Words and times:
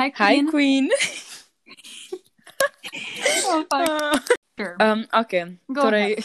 Hi, 0.00 0.08
Hi, 0.16 0.34
Queen. 0.40 0.48
Queen. 0.50 0.88
Oh, 3.46 3.64
fuck. 3.70 4.30
Sure. 4.58 4.76
um, 4.80 5.04
ok, 5.12 5.32
Go 5.68 5.82
torej, 5.82 6.16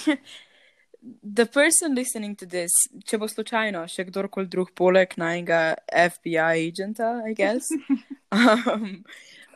the 1.23 1.45
person 1.45 1.93
listening 1.95 2.35
to 2.35 2.45
this, 2.45 2.71
če 3.05 3.19
bo 3.21 3.27
slučajno 3.29 3.83
še 3.91 4.07
kdorkoli 4.07 4.47
drug 4.51 4.71
poleg 4.75 5.13
najnega 5.19 5.75
FBI 5.91 6.65
agenta, 6.69 7.11
I 7.27 7.35
guess. 7.37 7.67
um, 8.35 9.03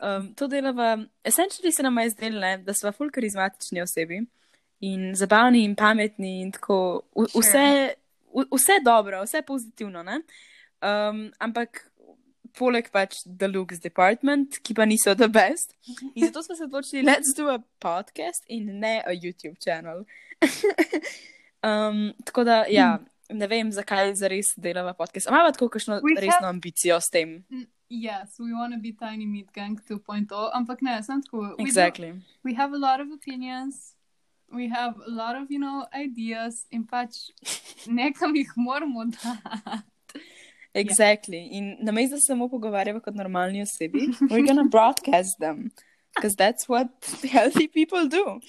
um, 0.00 0.28
to 0.38 0.48
delava, 0.48 0.92
essentially 1.24 1.72
se 1.72 1.82
nam 1.82 1.98
je 2.04 2.10
zdelo, 2.14 2.54
da 2.64 2.74
smo 2.76 2.92
ful 2.92 3.10
karizmatični 3.10 3.82
osebi 3.82 4.20
in 4.86 5.10
zabavni 5.18 5.64
in 5.64 5.74
pametni 5.76 6.40
in 6.44 6.52
tako 6.52 7.02
v, 7.16 7.26
Sure. 7.26 7.42
vse, 7.42 7.66
v, 8.36 8.46
vse 8.54 8.80
dobro, 8.84 9.24
vse 9.26 9.42
pozitivno, 9.42 10.04
ne? 10.06 10.20
Um, 10.80 11.26
ampak 11.40 11.89
poleg 12.58 12.90
pač 12.92 13.16
The 13.38 13.48
Looks 13.48 13.80
Department, 13.80 14.58
ki 14.62 14.74
pa 14.74 14.84
niso 14.84 15.14
the 15.14 15.28
best. 15.28 15.74
In 16.14 16.26
zato 16.26 16.42
smo 16.42 16.56
se 16.56 16.64
odločili, 16.64 17.02
let's 17.06 17.34
do 17.36 17.48
a 17.50 17.58
podcast 17.78 18.44
in 18.48 18.78
ne 18.80 19.02
a 19.06 19.10
YouTube 19.12 19.56
channel. 19.64 20.04
um, 21.62 22.12
tako 22.24 22.44
da, 22.44 22.64
ja, 22.68 22.98
ne 23.30 23.46
vem, 23.46 23.72
zakaj 23.72 24.14
zares 24.14 24.46
delava 24.56 24.94
podcast. 24.94 25.28
Ampak 25.28 25.54
tako 25.58 25.68
kakšno 25.68 26.00
We 26.02 26.14
resno 26.20 26.40
have- 26.40 26.48
ambicijo 26.48 27.00
s 27.00 27.10
tem. 27.10 27.44
Yes, 27.90 28.38
we 28.38 28.52
want 28.54 28.72
to 28.74 28.80
be 28.80 28.92
Tiny 28.92 29.26
Meat 29.26 29.50
Gang 29.54 29.80
2.0, 29.88 30.50
ampak 30.54 30.82
ne, 30.82 31.02
sem 31.02 31.22
tako. 31.22 31.38
we 31.40 31.48
do- 31.56 31.64
Exactly. 31.64 32.12
we 32.44 32.54
have 32.54 32.72
a 32.74 32.78
lot 32.78 33.00
of 33.00 33.08
opinions, 33.12 33.94
we 34.52 34.68
have 34.68 34.94
a 35.06 35.10
lot 35.10 35.34
of, 35.42 35.50
you 35.50 35.58
know, 35.58 35.84
ideas 36.04 36.66
in 36.70 36.84
pač 36.86 37.16
nekam 37.86 38.34
jih 38.36 38.50
moramo 38.56 39.04
dati. 39.04 39.82
Exactly. 40.74 41.48
In 41.50 41.76
namesto 41.82 42.14
da 42.14 42.20
se 42.20 42.26
samo 42.26 42.48
pogovarjava 42.48 43.00
kot 43.00 43.14
normalni 43.14 43.62
osebi, 43.62 43.98
we're 44.30 44.46
gonna 44.46 44.64
broadcast 44.70 45.38
them. 45.40 45.70
Because 46.14 46.36
that's 46.36 46.68
what 46.68 46.88
healthy 47.32 47.68
people 47.68 48.08
do. 48.08 48.40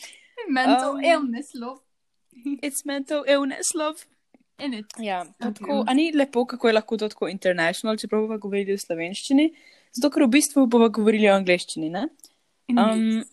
Mental 0.50 0.92
Um, 0.96 1.04
illness, 1.04 1.54
love. 1.56 1.80
It's 2.62 2.86
mental 2.86 3.23
illness, 3.28 3.73
love. 3.76 4.00
In 4.59 4.73
it. 4.73 4.86
Ja, 5.00 5.26
Okay. 5.40 5.54
tako, 5.54 5.84
a 5.88 5.94
ni 5.94 6.12
lepo, 6.12 6.46
kako 6.46 6.68
je 6.68 6.73
lahko 6.73 6.98
to 6.98 7.09
tako 7.09 7.28
international, 7.28 7.98
čeprav 7.98 8.22
bomo 8.22 8.38
govorili 8.38 8.74
v 8.74 8.78
slovenščini, 8.78 9.48
zato 9.92 10.09
ker 10.14 10.24
v 10.24 10.30
bistvu 10.30 10.68
bomo 10.68 10.90
govorili 10.90 11.30
o 11.30 11.34
angleščini, 11.36 11.90
ne? 11.90 12.08
Um, 12.70 13.24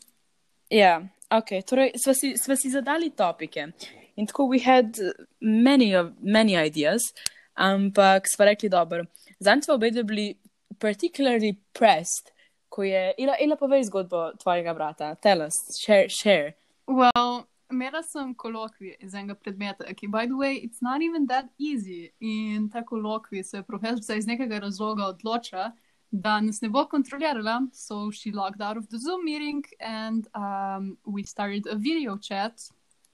ja, 0.70 1.02
ok, 1.30 1.52
torej 1.68 1.92
sva 2.00 2.14
si, 2.14 2.32
sva 2.36 2.56
si 2.56 2.70
zadali 2.70 3.10
topike 3.10 3.68
in 4.16 4.26
tako 4.26 4.48
we 4.48 4.58
had 4.64 4.96
many, 5.40 5.94
of, 5.94 6.12
many 6.20 6.56
ideas, 6.56 7.12
ampak 7.58 8.30
sva 8.30 8.48
rekli 8.48 8.70
dobro. 8.70 9.04
Zanj 9.40 9.66
smo 9.66 9.74
obe 9.74 9.90
bili 9.90 10.34
particularly 10.78 11.56
pressed, 11.72 12.32
ko 12.68 12.82
je, 12.82 13.14
ila, 13.18 13.34
ila 13.40 13.56
povej 13.56 13.88
zgodbo 13.90 14.30
tvojega 14.38 14.74
brata, 14.74 15.14
tell 15.14 15.42
us, 15.42 15.54
share, 15.80 16.08
share. 16.08 16.54
Well, 16.86 17.46
imela 17.70 18.02
sem 18.02 18.34
kolokvij 18.34 18.96
iz 19.00 19.14
enega 19.14 19.34
predmeta, 19.34 19.88
ki, 19.94 20.06
by 20.06 20.26
the 20.26 20.38
way, 20.38 20.54
it's 20.56 20.82
not 20.82 21.02
even 21.02 21.26
that 21.26 21.50
easy. 21.58 22.12
In 22.20 22.68
ta 22.70 22.82
kolokvij 22.82 23.44
se 23.44 23.62
profesorica 23.62 24.14
iz 24.14 24.26
nekega 24.26 24.60
razloga 24.62 25.10
odloča, 25.12 25.72
da 26.10 26.40
nas 26.40 26.60
ne 26.62 26.68
bo 26.68 26.86
kontrolirala. 26.86 27.60
So 27.72 28.10
she 28.10 28.30
logged 28.32 28.62
out 28.62 28.76
of 28.76 28.88
the 28.88 28.98
Zoom 28.98 29.24
meeting 29.24 29.64
and 29.80 30.26
um, 30.34 30.96
we 31.04 31.24
started 31.24 31.66
a 31.66 31.76
video 31.76 32.16
chat. 32.16 32.70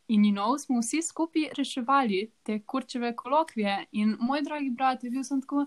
In, 0.08 0.24
you 0.24 0.32
know, 0.32 0.58
smo 0.58 0.82
vsi 0.82 1.02
skupaj 1.02 1.50
reševali 1.56 2.30
te 2.42 2.58
kurčeve 2.60 3.14
kolokvije. 3.16 3.86
In 3.92 4.16
moj 4.20 4.42
dragi 4.42 4.70
brat 4.70 5.04
je 5.04 5.10
bil 5.10 5.24
sem 5.24 5.40
tako. 5.40 5.66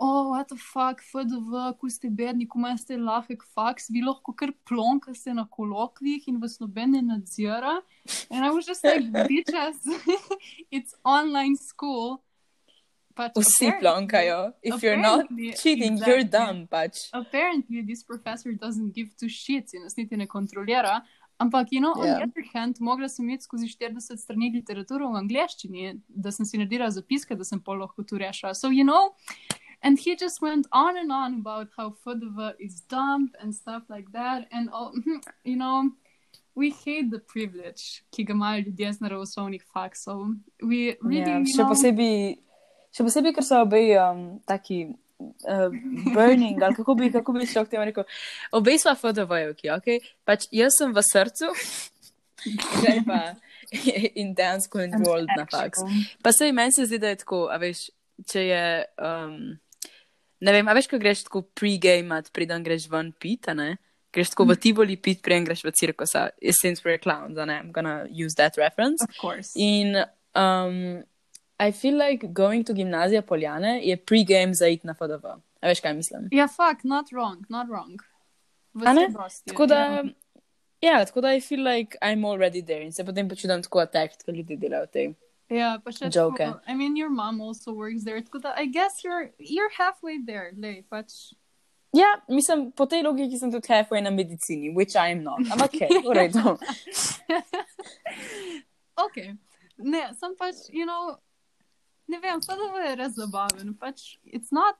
Oh, 0.00 0.30
what 0.30 0.48
the 0.48 0.56
fuck, 0.56 1.00
FDV, 1.00 1.76
ko 1.78 1.88
ste 1.88 2.08
bedni, 2.10 2.48
ko 2.50 2.58
imate 2.58 2.96
lahek 2.98 3.44
faks, 3.54 3.86
vi 3.94 4.02
lahko 4.02 4.34
kar 4.34 4.50
plonkate 4.66 5.34
na 5.36 5.44
kolokvijih 5.46 6.26
in 6.32 6.40
vas 6.42 6.58
noben 6.58 6.96
ne 6.96 7.02
nadzira. 7.02 7.76
And 8.30 8.44
I 8.44 8.50
was 8.50 8.66
just 8.66 8.82
like, 8.84 9.04
bitches, 9.30 9.78
it's 10.70 10.96
online 11.04 11.56
school. 11.56 12.24
Pač 13.14 13.36
Vsi 13.38 13.70
plonkajo. 13.78 14.52
If 14.62 14.82
you're 14.82 14.98
not 14.98 15.28
cheating, 15.60 15.98
you're 15.98 16.18
exactly. 16.18 16.24
dumb, 16.24 16.66
pač. 16.66 17.08
Apparently, 17.12 17.82
this 17.82 18.02
professor 18.02 18.52
doesn't 18.52 18.90
give 18.92 19.14
two 19.16 19.30
shits 19.30 19.74
in 19.74 19.84
nas 19.84 19.96
niti 19.96 20.16
ne 20.16 20.26
kontrolira. 20.26 21.02
Ampak, 21.38 21.66
you 21.72 21.80
know, 21.80 21.92
on 21.98 22.06
Ja. 22.06 22.14
the 22.18 22.24
other 22.24 22.44
hand, 22.54 22.76
mogla 22.80 23.08
sem 23.08 23.24
imeti 23.28 23.42
skozi 23.44 23.66
40 23.68 24.16
strani 24.16 24.52
literaturo 24.54 25.08
v 25.10 25.18
angleščini, 25.18 26.00
da 26.08 26.30
sem 26.30 26.46
si 26.46 26.58
naredila 26.58 26.90
zapiske, 26.90 27.36
da 27.36 27.44
sem 27.44 27.60
pol 27.60 27.78
lahko 27.78 28.06
tu 28.06 28.16
rešila. 28.18 28.54
So, 28.54 28.68
you 28.70 28.84
know, 28.84 29.14
and 29.82 29.98
he 29.98 30.14
just 30.16 30.40
went 30.40 30.66
on 30.72 30.96
and 30.96 31.10
on 31.12 31.34
about 31.40 31.68
how 31.76 31.90
FDV 31.90 32.54
is 32.60 32.80
dumb 32.88 33.30
and 33.42 33.52
stuff 33.54 33.82
like 33.90 34.12
that. 34.12 34.46
And, 34.52 34.70
all, 34.70 34.92
you 35.44 35.56
know, 35.56 35.90
we 36.54 36.70
hate 36.70 37.10
the 37.10 37.18
privilege, 37.18 38.04
ki 38.12 38.24
ga 38.24 38.32
imajo 38.32 38.62
ljudje 38.66 38.92
z 38.92 39.00
naravoslovnih 39.00 39.62
faksov. 39.74 40.36
We 40.62 40.94
really, 41.02 41.18
Ja, 41.30 41.38
you 41.38 41.46
še 41.50 41.64
know, 41.64 41.68
posebej, 41.68 42.38
še 42.94 43.02
posebej, 43.04 43.34
ker 43.34 43.42
so 43.44 43.60
obe 43.66 43.82
um, 43.98 44.38
taki 44.46 44.94
uh, 45.48 45.72
burning, 46.14 46.62
ali 46.62 46.74
kako 46.74 46.94
bi, 46.94 47.12
kako 47.12 47.32
bi 47.32 47.46
šel 47.46 47.66
k 47.66 47.74
temu 47.74 47.84
rekel. 47.84 48.04
Obe 48.52 48.78
smo 48.78 48.94
FDV-jevki, 48.94 49.70
ok? 49.76 50.10
Pač 50.24 50.46
jaz 50.52 50.76
sem 50.78 50.94
v 50.94 51.04
srcu, 51.04 51.50
zdaj 52.78 53.02
pa 53.06 53.20
in 54.20 54.34
dejansko 54.34 54.82
enrolled 54.84 55.30
na 55.36 55.46
faks. 55.50 55.84
Pa 56.22 56.32
se 56.32 56.52
meni 56.52 56.72
se 56.72 56.86
zdi, 56.86 56.98
da 56.98 57.12
je 57.12 57.22
tako, 57.22 57.46
a 57.52 57.58
veš, 57.60 57.88
če 58.30 58.44
je, 58.46 58.66
um, 59.02 59.38
ne 60.44 60.54
vem, 60.56 60.68
a 60.68 60.76
veš, 60.76 60.90
ko 60.90 61.00
greš 61.02 61.26
tako 61.28 61.44
pre-gamat, 61.56 62.30
preden 62.34 62.66
greš 62.66 62.88
ven 62.92 63.12
pit, 63.18 63.48
a 63.50 63.56
ne? 63.58 63.70
Greš 64.14 64.34
tako 64.34 64.46
v 64.52 64.58
Tivoli 64.62 64.98
pit, 65.00 65.22
preden 65.24 65.46
greš 65.48 65.64
v 65.66 65.74
cirkusa, 65.74 66.28
since 66.60 66.84
we're 66.86 67.00
clowns, 67.02 67.38
ne? 67.38 67.58
I'm 67.58 67.72
gonna 67.72 68.04
use 68.10 68.36
that 68.38 68.58
reference. 68.60 69.02
Of 69.02 69.16
course. 69.18 69.50
In 69.58 69.98
um, 70.34 71.02
I 71.58 71.72
feel 71.72 71.96
like 71.96 72.32
going 72.32 72.66
to 72.66 72.72
gimnazija 72.72 73.22
Poljane 73.22 73.80
je 73.82 73.96
pre-game 73.96 74.54
za 74.54 74.66
iti 74.68 74.86
na 74.86 74.94
FDV. 74.94 75.26
A 75.60 75.68
veš, 75.68 75.80
kaj 75.80 75.94
mislim? 75.94 76.28
Ja, 76.32 76.48
fuck, 76.48 76.84
not 76.84 77.06
wrong, 77.12 77.44
not 77.48 77.68
wrong. 77.68 78.02
Srebrnosti, 78.82 79.50
Tako 79.50 79.66
da, 79.66 79.78
ja. 79.78 80.04
ja, 80.80 81.04
tako 81.04 81.20
da 81.20 81.34
I 81.34 81.40
feel 81.40 81.62
like 81.64 81.98
I'm 82.02 82.26
already 82.26 82.66
there 82.66 82.84
in 82.84 82.92
se 82.92 83.04
potem 83.04 83.28
počutim 83.28 83.62
tako 83.62 83.78
attacked, 83.78 84.24
ko 84.24 84.32
ljudje 84.32 84.56
delajo 84.56 84.86
te. 84.86 85.12
Ja, 85.48 85.78
pa 85.84 85.92
še 85.92 86.08
Joke. 86.14 86.44
tako, 86.44 86.60
I 86.66 86.74
mean, 86.74 86.96
your 86.96 87.10
mom 87.10 87.40
also 87.40 87.72
works 87.72 88.04
there, 88.04 88.22
tako 88.22 88.38
da 88.38 88.54
I 88.58 88.66
guess 88.66 89.04
you're, 89.04 89.30
you're 89.38 89.70
halfway 89.78 90.18
there, 90.26 90.52
lej, 90.56 90.82
pač. 90.90 91.34
Ja, 91.94 92.08
mislim, 92.28 92.72
po 92.72 92.86
tej 92.86 93.04
logiki 93.06 93.38
sem 93.38 93.52
tudi 93.52 93.68
halfway 93.70 94.02
na 94.02 94.10
medicini, 94.10 94.74
which 94.74 94.96
I 94.96 95.12
am 95.12 95.22
not. 95.22 95.38
Ampak 95.52 95.74
ok, 95.74 96.02
v 96.02 96.14
redu. 96.14 96.56
Ok, 98.94 99.16
ne, 99.78 100.02
sem 100.14 100.34
pač, 100.38 100.68
you 100.70 100.86
know, 100.86 101.16
ne 102.06 102.20
vem, 102.20 102.40
FDV 102.40 102.84
je 102.88 102.96
res 103.00 103.16
zabaven, 103.16 103.74
pač, 103.80 104.18
it's 104.24 104.52
not, 104.52 104.76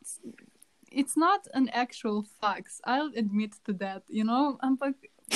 it's 0.90 1.16
not 1.16 1.48
an 1.54 1.68
actual 1.72 2.24
fax, 2.40 2.80
I'll 2.84 3.12
admit 3.16 3.56
to 3.64 3.72
that, 3.74 4.02
you 4.08 4.24
know, 4.24 4.58
ampak. 4.62 4.94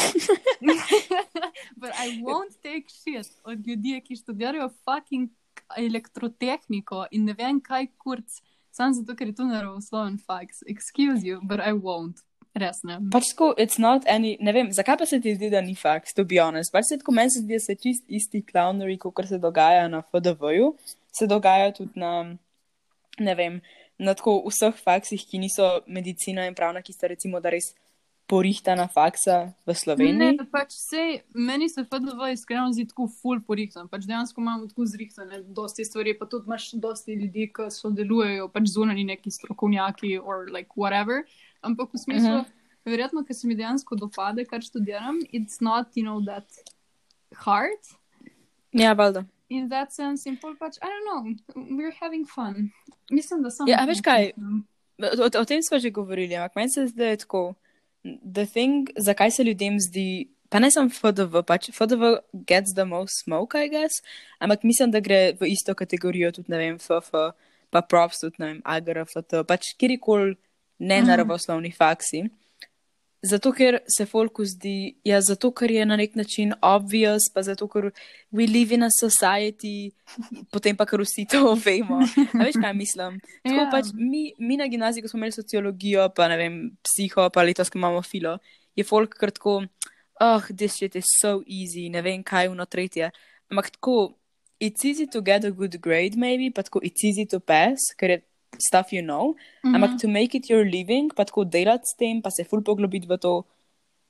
But 1.81 1.93
I 1.97 2.21
won't 2.21 2.61
take 2.63 2.91
shit 2.93 3.31
od 3.45 3.67
ljudi, 3.67 4.01
ki 4.05 4.17
študirajo 4.21 4.69
fucking 4.85 5.31
elektrotehniko 5.77 7.07
in 7.11 7.25
ne 7.25 7.33
vem 7.33 7.61
kaj 7.61 7.89
kurc, 7.97 8.41
samo 8.71 8.93
zato, 8.95 9.17
ker 9.17 9.33
je 9.33 9.39
to 9.41 9.49
naravosloven 9.49 10.19
faks. 10.21 10.63
Excuse 10.67 11.25
you, 11.25 11.41
but 11.43 11.61
I 11.61 11.73
won't. 11.73 12.21
Res 12.59 12.83
ne. 12.89 12.99
Pač 13.13 13.33
tako, 13.33 13.53
it's 13.61 13.81
not 13.83 14.07
any, 14.11 14.37
ne 14.41 14.55
vem, 14.57 14.71
zakaj 14.75 14.99
pa 15.01 15.07
se 15.07 15.21
ti 15.23 15.35
zdi, 15.37 15.51
da 15.53 15.63
ni 15.65 15.77
faks, 15.79 16.15
to 16.17 16.25
be 16.29 16.41
honest. 16.43 16.73
Pač 16.75 16.91
se 16.91 17.01
tako 17.01 17.15
meni 17.17 17.35
se 17.35 17.43
zdi, 17.45 17.59
da 17.59 17.65
se 17.65 17.77
čist 17.79 18.07
isti 18.09 18.43
clownery, 18.51 18.99
kot 19.03 19.27
se 19.29 19.41
dogaja 19.43 19.89
na 19.89 20.03
FDV-ju, 20.07 20.73
se 21.15 21.29
dogaja 21.31 21.73
tudi 21.77 22.01
na, 22.01 22.13
ne 23.19 23.35
vem, 23.39 23.61
na 23.99 24.15
tako 24.19 24.41
vseh 24.47 24.79
faksih, 24.85 25.27
ki 25.27 25.43
niso 25.43 25.69
medicina 25.87 26.47
in 26.49 26.57
pravna, 26.59 26.83
ki 26.83 26.95
sta 26.95 27.11
recimo 27.11 27.43
da 27.43 27.55
res 27.55 27.73
porihtana 28.29 28.85
faksa 28.93 29.55
v 29.65 29.73
Sloveniji. 29.73 30.37
Ne, 30.37 30.47
pač 30.53 30.77
sej, 30.77 31.23
meni 31.33 31.71
se 31.73 31.81
FDV 31.81 32.35
iskreno 32.35 32.69
zdi 32.77 32.85
tako 32.91 33.09
full 33.09 33.41
porihtan. 33.41 33.89
Pač 33.89 34.05
dejansko 34.05 34.43
imamo 34.45 34.69
tako 34.69 34.85
zrihtane 34.85 35.41
dosti 35.57 35.87
stvari, 35.89 36.13
pa 36.19 36.29
tudi 36.29 36.45
imaš 36.51 36.69
dosti 36.77 37.17
ljudi, 37.17 37.49
ki 37.57 37.71
sodelujejo, 37.73 38.51
pač 38.53 38.69
zunani 38.75 39.07
neki 39.09 39.33
strokovnjaki 39.33 40.19
or 40.21 40.45
like 40.53 40.77
whatever. 40.77 41.25
Ampak 41.63 41.89
v 41.95 41.99
smislu, 41.99 42.29
uh 42.29 42.35
Mhm. 42.35 42.45
-huh. 42.45 42.91
verjetno, 42.91 43.25
ker 43.25 43.35
se 43.37 43.47
mi 43.47 43.55
dejansko 43.55 43.97
dopade, 43.97 44.45
kar 44.45 44.61
študiram, 44.61 45.19
it's 45.33 45.61
not, 45.61 45.87
you 45.97 46.03
know, 46.05 46.25
that 46.27 46.45
hard. 47.35 47.83
Ja, 48.73 48.93
valjda. 48.93 49.25
In 49.49 49.69
that 49.69 49.93
sense, 49.93 50.29
in 50.29 50.37
pol 50.37 50.55
pač, 50.57 50.77
I 50.77 50.87
don't 50.87 51.05
know, 51.07 51.21
we're 51.79 51.95
having 52.01 52.27
fun. 52.27 52.71
Mislim, 53.11 53.43
da 53.43 53.51
sem. 53.51 53.67
Ja, 53.69 53.85
veš 53.87 54.01
kaj? 54.01 54.33
O, 54.99 55.41
o 55.41 55.45
tem 55.45 55.63
smo 55.63 55.79
že 55.79 55.91
govorili, 55.91 56.35
ampak 56.37 56.57
meni 56.57 56.71
se 56.71 56.87
zdi, 56.87 56.97
da 56.97 57.05
je 57.05 57.17
tako. 57.17 57.55
The 58.35 58.47
thing, 58.47 58.91
zakaj 58.97 59.31
se 59.31 59.45
ljudem 59.45 59.81
zdi, 59.81 60.29
pa 60.49 60.59
ne 60.59 60.71
samo 60.71 60.89
FDV, 60.91 61.43
pač 61.47 61.71
FDV 61.71 62.03
gets 62.47 62.75
the 62.75 62.85
most 62.85 63.25
smoke, 63.25 63.59
I 63.59 63.69
guess, 63.69 63.93
ampak 64.39 64.63
mislim, 64.65 64.91
da 64.91 65.01
gre 65.01 65.33
v 65.41 65.47
isto 65.47 65.75
kategorijo 65.75 66.33
tudi, 66.33 66.51
ne 66.51 66.59
vem, 66.59 66.79
FF, 66.79 67.11
pa 67.71 67.81
props 67.83 68.21
tudi, 68.21 68.37
ne 68.39 68.47
vem, 68.47 68.63
AGR, 68.65 69.05
FT, 69.05 69.45
pač 69.47 69.75
kjerkoli 69.79 70.37
ne 70.79 71.01
Mhm. 71.01 71.07
naravoslovni 71.07 71.71
faksi. 71.73 72.29
zato, 73.23 73.51
ker 73.53 73.81
se 73.89 74.07
folku 74.07 74.45
zdi, 74.45 74.95
ja, 75.05 75.21
zato, 75.21 75.51
ker 75.51 75.71
je 75.71 75.85
na 75.85 75.97
nek 75.97 76.15
način 76.15 76.53
obvious, 76.63 77.23
pa 77.35 77.43
zato, 77.43 77.67
ker 77.69 77.91
we 78.33 78.47
live 78.47 78.75
in 78.75 78.83
a 78.83 78.89
society, 78.95 79.91
potem 80.53 80.77
pa, 80.77 80.87
ker 80.87 81.01
vsi 81.01 81.25
to 81.27 81.55
vemo. 81.57 81.99
A 82.35 82.45
veš, 82.45 82.55
kaj 82.63 82.75
mislim? 82.75 83.19
Tako 83.43 83.57
Ja. 83.57 83.71
pač 83.73 83.87
mi, 83.93 84.33
mi 84.39 84.57
na 84.57 84.67
gimnaziji, 84.67 85.03
ko 85.03 85.09
smo 85.09 85.19
imeli 85.19 85.33
sociologijo, 85.33 86.09
pa 86.15 86.29
ne 86.29 86.37
vem, 86.37 86.55
psiho, 86.81 87.27
pa 87.31 87.43
letos, 87.43 87.69
ko 87.71 87.79
imamo 87.79 88.03
filo, 88.03 88.39
je 88.77 88.85
folk 88.85 89.19
kar 89.19 89.31
tako, 89.31 89.65
oh, 90.21 90.43
this 90.57 90.75
shit 90.79 90.95
is 90.97 91.05
so 91.21 91.43
easy, 91.45 91.91
ne 91.91 92.03
vem, 92.03 92.23
kaj 92.23 92.45
je 92.45 92.51
uno 92.51 92.65
tretje. 92.67 93.11
Ampak 93.51 93.71
tako, 93.71 94.15
it's 94.61 94.85
easy 94.85 95.11
to 95.11 95.21
get 95.21 95.45
a 95.45 95.51
good 95.51 95.75
grade, 95.81 96.15
maybe, 96.17 96.53
pa 96.55 96.63
tako, 96.63 96.79
it's 96.87 97.03
easy 97.03 97.27
to 97.27 97.41
pass, 97.41 97.79
ker 97.99 98.11
je 98.11 98.23
stuff 98.59 98.93
you 98.93 99.03
know. 99.03 99.35
Mhm. 99.65 99.75
Ampak 99.75 100.01
to 100.01 100.09
make 100.09 100.35
it 100.35 100.47
your 100.47 100.65
living, 100.65 101.13
pa 101.15 101.25
tako 101.25 101.45
delati 101.45 101.85
s 101.87 101.97
tem, 101.97 102.23
pa 102.23 102.31
se 102.31 102.45
ful 102.45 102.63
poglobiti 102.63 103.07
v 103.07 103.17
to. 103.17 103.45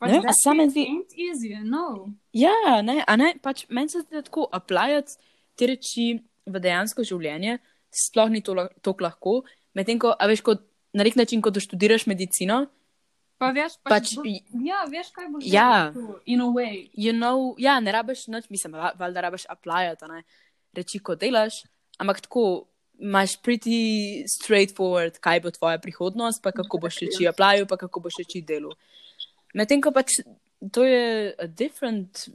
Ne 0.01 0.19
a 0.19 0.55
meni 0.55 0.71
shit 0.71 0.71
zdi- 0.71 0.89
easy, 1.19 1.65
no. 1.65 2.15
Ja, 2.33 2.83
ne, 2.83 3.03
a 3.05 3.17
ne, 3.17 3.35
pač 3.43 3.67
meni 3.69 3.89
se 3.89 4.01
zdi 4.01 4.15
da 4.15 4.23
tako, 4.23 4.49
aplajati 4.53 5.13
te 5.57 5.67
reči 5.67 6.21
v 6.47 6.55
dejansko 6.57 7.03
življenje, 7.03 7.59
sploh 7.91 8.31
ni 8.31 8.41
to 8.41 8.55
tako 8.81 9.03
lahko. 9.03 9.43
Medtem 9.75 9.99
ko, 9.99 10.15
a 10.15 10.27
veš, 10.27 10.41
kot 10.41 10.63
na 10.95 11.03
nek 11.03 11.17
način, 11.17 11.43
ko 11.43 11.51
študiraš 11.51 12.07
medicino, 12.07 12.67
Pa 13.39 13.53
veš, 13.53 13.77
pač, 13.87 13.91
pač, 13.91 14.15
bo, 14.17 14.23
ja, 14.67 14.83
veš, 14.87 15.13
kaj 15.15 15.27
bo 15.31 15.39
Ja. 15.43 15.93
in 16.27 16.41
a 16.41 16.45
way. 16.47 16.91
you 16.93 17.13
know, 17.13 17.55
ja, 17.57 17.79
ne 17.79 17.93
rabiš 17.93 18.27
nič, 18.27 18.49
mislim, 18.51 18.73
va- 18.75 18.95
valjda 18.99 19.21
rabiš 19.21 19.45
aplajati, 19.49 20.03
a 20.03 20.09
ne, 20.09 20.23
reči, 20.75 20.99
ko 20.99 21.15
delaš, 21.15 21.63
ampak 21.99 22.21
tako. 22.21 22.67
Imaš 22.99 23.37
pretty 23.43 24.25
straightforward, 24.27 25.21
kaj 25.23 25.41
bo 25.45 25.51
tvoja 25.55 25.79
prihodnost, 25.79 26.43
pa 26.43 26.53
kako 26.53 26.81
boš 26.83 26.99
reči 27.07 27.29
aplaju, 27.31 27.67
pa 27.71 27.79
kako 27.79 28.01
boš 28.01 28.19
reči 28.25 28.43
delu. 28.43 28.73
Medtem 29.55 29.83
ko 29.83 29.93
pač 29.95 30.19
to 30.73 30.85
je 30.85 31.35
a 31.39 31.47
different 31.47 32.29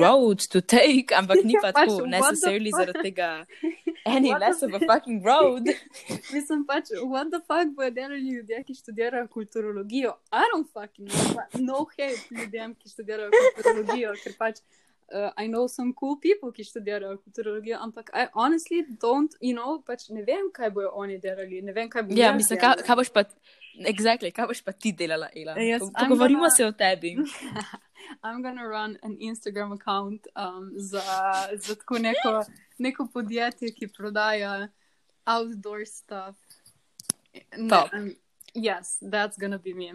road 0.00 0.38
to 0.48 0.60
take, 0.60 1.14
ampak 1.14 1.44
ni 1.44 1.54
pa 1.62 1.70
Pač, 1.70 1.86
tako 1.86 2.02
the 2.02 2.10
necessarily 2.10 2.70
zaradi 2.74 3.02
tega 3.02 3.46
any 4.06 4.34
less 4.34 4.62
of 4.62 4.74
a 4.74 4.80
fucking 4.80 5.22
road. 5.22 5.70
Mislim 6.34 6.66
pač, 6.66 6.90
what 7.06 7.30
the 7.30 7.40
fuck 7.46 7.70
bojo 7.76 7.90
delali 7.90 8.26
ljudje, 8.26 8.64
ki 8.66 8.74
študirajo 8.74 9.28
kulturologijo? 9.28 10.16
I 10.32 10.42
don't 10.50 10.66
fucking 10.74 11.08
know. 11.08 11.62
No 11.62 11.86
hate 11.94 12.26
ljudem, 12.30 12.74
ki 12.74 12.90
študirajo 12.90 13.30
kulturologijo, 13.30 14.14
ker 14.24 14.34
pač. 14.38 14.62
Uh, 15.10 15.30
I 15.36 15.48
know 15.48 15.66
some 15.66 15.92
cool 15.92 16.16
people, 16.22 16.52
ki 16.52 16.62
študirajo 16.64 17.16
kulturologijo, 17.24 17.78
ampak 17.82 18.10
I 18.14 18.28
honestly 18.34 18.84
don't, 19.02 19.32
you 19.40 19.54
know, 19.56 19.80
pač 19.82 20.04
ne 20.14 20.22
vem, 20.22 20.52
kaj 20.54 20.70
bojo 20.70 20.92
oni 20.94 21.18
delali, 21.18 21.58
ne 21.62 21.72
vem, 21.72 21.88
kaj 21.90 22.02
bojo. 22.06 22.18
Ja, 22.20 22.30
mislim, 22.34 22.60
kaj, 22.62 22.84
kaj 22.86 22.96
boš 23.00 23.10
pa, 23.10 23.24
exactly, 23.90 24.30
kaj 24.30 24.46
boš 24.52 24.60
pa 24.62 24.72
ti 24.72 24.92
delala, 24.92 25.26
Ela? 25.34 25.56
Yes, 25.58 25.82
I'm 25.82 25.90
Pogovorimo 25.98 26.44
gonna- 26.46 26.56
se 26.56 26.66
o 26.66 26.70
tebi. 26.72 27.16
I'm 28.24 28.42
gonna 28.42 28.66
run 28.68 28.96
an 29.02 29.16
Instagram 29.20 29.72
account 29.72 30.26
um, 30.36 30.70
za, 30.76 31.02
za 31.58 31.74
tako 31.74 31.98
neko, 31.98 32.44
neko 32.78 33.08
podjetje, 33.12 33.72
ki 33.74 33.88
prodaja 33.88 34.68
outdoor 35.26 35.84
stuff. 35.86 36.36
Ne, 37.58 37.68
Top. 37.68 37.90
um, 37.94 38.14
yes, 38.54 38.98
that's 39.02 39.36
gonna 39.38 39.58
be 39.58 39.74
me. 39.74 39.92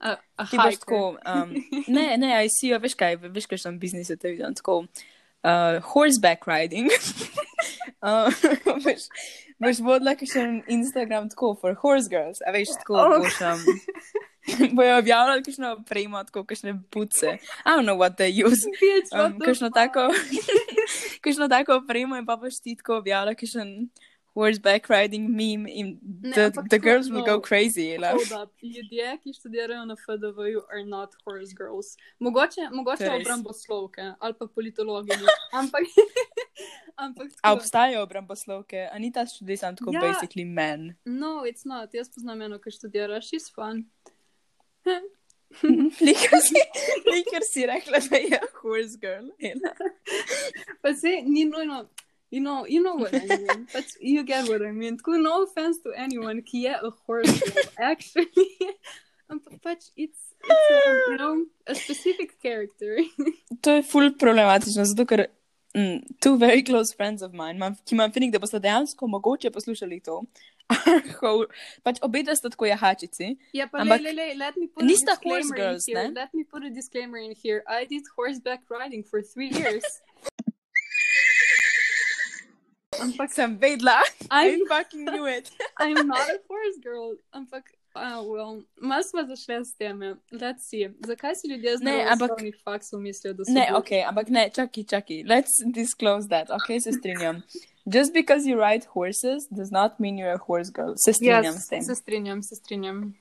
A, 0.00 0.16
a 0.36 0.46
Ti 0.48 0.56
boš 0.56 0.78
tako, 0.80 1.18
um, 1.20 1.54
ne, 1.88 2.16
ne, 2.16 2.32
I 2.44 2.48
see, 2.48 2.76
veš 2.80 2.94
kaj, 2.96 3.18
veš 3.34 3.46
kaj 3.50 3.60
sem 3.66 3.78
biznis 3.78 4.08
te 4.08 4.32
vidim, 4.32 4.54
tako 4.56 4.84
uh, 5.44 5.80
horseback 5.92 6.46
riding. 6.48 6.88
uh, 8.06 8.32
veš, 8.86 9.10
boš 9.60 9.82
vodila 9.84 10.16
kakšen 10.16 10.62
Instagram 10.72 11.28
tako 11.28 11.52
for 11.60 11.76
horse 11.82 12.08
girls, 12.08 12.40
a 12.46 12.54
veš, 12.56 12.72
tako 12.80 12.96
Oh. 12.96 13.18
boš. 13.20 13.40
Um, 13.44 13.60
bojo 14.76 14.98
objavljali 14.98 15.42
kakšno 15.42 15.72
opremo, 15.72 16.24
tako 16.24 16.44
kakšne 16.44 16.72
buce. 16.92 17.38
I 17.64 17.68
don't 17.68 17.84
know 17.84 17.96
what 17.96 18.16
they 18.16 18.32
use. 18.46 18.64
Um, 19.12 19.38
kakšno 19.38 19.70
tako, 19.70 20.08
kakšno 21.24 21.48
tako 21.48 21.76
opremo 21.76 22.16
in 22.16 22.26
pa 22.26 22.36
boš 22.36 22.60
ti 22.62 22.76
tako 22.76 22.96
objavljala 22.96 23.34
kakšen 23.34 23.88
horseback 24.34 24.88
riding 24.88 25.28
meme 25.28 25.66
in 25.66 25.98
Ne, 26.22 26.32
the, 26.32 26.44
ampak 26.46 26.68
the 26.68 26.78
girls 26.78 27.10
will 27.10 27.20
no. 27.20 27.26
go 27.26 27.40
crazy. 27.40 27.96
Up. 27.98 28.50
Ljudje, 28.62 29.18
ki 29.22 29.32
študirajo 29.32 29.84
na 29.84 29.96
FDV-ju, 29.96 30.62
are 30.70 30.84
not 30.84 31.10
horse 31.24 31.52
girls. 31.54 31.96
Mogoče, 32.18 32.68
mogoče 32.72 32.96
To 32.98 33.04
je 33.04 33.10
res. 33.10 33.26
obramboslovke 33.26 34.14
ali 34.18 34.34
pa 34.34 34.46
politologi, 34.46 35.12
ampak. 35.60 35.82
ampak 36.96 37.26
A 37.26 37.48
tako- 37.48 37.56
obstajajo 37.56 38.02
obramboslovke, 38.02 38.88
a 38.92 38.98
ni 38.98 39.12
ta 39.12 39.26
študij 39.26 39.56
sam 39.56 39.76
tako 39.76 39.90
Ja. 39.92 40.00
basically 40.00 40.44
men. 40.44 40.94
No, 41.04 41.42
it's 41.44 41.64
not. 41.64 41.94
Jaz 41.94 42.08
poznam 42.08 42.42
eno, 42.42 42.58
ki 42.58 42.70
študira, 42.70 43.20
she's 43.20 43.50
fun. 43.54 43.84
Likar 46.00 46.40
si, 46.40 46.54
likar 47.06 47.42
si 47.42 47.66
rekla, 47.66 47.98
da 48.00 48.16
je 48.16 48.38
horse 48.54 48.96
girl. 48.96 49.26
Pa 50.82 50.94
se 50.94 51.22
ni 51.22 51.44
nujno. 51.44 51.88
You 52.30 52.40
know, 52.40 52.64
you 52.64 52.82
know 52.82 52.94
what 52.94 53.12
I 53.14 53.26
mean. 53.26 53.66
But 53.74 53.86
you 54.00 54.22
get 54.22 54.48
what 54.48 54.62
I 54.62 54.70
mean. 54.70 54.98
Tako, 54.98 55.18
no 55.18 55.42
offense 55.42 55.78
to 55.82 55.90
anyone, 55.96 56.42
ki 56.42 56.62
je 56.66 56.74
a 56.74 56.90
horse 57.06 57.40
girl, 57.40 57.64
actually. 57.90 58.54
Ampak 59.30 59.58
pač, 59.62 59.90
it's, 59.96 60.20
it's 60.42 60.70
a, 60.70 61.10
you 61.10 61.18
know, 61.18 61.46
a 61.66 61.74
specific 61.74 62.38
character. 62.42 62.98
To 63.62 63.78
je 63.78 63.82
ful 63.82 64.10
problematično, 64.18 64.86
zato 64.90 65.06
ker 65.06 65.26
mm, 65.74 66.18
two 66.22 66.38
very 66.38 66.62
close 66.62 66.94
friends 66.94 67.22
of 67.22 67.34
mine, 67.34 67.58
imam, 67.58 67.76
ki 67.86 67.94
imam 67.94 68.10
feeling, 68.14 68.32
da 68.34 68.42
boste 68.42 68.58
dejansko 68.58 69.06
mogoče 69.06 69.50
poslušali 69.54 70.00
to. 70.06 70.22
Pač 71.82 71.98
obe 72.02 72.22
sta 72.34 72.50
tako 72.50 72.66
jahačici. 72.66 73.36
Ja, 73.52 73.66
pa 73.66 73.82
Ampak 73.82 74.02
le, 74.02 74.12
le, 74.14 74.26
le, 74.32 74.34
let 74.38 74.56
me 74.56 74.66
put 74.66 74.82
a 74.82 74.86
nista 74.86 75.14
disclaimer 75.18 75.42
horse 75.42 75.50
girls, 75.58 75.86
here. 75.86 76.08
ne? 76.08 76.14
Let 76.14 76.34
me 76.34 76.44
put 76.44 76.62
a 76.64 76.70
disclaimer 76.70 77.18
in 77.18 77.34
here. 77.34 77.62
I 77.66 77.86
did 77.86 78.02
horseback 78.16 78.62
riding 78.70 79.02
for 79.02 79.22
three 79.22 79.50
years. 79.50 79.82
Ampak 83.00 83.32
Sem 83.32 83.56
vedla. 83.60 84.00
I'm, 84.30 84.60
I 84.64 84.68
fucking 84.68 85.04
knew 85.04 85.26
it. 85.26 85.50
I'm 85.80 86.06
not 86.06 86.28
a 86.28 86.38
horse 86.48 86.78
girl. 86.82 87.16
Ampak, 87.32 87.64
uh, 87.96 88.22
well, 88.24 88.62
malo 88.80 89.02
smo 89.02 89.22
zašli 89.26 89.64
s 89.64 89.74
tem. 89.78 90.00
Let's 90.32 90.68
see. 90.70 90.88
Zakaj 91.06 91.34
si 91.34 91.48
ljudje 91.48 91.76
z 91.78 91.82
Ne, 91.82 91.90
ampak- 91.90 92.04
naravoslovnih 92.04 92.56
faksov 92.64 93.00
mislijo, 93.00 93.34
da 93.34 93.44
so 93.44 93.52
Ne, 93.52 93.66
ok, 93.74 93.90
ampak 94.08 94.28
ne, 94.28 94.50
čakaj, 94.54 94.84
čakaj. 94.84 95.22
Let's 95.24 95.54
disclose 95.74 96.28
that, 96.28 96.50
ok, 96.50 96.80
se 96.82 96.92
strinjam. 96.92 97.42
Just 97.86 98.12
because 98.12 98.46
you 98.48 98.56
ride 98.60 98.86
horses 98.94 99.48
does 99.50 99.70
not 99.70 99.98
mean 100.00 100.16
you're 100.18 100.34
a 100.34 100.38
horse 100.46 100.70
girl. 100.70 100.94
Se 100.96 101.12
strinjam 101.12 101.44
Yes, 101.54 101.64
s 101.64 101.68
tem. 101.68 101.82
se 101.82 101.94
strinjam, 101.94 102.42
se 102.42 102.54
strinjam. 102.56 103.14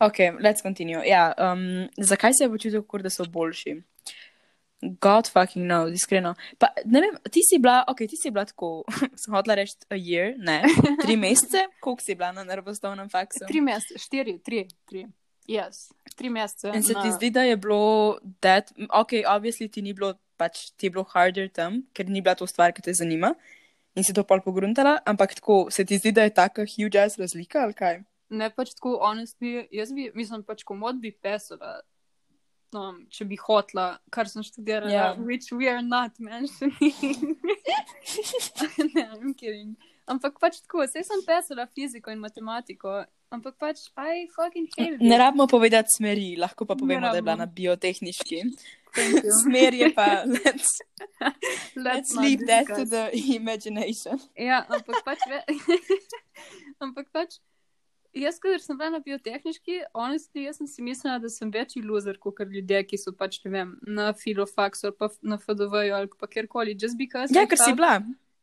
Ok, 0.00 0.18
let's 0.40 0.62
continue. 0.62 1.02
Ja, 1.08 1.34
um, 1.38 1.88
zakaj 1.98 2.32
se 2.32 2.44
je 2.44 2.48
počutil, 2.50 2.82
kot 2.82 3.02
da 3.02 3.10
so 3.10 3.24
boljši? 3.24 3.82
God 4.82 5.28
fucking 5.28 5.66
knows, 5.68 5.92
iskreno. 5.92 6.34
Pa, 6.58 6.70
ne 6.84 7.00
vem, 7.00 7.16
ti 7.30 7.42
si 7.44 7.58
bila, 7.60 7.82
ok, 7.88 7.98
ti 8.08 8.16
si 8.16 8.30
bila 8.32 8.46
tako, 8.48 8.84
sem 9.20 9.34
hotela 9.34 9.58
reči 9.60 9.76
a 9.92 9.96
year, 10.00 10.32
ne, 10.38 10.62
tri 11.02 11.16
mesece, 11.20 11.66
koliko 11.84 12.02
si 12.02 12.14
bila 12.16 12.32
na 12.32 12.44
naravoslovnem 12.48 13.10
faksu? 13.12 13.44
Tri 13.48 13.60
mesece, 13.60 14.00
štiri, 14.00 14.38
tri, 14.40 14.64
tri. 14.88 15.04
Yes, 15.50 15.90
tri 16.16 16.30
mesece. 16.32 16.72
In 16.72 16.82
se 16.82 16.94
na- 16.96 17.02
ti 17.02 17.12
zdi, 17.12 17.30
da 17.30 17.42
je 17.44 17.56
bilo, 17.60 18.18
that, 18.40 18.72
ok, 18.88 19.20
obviously 19.28 19.68
ti 19.68 19.82
ni 19.82 19.92
bilo, 19.92 20.14
pač 20.40 20.70
ti 20.76 20.86
je 20.88 20.90
bilo 20.96 21.04
harder 21.12 21.50
tam, 21.52 21.82
ker 21.92 22.08
ni 22.08 22.22
bila 22.24 22.34
to 22.34 22.46
stvar, 22.48 22.72
ki 22.72 22.82
te 22.82 22.94
zanima. 22.96 23.34
In 23.98 24.04
si 24.06 24.14
to 24.16 24.22
pol 24.24 24.40
pogruntala, 24.40 25.00
ampak 25.04 25.34
tako, 25.34 25.66
se 25.68 25.84
ti 25.84 25.98
zdi, 25.98 26.12
da 26.14 26.22
je 26.24 26.30
taka 26.32 26.64
huge 26.64 26.96
ass 26.96 27.18
razlika 27.18 27.66
ali 27.66 27.74
kaj? 27.74 28.00
Ne, 28.30 28.46
pač 28.54 28.70
tako, 28.78 28.94
honestly, 29.02 29.66
jaz 29.74 29.90
bi, 29.92 30.08
mislim, 30.14 30.44
pač 30.46 30.62
komod 30.64 31.00
bi 31.02 31.10
pesala, 31.12 31.80
um, 32.76 33.04
če 33.10 33.26
bi 33.30 33.38
hotla, 33.40 33.98
kar 34.14 34.28
sem 34.30 34.44
študirala, 34.46 34.90
Ja. 34.90 35.04
yeah. 35.10 35.22
which 35.26 35.52
we 35.52 35.68
are 35.68 35.82
not 35.82 36.18
mentioning. 36.18 37.36
ne, 38.94 39.06
I'm 39.14 39.34
kidding. 39.34 39.76
Ampak 40.10 40.40
pač 40.42 40.60
tako, 40.64 40.82
vse 40.84 41.04
sem 41.06 41.22
pesala 41.26 41.68
fiziko 41.70 42.10
in 42.10 42.18
matematiko, 42.18 43.04
ampak 43.30 43.54
pač, 43.58 43.86
I 43.96 44.26
fucking 44.34 44.66
hate 44.74 44.98
it. 44.98 45.02
Ne 45.02 45.18
rabimo 45.18 45.46
povedati 45.46 45.94
smeri, 45.96 46.34
lahko 46.36 46.66
pa 46.66 46.74
povemo, 46.74 47.10
da 47.10 47.16
je 47.20 47.22
bila 47.22 47.36
na 47.36 47.46
you. 47.46 48.50
Smer 49.42 49.74
je 49.74 49.94
pa, 49.94 50.24
let's, 50.26 50.82
let's 51.76 51.76
Let's 51.76 52.16
leave 52.16 52.46
that 52.46 52.66
to 52.66 52.84
the 52.84 53.10
imagination. 53.14 54.18
Ja, 54.34 54.66
ampak 54.66 55.04
pač, 55.06 55.18
ve... 55.30 55.38
ampak 56.82 57.06
pač, 57.14 57.38
jaz, 58.14 58.38
ker 58.40 58.58
sem 58.58 58.78
bila 58.78 58.90
na 58.90 59.00
biotehnički, 59.00 59.80
honestly, 59.94 60.44
jaz 60.46 60.56
sem 60.58 60.66
si 60.66 60.82
mislila, 60.82 61.18
da 61.22 61.28
sem 61.28 61.50
večji 61.50 61.82
loser 61.82 62.18
kot 62.18 62.40
ljudje, 62.40 62.82
ki 62.86 62.98
so 62.98 63.12
pač, 63.12 63.38
ne 63.44 63.50
vem, 63.50 63.76
na 63.86 64.12
filofaksu 64.12 64.86
ali 64.90 64.96
pa 64.98 65.08
na 65.22 65.38
FDV-ju 65.38 65.94
ali 65.94 66.08
pa 66.18 66.26
kjerkoli. 66.26 66.74
Ja, 66.74 67.42
I 67.42 67.46
ker 67.46 67.56
si 67.56 67.64
felt- 67.64 67.76
bila. 67.76 68.00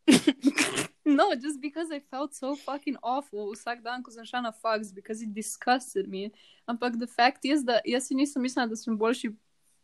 No, 1.07 1.33
just 1.35 1.61
because 1.61 1.89
I 1.89 2.01
felt 2.11 2.35
so 2.35 2.55
fucking 2.55 2.97
awful 3.01 3.53
vsak 3.55 3.79
dan, 3.81 4.03
ko 4.03 4.11
sem 4.11 4.25
šla 4.27 4.41
na 4.43 4.51
faks, 4.51 4.91
because 4.93 5.21
it 5.23 5.33
disgusted 5.33 6.09
me. 6.09 6.31
Ampak 6.67 6.99
the 6.99 7.07
fact 7.07 7.45
is, 7.45 7.63
da 7.63 7.79
jaz 7.87 8.07
si 8.09 8.15
nisem 8.15 8.41
mislila, 8.43 8.67
da 8.67 8.75
sem 8.75 8.97
boljši 8.99 9.29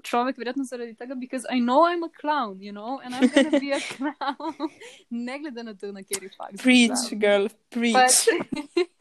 človek, 0.04 0.36
verjetno 0.38 0.66
zaradi 0.68 0.98
tega, 1.00 1.16
because 1.16 1.46
I 1.50 1.60
know 1.64 1.86
I'm 1.88 2.04
a 2.04 2.10
clown, 2.10 2.60
you 2.62 2.74
know, 2.74 3.00
and 3.00 3.16
I'm 3.16 3.30
gonna 3.32 3.56
be 3.58 3.72
a 3.72 3.80
clown. 3.96 4.68
ne 5.10 5.40
glede 5.40 5.64
na 5.64 5.74
to, 5.80 5.94
na 5.96 6.04
kateri 6.04 6.28
faks. 6.36 6.60
Preach, 6.62 7.08
girl, 7.16 7.48
preach. 7.72 8.28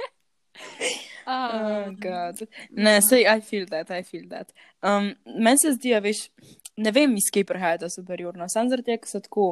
Pač- 0.53 1.01
Oh, 1.25 1.87
Um, 1.87 1.95
God. 2.03 2.41
Ne, 2.71 2.97
sej, 3.01 3.23
I 3.29 3.41
feel 3.41 3.67
that, 3.71 3.91
I 3.91 4.03
feel 4.03 4.25
that. 4.29 4.49
Um, 4.83 5.13
meni 5.39 5.59
se 5.59 5.71
zdi, 5.73 5.93
a 5.95 6.01
veš, 6.03 6.25
ne 6.77 6.91
vem, 6.91 7.13
iz 7.15 7.29
kje 7.31 7.45
prihaja 7.47 7.79
ta 7.79 7.89
superiornost, 7.89 8.57
sam 8.57 8.67
zaradi 8.69 8.89
tega, 8.89 9.05
ker 9.05 9.09
so 9.09 9.21
tako. 9.23 9.45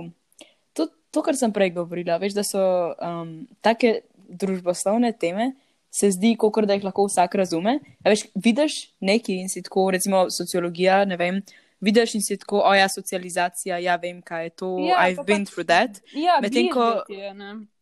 To, 0.74 0.88
to, 1.14 1.22
kar 1.22 1.38
sem 1.38 1.52
prej 1.54 1.70
govorila, 1.76 2.18
veš, 2.18 2.34
da 2.34 2.42
so 2.42 2.64
um, 2.98 3.30
take 3.62 4.00
družboslovne 4.26 5.12
teme, 5.14 5.52
se 5.94 6.10
zdi, 6.10 6.34
kot 6.34 6.58
da 6.66 6.74
jih 6.74 6.84
lahko 6.86 7.06
vsak 7.06 7.38
razume. 7.38 7.76
A 8.02 8.10
veš, 8.10 8.26
vidiš 8.34 8.80
nekaj 9.00 9.38
in 9.38 9.48
si 9.48 9.62
tako, 9.62 9.92
recimo 9.94 10.26
sociologija, 10.30 11.04
ne 11.06 11.16
vem, 11.16 11.38
vidiš 11.80 12.16
in 12.18 12.22
si 12.22 12.36
tako, 12.36 12.64
o 12.66 12.74
ja, 12.74 12.88
socializacija, 12.90 13.78
ja, 13.78 13.94
vem, 13.94 14.18
kaj 14.22 14.44
je 14.44 14.50
to, 14.58 14.74
Ja, 14.90 15.06
I've 15.06 15.22
pa 15.22 15.30
been 15.30 15.46
pač- 15.46 15.54
through 15.54 15.70
that. 15.70 16.02
Ja, 16.18 16.40
Medtem 16.42 16.66
ko- 16.74 17.04
da 17.06 17.14
je. 17.14 17.32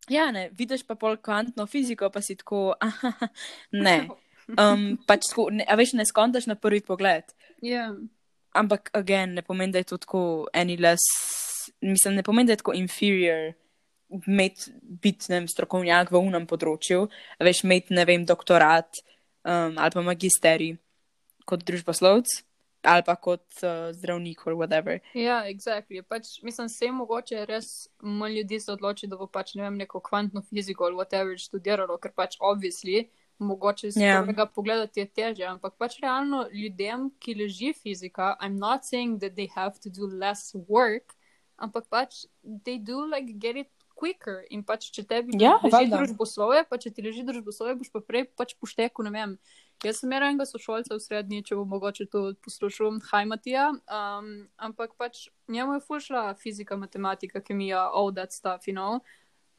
Ja, 0.09 0.29
ne, 0.33 0.49
vidiš 0.57 0.83
pa 0.87 0.97
pol 0.99 1.17
kvantno 1.21 1.65
fiziko, 1.69 2.09
pa 2.13 2.21
si 2.21 2.35
tako, 2.39 2.73
aha, 2.87 3.29
ne. 3.71 3.97
Um, 4.49 4.95
pač 5.07 5.29
tako, 5.29 5.49
ne, 5.53 5.65
a 5.69 5.77
veš, 5.77 5.93
ne 5.99 6.05
skontaš 6.09 6.49
na 6.49 6.57
prvi 6.57 6.81
pogled. 6.85 7.29
Ja. 7.65 7.91
Ampak, 8.57 8.89
again, 8.97 9.35
ne 9.37 9.45
pomeni, 9.45 9.75
da 9.75 9.83
je 9.83 9.91
to 9.91 9.99
tako 10.01 10.21
any 10.57 10.79
less, 10.81 11.05
mislim, 11.85 12.17
ne 12.17 12.25
pomeni, 12.25 12.49
da 12.49 12.57
je 12.57 12.63
tako 12.63 12.73
inferior 12.73 13.51
imeti, 14.09 14.71
biti, 14.81 15.29
ne 15.29 15.43
vem, 15.43 15.47
strokovnjak 15.47 16.09
v 16.09 16.21
unem 16.31 16.47
področju, 16.49 17.05
veš, 17.45 17.61
imeti, 17.67 17.93
ne 17.93 18.07
vem, 18.09 18.25
doktorat 18.25 19.03
um, 19.45 19.77
ali 19.77 19.93
pa 19.93 20.01
magisterij 20.01 20.73
kot 21.49 21.61
družboslovc 21.65 22.39
ali 22.81 23.03
pa 23.05 23.15
kot 23.15 23.43
uh, 23.63 23.91
zdravnik 23.91 24.47
ali 24.47 24.55
whatever. 24.55 24.99
Ja, 25.13 25.43
exactly. 25.49 26.01
Pač, 26.01 26.41
mislim, 26.43 26.69
se 26.69 26.91
mogoče 26.91 27.45
res 27.45 27.89
manj 28.01 28.37
ljudi 28.39 28.59
se 28.59 28.71
odloči, 28.71 29.07
da 29.07 29.17
bo 29.17 29.27
pač 29.27 29.55
ne 29.55 29.63
vem, 29.63 29.77
neko 29.77 29.99
kvantno 29.99 30.41
fiziko 30.41 30.85
ali 30.87 30.95
whatever 30.95 31.37
študiralo, 31.37 31.97
ker 31.97 32.11
pač 32.15 32.37
obvisli, 32.39 33.09
mogoče 33.39 33.91
z 33.91 34.01
Ja. 34.01 34.21
prvega 34.21 34.45
pogleda 34.45 34.87
ti 34.87 34.99
je 34.99 35.07
teže, 35.07 35.43
ampak 35.43 35.75
pač 35.77 35.99
realno 35.99 36.47
ljudem, 36.53 37.09
ki 37.19 37.35
leži 37.35 37.73
fizika, 37.73 38.37
I'm 38.41 38.57
not 38.59 38.83
saying 38.83 39.19
that 39.19 39.35
they 39.35 39.47
have 39.55 39.79
to 39.79 39.89
do 39.89 40.07
less 40.07 40.55
work, 40.67 41.15
ampak 41.57 41.87
pač 41.89 42.25
they 42.43 42.79
do 42.79 43.05
like 43.05 43.39
get 43.39 43.55
it 43.55 43.67
quicker 43.95 44.43
in 44.49 44.63
pač 44.63 44.91
če 44.95 45.03
tebi 45.07 45.35
Ja, 45.39 45.57
leži 45.63 45.91
družboslovje, 45.91 46.63
pa 46.69 46.79
če 46.79 46.91
ti 46.95 47.03
leži 47.03 47.25
družboslovje, 47.27 47.75
boš 47.81 47.91
pa 47.91 47.99
prej 47.99 48.29
pač 48.39 48.55
poštekel, 48.59 49.07
ne 49.07 49.11
vem. 49.11 49.37
Jaz 49.83 49.99
sem 50.01 50.09
imel 50.09 50.23
enega 50.27 50.45
sošolca 50.45 50.95
v 50.95 50.99
srednji, 50.99 51.43
če 51.47 51.55
bo 51.55 51.63
mogoče 51.65 52.05
to 52.11 52.33
poslušal, 52.43 52.97
Haj 53.11 53.25
Matija, 53.25 53.69
um, 53.71 54.25
ampak 54.57 54.91
pač 54.99 55.29
njemu 55.47 55.73
je 55.77 55.79
fušla 55.87 56.33
fizika, 56.35 56.75
matematika, 56.77 57.39
kemija, 57.41 57.85
all 57.93 58.11
that 58.13 58.33
stuff, 58.35 58.67
you 58.67 58.73
know. 58.75 58.99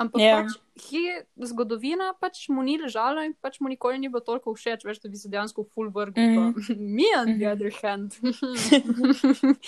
Ampak 0.01 0.21
Ja. 0.21 0.27
yeah. 0.27 0.45
pač 0.49 0.93
je 0.93 1.15
zgodovina 1.49 2.15
pač 2.21 2.49
mu 2.49 2.63
ni 2.65 2.79
ležala 2.81 3.25
in 3.29 3.35
pač 3.37 3.59
mu 3.61 3.69
nikoli 3.69 3.99
ni 4.01 4.09
bilo 4.09 4.21
toliko 4.25 4.55
všeč, 4.57 4.85
veš, 4.85 5.01
da 5.03 5.09
bi 5.13 5.17
se 5.21 5.29
dejansko 5.29 5.65
full 5.75 5.91
vrgel. 5.93 6.25
Mm 6.25 6.55
-hmm. 6.55 6.79
Me 6.97 7.09
on 7.21 7.27
the 7.39 7.45
Mhm. 7.45 7.53
other 7.53 7.73
hand. 7.83 8.13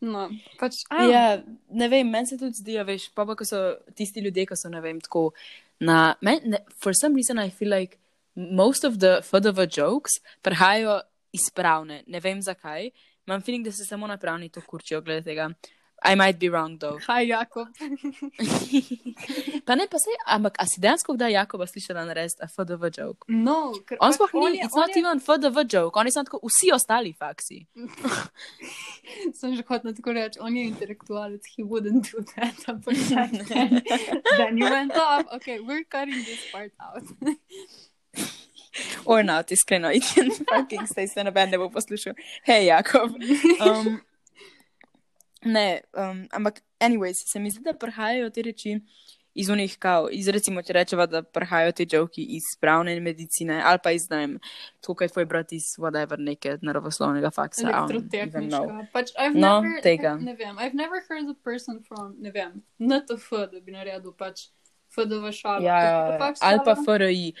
no, 0.00 0.28
pač, 0.58 0.82
I 0.90 0.94
don't 0.94 1.10
Ja, 1.12 1.42
ne 1.70 1.88
vem, 1.88 2.10
meni 2.10 2.26
se 2.26 2.38
tudi 2.38 2.54
zdi, 2.54 2.78
veš, 2.84 3.10
pa 3.14 3.26
pa, 3.26 3.34
ko 3.34 3.44
so 3.44 3.74
tisti 3.94 4.20
ljudje, 4.20 4.46
ki 4.46 4.56
so, 4.56 4.68
ne 4.68 4.80
vem, 4.80 5.00
tako 5.00 5.32
na, 5.80 6.14
men, 6.20 6.38
ne, 6.44 6.58
for 6.76 6.92
some 6.94 7.14
reason 7.14 7.38
I 7.38 7.50
feel 7.50 7.70
like 7.70 7.98
most 8.38 8.84
of 8.84 8.98
the 8.98 9.18
FDV 9.22 9.66
jokes 9.68 10.12
prihajajo 10.42 11.00
izpravne, 11.32 12.04
ne 12.06 12.20
vem 12.20 12.38
zakaj, 12.42 12.90
imam 13.26 13.42
feeling, 13.42 13.64
da 13.64 13.72
se 13.72 13.84
samo 13.84 14.06
na 14.06 14.16
pravni 14.16 14.48
to 14.48 14.60
kurčijo 14.62 15.00
glede 15.00 15.24
tega. 15.24 15.50
I 16.00 16.14
might 16.14 16.38
be 16.38 16.46
wrong 16.46 16.78
though. 16.78 17.02
Haj, 17.02 17.26
Jakob. 17.26 17.66
pa 19.66 19.74
ne, 19.74 19.86
pa 19.90 19.98
se, 19.98 20.10
ampak 20.26 20.54
a 20.58 20.66
si 20.66 20.78
dejansko 20.80 21.16
kdaj 21.16 21.32
Jakoba 21.34 21.66
slišala 21.66 22.04
narediti 22.06 22.38
a 22.40 22.46
FDV 22.46 22.82
joke? 22.94 23.26
No, 23.28 23.72
ker 23.82 23.98
On 24.00 24.12
pač 24.12 24.14
sploh 24.14 24.30
on 24.38 24.52
ni, 24.52 24.58
je- 24.58 24.64
it's 24.64 24.76
on 24.76 24.80
not 24.80 24.94
je- 24.94 25.00
even 25.02 25.18
FDV 25.20 25.56
joke, 25.66 25.98
oni 25.98 26.12
so 26.14 26.22
tako 26.22 26.38
vsi 26.46 26.70
ostali 26.72 27.10
faksi. 27.12 27.58
Sem 29.40 29.56
že 29.56 29.66
hotel 29.66 29.90
tako 29.92 30.14
reči, 30.14 30.38
on 30.40 30.54
je 30.56 30.64
intelektualec, 30.70 31.42
he 31.56 31.64
wouldn't 31.66 32.12
do 32.14 32.22
that. 32.36 32.54
Ampak 32.70 32.94
then 34.38 34.54
you 34.54 34.70
went 34.70 34.94
off. 34.94 35.26
Okay, 35.34 35.58
we're 35.58 35.82
cutting 35.84 36.22
this 36.24 36.46
part 36.52 36.70
out. 36.78 37.02
Or 39.04 39.24
not, 39.24 39.50
iskreno, 39.50 39.90
it 39.94 40.04
can 40.14 40.30
fucking 40.30 40.86
stay, 40.86 41.06
se 41.06 41.24
noben 41.24 41.50
ne 41.50 41.58
bo 41.58 41.70
poslušal. 41.70 42.14
Hej, 42.46 42.66
Jakob. 42.66 43.10
Um, 43.66 44.00
ne, 45.44 45.82
um, 45.96 46.26
ampak, 46.30 46.62
anyways, 46.80 47.24
se 47.32 47.38
mi 47.38 47.50
zdi, 47.50 47.62
da 47.64 47.72
prihajajo 47.72 48.30
te 48.30 48.42
reči 48.42 48.80
iz 49.38 49.48
unih 49.48 49.76
kao, 49.78 50.08
iz 50.10 50.28
recimo, 50.28 50.62
če 50.66 50.74
rečeva, 50.74 51.06
da 51.06 51.22
prihajajo 51.22 51.72
te 51.78 51.86
joki 51.92 52.24
iz 52.38 52.48
pravne 52.60 52.96
medicine 53.00 53.60
ali 53.64 53.78
pa 53.84 53.92
iz, 53.94 54.08
ne 54.10 54.18
vem, 54.18 54.32
tako 54.82 54.96
kot 54.98 55.06
je 55.06 55.14
tvoj 55.14 55.26
brat 55.30 55.52
iz 55.54 55.68
whatever, 55.78 56.18
neke 56.18 56.56
naravoslovnega 56.62 57.30
faksa. 57.34 57.68
Elektrotehnička. 57.68 58.88
Pač 58.92 59.12
I've 59.14 59.38
No, 59.38 59.60
never, 59.62 59.82
tega. 59.84 60.16
Ne 60.18 60.34
vem, 60.34 60.58
I've 60.58 60.74
never 60.74 61.04
heard 61.06 61.30
a 61.30 61.36
person 61.44 61.82
from, 61.86 62.16
ne 62.18 62.34
vem, 62.34 62.62
NTF, 62.82 63.30
da 63.52 63.62
bi 63.62 63.76
naredil 63.76 64.16
pač 64.18 64.48
FDV 64.96 65.30
šalo. 65.36 65.62
Ja, 65.62 65.78
ja, 65.84 65.94
pa 65.94 66.12
ja. 66.12 66.18
faks 66.24 66.42
ali 66.42 66.64
pa. 66.64 66.76
FRI. 66.82 67.32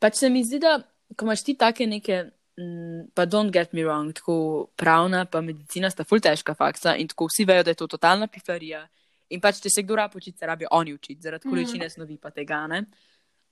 Pač 0.00 0.14
se 0.20 0.28
mi 0.30 0.44
zdi, 0.44 0.58
da 0.58 0.78
ko 1.16 1.24
imaš 1.24 1.44
ti 1.44 1.54
take 1.54 1.86
neke, 1.86 2.30
mm, 2.58 3.10
pa 3.14 3.26
don't 3.26 3.52
get 3.52 3.72
me 3.72 3.82
wrong, 3.82 4.12
tako 4.12 4.68
pravna 4.76 5.24
pa 5.24 5.40
medicina 5.40 5.90
sta 5.90 6.04
ful 6.04 6.20
težka 6.20 6.54
faksa 6.54 6.96
in 6.96 7.08
tako 7.08 7.28
vsi 7.30 7.44
vejo, 7.44 7.62
da 7.62 7.70
je 7.70 7.80
to 7.82 7.86
totalna 7.86 8.26
pifarija. 8.26 8.86
In 9.30 9.40
pač, 9.40 9.60
če 9.62 9.70
se 9.70 9.82
kdo 9.82 9.96
rab 9.96 10.14
učiti, 10.14 10.38
se 10.38 10.46
rabijo 10.46 10.68
oni 10.70 10.94
učiti, 10.94 11.22
zaradi 11.22 11.48
Mhm. 11.48 11.54
količine 11.54 11.90
snovi 11.90 12.18
pa 12.18 12.30
tega, 12.30 12.66
ne. 12.66 12.84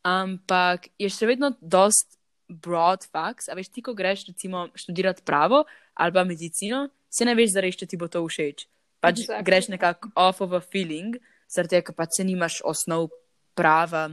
Ampak 0.05 0.89
je 0.99 1.09
še 1.09 1.27
vedno 1.27 1.55
dost 1.61 2.19
broad 2.49 3.07
facts, 3.09 3.49
a 3.49 3.55
veš, 3.57 3.71
ti, 3.73 3.83
ko 3.83 3.95
greš 3.95 4.27
recimo 4.29 4.69
študirati 4.77 5.23
pravo 5.25 5.65
ali 5.97 6.13
pa 6.13 6.25
medicino, 6.25 6.89
se 7.09 7.25
ne 7.25 7.35
veš 7.35 7.53
zares, 7.55 7.77
če 7.77 7.87
ti 7.87 7.97
bo 7.97 8.09
to 8.09 8.21
všeč. 8.27 8.67
Pač 9.01 9.21
exactly. 9.25 9.45
greš 9.45 9.69
nekako 9.69 10.11
off 10.17 10.41
of 10.41 10.53
a 10.53 10.61
feeling, 10.61 11.17
zaradi 11.49 11.77
tega, 11.77 11.87
ker 11.87 11.95
pač 11.95 12.19
se 12.19 12.25
nimaš 12.25 12.61
osnov 12.65 13.09
prava 13.55 14.11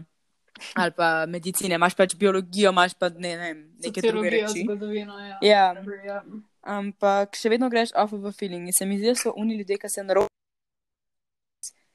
ali 0.82 0.91
pa 0.98 1.25
medicine, 1.25 1.75
imaš 1.75 1.96
pač 1.96 2.15
biologijo, 2.15 2.72
imaš 2.72 2.94
pa 2.94 3.10
ne, 3.10 3.36
ne 3.38 3.53
neke 3.86 4.01
druge 4.01 4.30
reči. 4.30 4.65
zgodovino, 4.65 5.20
ja. 5.20 5.38
Ja, 5.41 5.63
Whatever, 5.74 6.06
ja. 6.06 6.20
ampak 6.62 7.38
še 7.39 7.51
vedno 7.53 7.70
greš 7.70 7.96
off 7.96 8.13
of 8.13 8.25
a 8.30 8.32
feeling 8.36 8.70
in 8.70 8.75
se 8.75 8.86
mi 8.86 9.00
zdi, 9.00 9.13
da 9.13 9.15
so 9.15 9.34
oni 9.36 9.58
ljudje, 9.62 9.80
ki 9.82 9.89
se 9.89 10.03
naročijo 10.03 10.32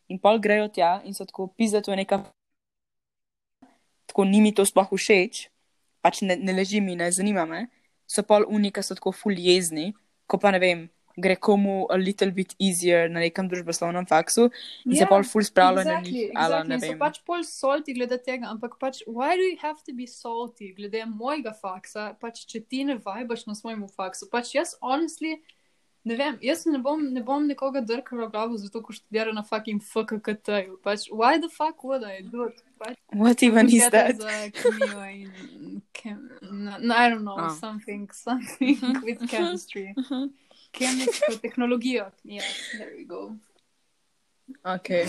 in 0.08 0.18
pol 0.18 0.38
grejo 0.38 0.68
tja 0.68 1.00
in 1.04 1.14
so 1.14 1.26
tako 1.26 1.49
pizda, 1.56 1.82
to 1.82 1.90
je 1.90 1.96
neka. 1.96 2.23
Tako 4.06 4.25
ni 4.25 4.40
mi 4.40 4.54
to 4.54 4.62
sploh 4.62 4.87
všeč, 4.87 5.49
pač 6.02 6.23
ne, 6.23 6.37
ne 6.38 6.52
leži 6.54 6.80
mi, 6.80 6.94
ne 6.96 7.11
zanima 7.11 7.46
me. 7.46 7.66
So 8.06 8.23
pol 8.23 8.46
oni, 8.46 8.70
ki 8.70 8.82
so 8.87 8.94
tako 8.94 9.11
ful 9.11 9.35
jezni, 9.35 9.90
ko 10.30 10.38
pa 10.38 10.54
ne 10.54 10.62
vem, 10.62 10.87
gre 11.16 11.37
komu 11.37 11.87
a 11.90 11.96
little 11.96 12.30
bit 12.30 12.54
easier 12.61 13.08
na 13.11 13.20
nekem 13.20 13.49
družboslovnem 13.49 14.04
faksu 14.06 14.50
in 14.85 14.92
yeah, 14.92 14.99
se 14.99 15.04
Ja, 15.04 15.08
pol 15.08 15.25
ful 15.25 15.42
spravlja 15.42 15.85
na 15.85 15.94
Exactly, 16.00 16.12
njih. 16.12 16.30
ali 16.37 16.54
exactly. 16.54 16.68
ne 16.68 16.78
So 16.80 16.87
vem. 16.92 16.99
pač 16.99 17.20
pol 17.25 17.42
salty 17.44 17.94
glede 17.96 18.18
tega, 18.23 18.46
ampak 18.52 18.76
pač, 18.78 19.00
why 19.06 19.32
do 19.37 19.42
you 19.42 19.56
have 19.62 19.80
to 19.87 19.94
be 19.96 20.06
salty 20.06 20.75
glede 20.76 21.02
mojega 21.08 21.52
faksa, 21.56 22.14
pač 22.20 22.44
če 22.46 22.61
ti 22.68 22.85
ne 22.85 22.99
vajbaš 22.99 23.46
na 23.46 23.54
svojemu 23.54 23.88
faksu. 23.88 24.28
Pač 24.30 24.54
jaz, 24.54 24.75
honestly, 24.82 25.38
ne 26.06 26.14
vem, 26.14 26.37
jaz 26.44 26.66
ne 26.66 26.78
bom, 26.78 27.00
ne 27.12 27.23
bom 27.25 27.42
nekoga 27.49 27.80
drkala 27.82 28.28
v 28.28 28.30
glavo 28.30 28.56
zato, 28.61 28.78
ker 28.85 28.94
študira 28.94 29.32
na 29.35 29.42
fucking 29.42 29.80
FKKT-ju. 29.82 30.76
Pač, 30.85 31.08
why 31.11 31.40
the 31.40 31.49
fuck 31.49 31.82
would 31.82 32.04
I 32.04 32.20
do 32.23 32.44
it? 32.46 32.61
Pač, 32.78 32.94
What 33.11 33.42
even 33.42 33.66
is 33.73 33.88
that? 33.90 34.20
In 34.20 35.82
chem, 35.96 36.28
no, 36.42 36.76
no, 36.78 36.94
I 36.94 37.08
don't 37.11 37.25
know, 37.25 37.38
Ah. 37.38 37.49
something, 37.49 38.06
something 38.12 38.76
with 39.06 39.25
chemistry. 39.28 39.94
Kemijsko 40.76 41.37
tehnologijo. 41.42 42.11
Yes, 42.25 42.45
there 42.76 42.92
we 42.97 43.04
go. 43.09 43.37
Okay. 44.62 45.06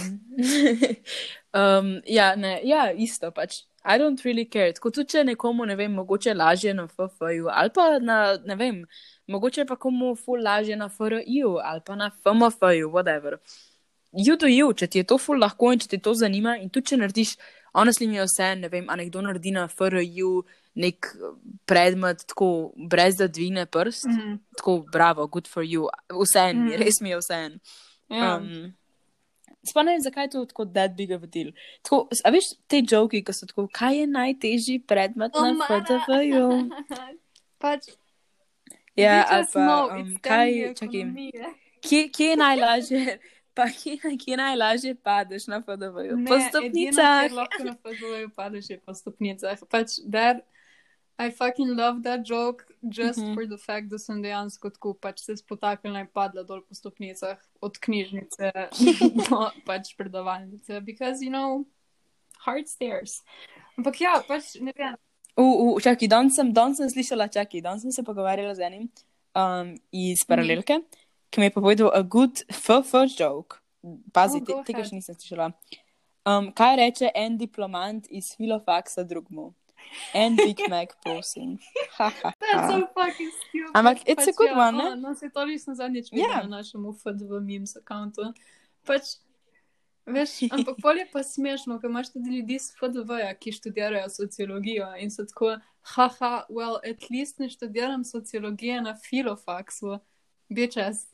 um, 1.59 2.01
ja, 2.05 2.35
ne, 2.35 2.59
ja, 2.63 2.91
isto 2.91 3.31
pač. 3.31 3.61
I 3.85 3.97
don't 3.99 4.23
really 4.25 4.45
care. 4.51 4.73
Tako 4.73 4.91
tudi, 4.91 5.11
če 5.13 5.23
nekomu, 5.23 5.65
ne 5.65 5.75
vem, 5.79 5.93
mogoče 5.95 6.33
lažje 6.33 6.73
na 6.75 6.87
FFU 6.87 7.47
ali 7.47 7.71
pa 7.73 7.85
na, 8.03 8.17
ne 8.45 8.55
vem, 8.59 8.81
mogoče 9.31 9.65
pa 9.69 9.77
komu 9.79 10.15
ful 10.15 10.43
lažje 10.43 10.75
na 10.75 10.89
FRU 10.89 11.57
ali 11.63 11.81
pa 11.85 11.95
na 11.95 12.09
FMFU, 12.11 12.89
whatever. 12.91 13.37
You 14.17 14.35
do 14.39 14.47
you, 14.47 14.73
če 14.73 14.87
ti 14.87 14.99
je 14.99 15.07
to 15.07 15.17
ful 15.21 15.39
lahko 15.39 15.71
in 15.71 15.79
če 15.79 15.87
te 15.93 16.01
to 16.03 16.13
zanima 16.17 16.57
in 16.57 16.69
tudi, 16.69 16.89
če 16.91 16.97
narediš, 16.97 17.35
honestly 17.77 18.07
mi 18.07 18.17
je 18.17 18.25
vse, 18.25 18.55
ne 18.59 18.69
vem, 18.73 18.89
a 18.89 18.97
nekdo 18.99 19.21
naredi 19.21 19.53
na 19.55 19.67
FRU 19.67 20.43
nek 20.77 21.09
predmet 21.65 22.25
tako 22.27 22.73
brez 22.89 23.17
da 23.17 23.27
dvine 23.27 23.65
prst, 23.65 24.05
mm. 24.05 24.17
Mhm. 24.17 24.35
tako 24.57 24.79
bravo, 24.91 25.27
good 25.27 25.47
for 25.47 25.63
you, 25.63 25.87
vse 26.09 26.49
en, 26.49 26.57
mm. 26.57 26.65
Mhm. 26.65 26.81
res 26.83 27.01
mi 27.01 27.09
je 27.09 27.21
vse 27.21 27.39
en. 27.45 27.59
Ja. 28.09 28.35
Um, 28.37 28.73
Sploh 29.67 29.83
ne 29.83 29.97
vem, 29.97 30.01
zakaj 30.01 30.23
je 30.23 30.29
to 30.31 30.45
tako 30.47 30.65
that 30.65 30.93
big 30.95 31.11
of 31.11 31.23
a 31.23 31.27
deal. 31.27 31.49
Tako, 31.83 32.07
a 32.23 32.31
veš, 32.31 32.53
te 32.71 32.79
joki, 32.79 33.19
ki 33.25 33.33
so 33.35 33.47
tako, 33.49 33.65
kaj 33.67 33.97
je 33.99 34.05
najtežji 34.07 34.77
predmet 34.87 35.35
na 35.35 35.49
Omara. 35.49 35.81
FDV-ju? 35.81 36.45
Pač, 37.63 37.89
Ja, 38.97 39.17
bitches 39.21 39.55
ali 39.55 39.67
pa, 39.67 39.95
um, 39.95 40.17
kaj, 40.21 40.73
čakaj, 40.73 41.03
kje, 41.81 42.09
kje 42.09 42.29
je 42.29 42.37
najlažje, 42.37 43.19
pa 43.57 43.65
kje, 43.73 44.37
najlažje 44.37 44.93
padeš 45.01 45.47
na 45.49 45.57
FDV-ju? 45.65 46.19
Po 46.27 46.35
edino, 46.37 46.49
stopnicah. 46.49 47.23
kjer 47.25 47.33
lahko 47.33 47.63
na 47.65 47.73
FDV-ju 47.81 48.29
padeš, 48.37 48.69
je 48.69 48.77
po 48.85 48.93
stopnicah. 48.93 49.63
Pač, 49.71 49.97
der, 50.05 50.43
I 51.17 51.31
fucking 51.33 51.73
love 51.73 52.03
that 52.05 52.21
joke 52.29 52.63
just 52.83 53.17
mm 53.17 53.23
Mhm. 53.23 53.31
-hmm. 53.31 53.35
for 53.35 53.45
the 53.47 53.57
fact, 53.57 53.87
da 53.89 53.97
sem 53.97 54.21
dejansko 54.21 54.69
tako 54.69 54.93
pač 54.93 55.19
se 55.19 55.37
spotaknila 55.37 55.99
in 55.99 56.07
padla 56.13 56.43
dol 56.43 56.61
po 56.61 56.75
stopnicah 56.75 57.37
od 57.61 57.77
knjižnice 57.77 58.51
do 59.29 59.49
pač 59.65 59.95
predavalnice. 59.97 60.81
Because, 60.85 61.25
you 61.25 61.31
know, 61.33 61.65
hard 62.45 62.67
stairs. 62.67 63.23
Ampak 63.77 64.01
ja, 64.01 64.21
pač 64.27 64.43
ne 64.61 64.73
vem. 64.77 64.95
Uh, 65.37 65.73
uh, 65.73 65.81
čakaj, 65.81 66.07
danes 66.07 66.35
sem, 66.35 66.53
danes 66.53 66.77
sem 66.77 66.89
slišala, 66.89 67.27
čakaj, 67.27 67.61
danes 67.61 67.81
sem 67.81 67.91
se 67.91 68.03
pogovarjala 68.03 68.55
z 68.55 68.59
enim 68.59 68.89
um, 69.37 69.75
iz 69.91 70.23
paralelke, 70.27 70.79
ki 71.29 71.39
mi 71.39 71.45
je 71.45 71.51
povedal 71.51 71.91
a 71.93 72.01
good 72.01 72.43
FF 72.51 72.93
joke. 73.19 73.57
Pazi, 74.13 74.41
Oh, 74.41 74.45
te, 74.45 74.53
tega 74.73 74.83
še 74.83 74.95
nisem 74.97 75.15
slišala. 75.15 75.51
Um, 76.27 76.49
kaj 76.51 76.75
reče 76.75 77.11
en 77.15 77.37
diplomant 77.39 78.07
iz 78.11 78.33
filofaksa 78.35 79.03
drugmu? 79.07 79.53
En 80.13 80.35
Big 80.35 80.59
Mac, 80.71 80.97
prosim. 81.03 81.53
Ha, 81.97 82.09
ha, 82.21 82.31
That's 82.41 82.53
ha. 82.53 82.67
so 82.71 82.87
fucking 82.91 83.31
stupid. 83.31 83.71
Ampak 83.73 84.01
it's 84.03 84.27
a 84.27 84.33
pač, 84.33 84.35
good 84.35 84.51
ja, 84.51 84.57
one, 84.59 84.77
ne? 84.77 84.89
o, 84.91 84.95
No, 84.95 85.13
se 85.15 85.29
to 85.29 85.45
nisem 85.47 85.75
zadnjič 85.75 86.11
videla 86.11 86.27
Ja. 86.27 86.39
yeah. 86.41 86.49
na 86.49 86.57
našem 86.57 86.83
FDV 86.91 87.39
memes 87.39 87.77
akontu. 87.79 88.33
Pač, 88.83 89.13
veš, 90.03 90.49
ampak 90.51 90.81
bolje 90.83 91.05
pa 91.13 91.23
smešno, 91.23 91.79
ker 91.79 91.89
imaš 91.89 92.11
tudi 92.17 92.35
ljudi 92.41 92.59
z 92.59 92.75
FDV-ja, 92.75 93.31
ki 93.39 93.55
študirajo 93.55 94.09
sociologijo 94.11 94.89
in 94.99 95.11
so 95.11 95.23
tako, 95.23 95.55
haha, 95.95 96.43
well, 96.51 96.75
at 96.83 97.07
least 97.09 97.39
ne 97.39 97.47
študiram 97.49 98.03
sociologije 98.03 98.81
na 98.83 98.95
filofaksu, 98.99 99.99
bitches. 100.49 101.07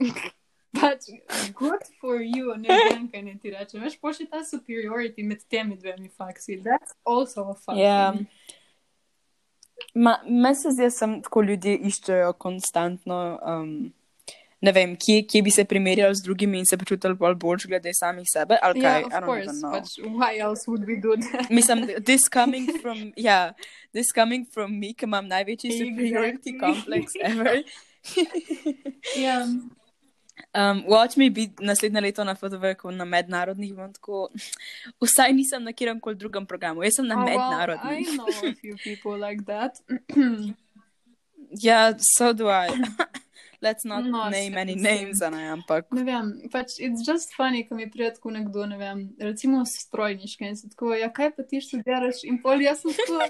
Pač, 0.74 1.06
good 1.60 1.84
for 2.02 2.22
you, 2.22 2.56
ne 2.58 2.68
vem, 2.68 3.08
kaj 3.12 3.22
ne 3.22 3.36
ti 3.42 3.54
rečem. 3.54 3.84
Veš, 3.86 4.00
pošli 4.02 4.26
ta 4.30 4.42
superiority 4.46 5.26
med 5.26 5.44
temi 5.50 5.78
dvemi 5.78 6.10
faksi. 6.10 6.62
That's 6.66 6.98
also 7.06 7.50
a 7.52 7.56
fucking. 7.56 7.84
Ja. 7.84 8.14
Ma, 9.94 10.18
meni 10.26 10.56
se 10.56 10.72
zdi, 10.74 10.88
da 10.88 10.94
sem 10.94 11.20
tako 11.22 11.44
ljudje 11.46 11.76
iščejo 11.90 12.34
konstantno. 12.42 13.20
Um, 13.46 13.94
ne 14.64 14.72
vem, 14.74 14.96
kje, 14.98 15.20
kje 15.30 15.42
bi 15.46 15.52
se 15.52 15.66
primerjali 15.70 16.16
z 16.16 16.24
drugimi 16.26 16.62
in 16.64 16.66
se 16.66 16.78
počutili 16.80 17.18
bolj 17.20 17.36
boljš 17.36 17.68
glede 17.68 17.94
samih 17.94 18.26
sebe. 18.32 18.58
Kaj, 18.64 18.82
Yeah, 18.82 19.06
of 19.06 19.26
course. 19.28 19.62
But 19.62 20.14
why 20.18 20.40
else 20.40 20.66
would 20.68 20.88
we 20.88 20.98
do 20.98 21.18
that? 21.18 21.50
Mislim, 21.52 21.86
this 22.02 22.30
coming 22.30 22.70
from, 22.82 23.12
yeah, 23.18 23.54
this 23.94 24.14
coming 24.16 24.48
from 24.54 24.80
me, 24.80 24.94
ki 24.94 25.06
imam 25.06 25.28
največji 25.28 25.78
superiority 25.78 26.56
Exactly. 26.56 26.60
complex 26.60 27.14
ever. 27.22 27.62
Yeah. 29.18 29.48
Um, 30.54 30.84
watch 30.88 31.18
me 31.18 31.30
biti 31.30 31.64
naslednje 31.64 32.02
leto 32.02 32.24
na 32.24 32.36
ko 32.76 32.92
na 32.92 33.06
mednarodnih 33.06 33.74
bom 33.76 33.94
tako. 33.94 34.30
Vsaj 35.02 35.34
nisem 35.34 35.64
na 35.64 35.74
kjerem 35.74 36.00
koli 36.00 36.16
drugem 36.16 36.46
programu, 36.46 36.84
jaz 36.84 36.96
sem 36.96 37.08
na 37.08 37.16
Oh, 37.16 37.26
well, 37.26 37.30
I 37.30 37.38
mednarodnih. 37.38 38.18
know 38.18 38.50
a 38.50 38.54
few 38.54 38.78
people 38.84 39.18
like 39.18 39.46
that. 39.46 39.80
Ja, 41.62 41.94
so 42.18 42.34
do 42.34 42.50
I. 42.50 42.68
Let's 43.64 43.86
not 43.88 44.04
No, 44.06 44.28
name 44.30 44.58
any 44.60 44.74
same, 44.76 44.84
names, 44.84 45.20
ne, 45.24 45.46
ampak. 45.56 45.88
ne 45.96 46.04
vem, 46.04 46.34
pač 46.52 46.76
it's 46.84 47.06
just 47.08 47.32
funny, 47.38 47.64
ko 47.64 47.76
mi 47.80 47.86
pride 47.92 48.12
tako 48.18 48.32
nekdo, 48.36 48.66
ne 48.68 48.76
vem, 48.78 49.06
recimo 49.24 49.64
strojniška 49.66 50.46
in 50.52 50.58
se 50.60 50.68
tako, 50.70 50.92
ja, 51.00 51.08
kaj 51.14 51.32
pa 51.38 51.44
ti 51.48 51.62
študiraš 51.64 52.26
in 52.28 52.42
pol 52.44 52.60
jaz 52.62 52.82
sem 52.84 52.92
tako. 52.98 53.22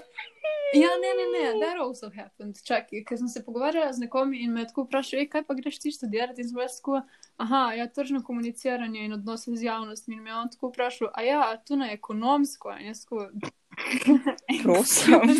Ja, 0.74 0.90
ne, 0.98 1.10
ne, 1.14 1.26
ne, 1.34 1.42
that 1.62 1.78
also 1.78 2.08
happened. 2.10 2.58
Čakaj, 2.66 3.04
ker 3.06 3.18
sem 3.20 3.28
se 3.30 3.44
pogovarjala 3.46 3.92
z 3.94 4.02
nekom 4.02 4.32
in 4.34 4.50
me 4.52 4.64
tako 4.66 4.88
vprašal, 4.88 5.20
"Ej, 5.22 5.28
kaj 5.30 5.44
pa 5.46 5.54
greš 5.54 5.78
ti 5.78 5.92
študirati 5.94 6.40
in 6.42 6.48
sem 6.48 6.56
bila 6.58 6.66
tako, 6.66 7.02
aha, 7.38 7.62
ja, 7.78 7.86
tržno 7.86 8.24
komuniciranje 8.26 9.04
in 9.04 9.12
odnose 9.14 9.54
z 9.54 9.62
javnostmi 9.62 10.14
in 10.18 10.22
me 10.22 10.30
je 10.30 10.36
on 10.36 10.50
tako 10.50 10.68
vprašal, 10.72 11.08
a 11.14 11.22
ja, 11.22 11.56
tu 11.66 11.76
na 11.76 11.92
ekonomsko 11.94 12.74
in 12.80 12.86
jaz 12.90 13.04
tako. 13.06 13.28
Prosim. 14.64 15.20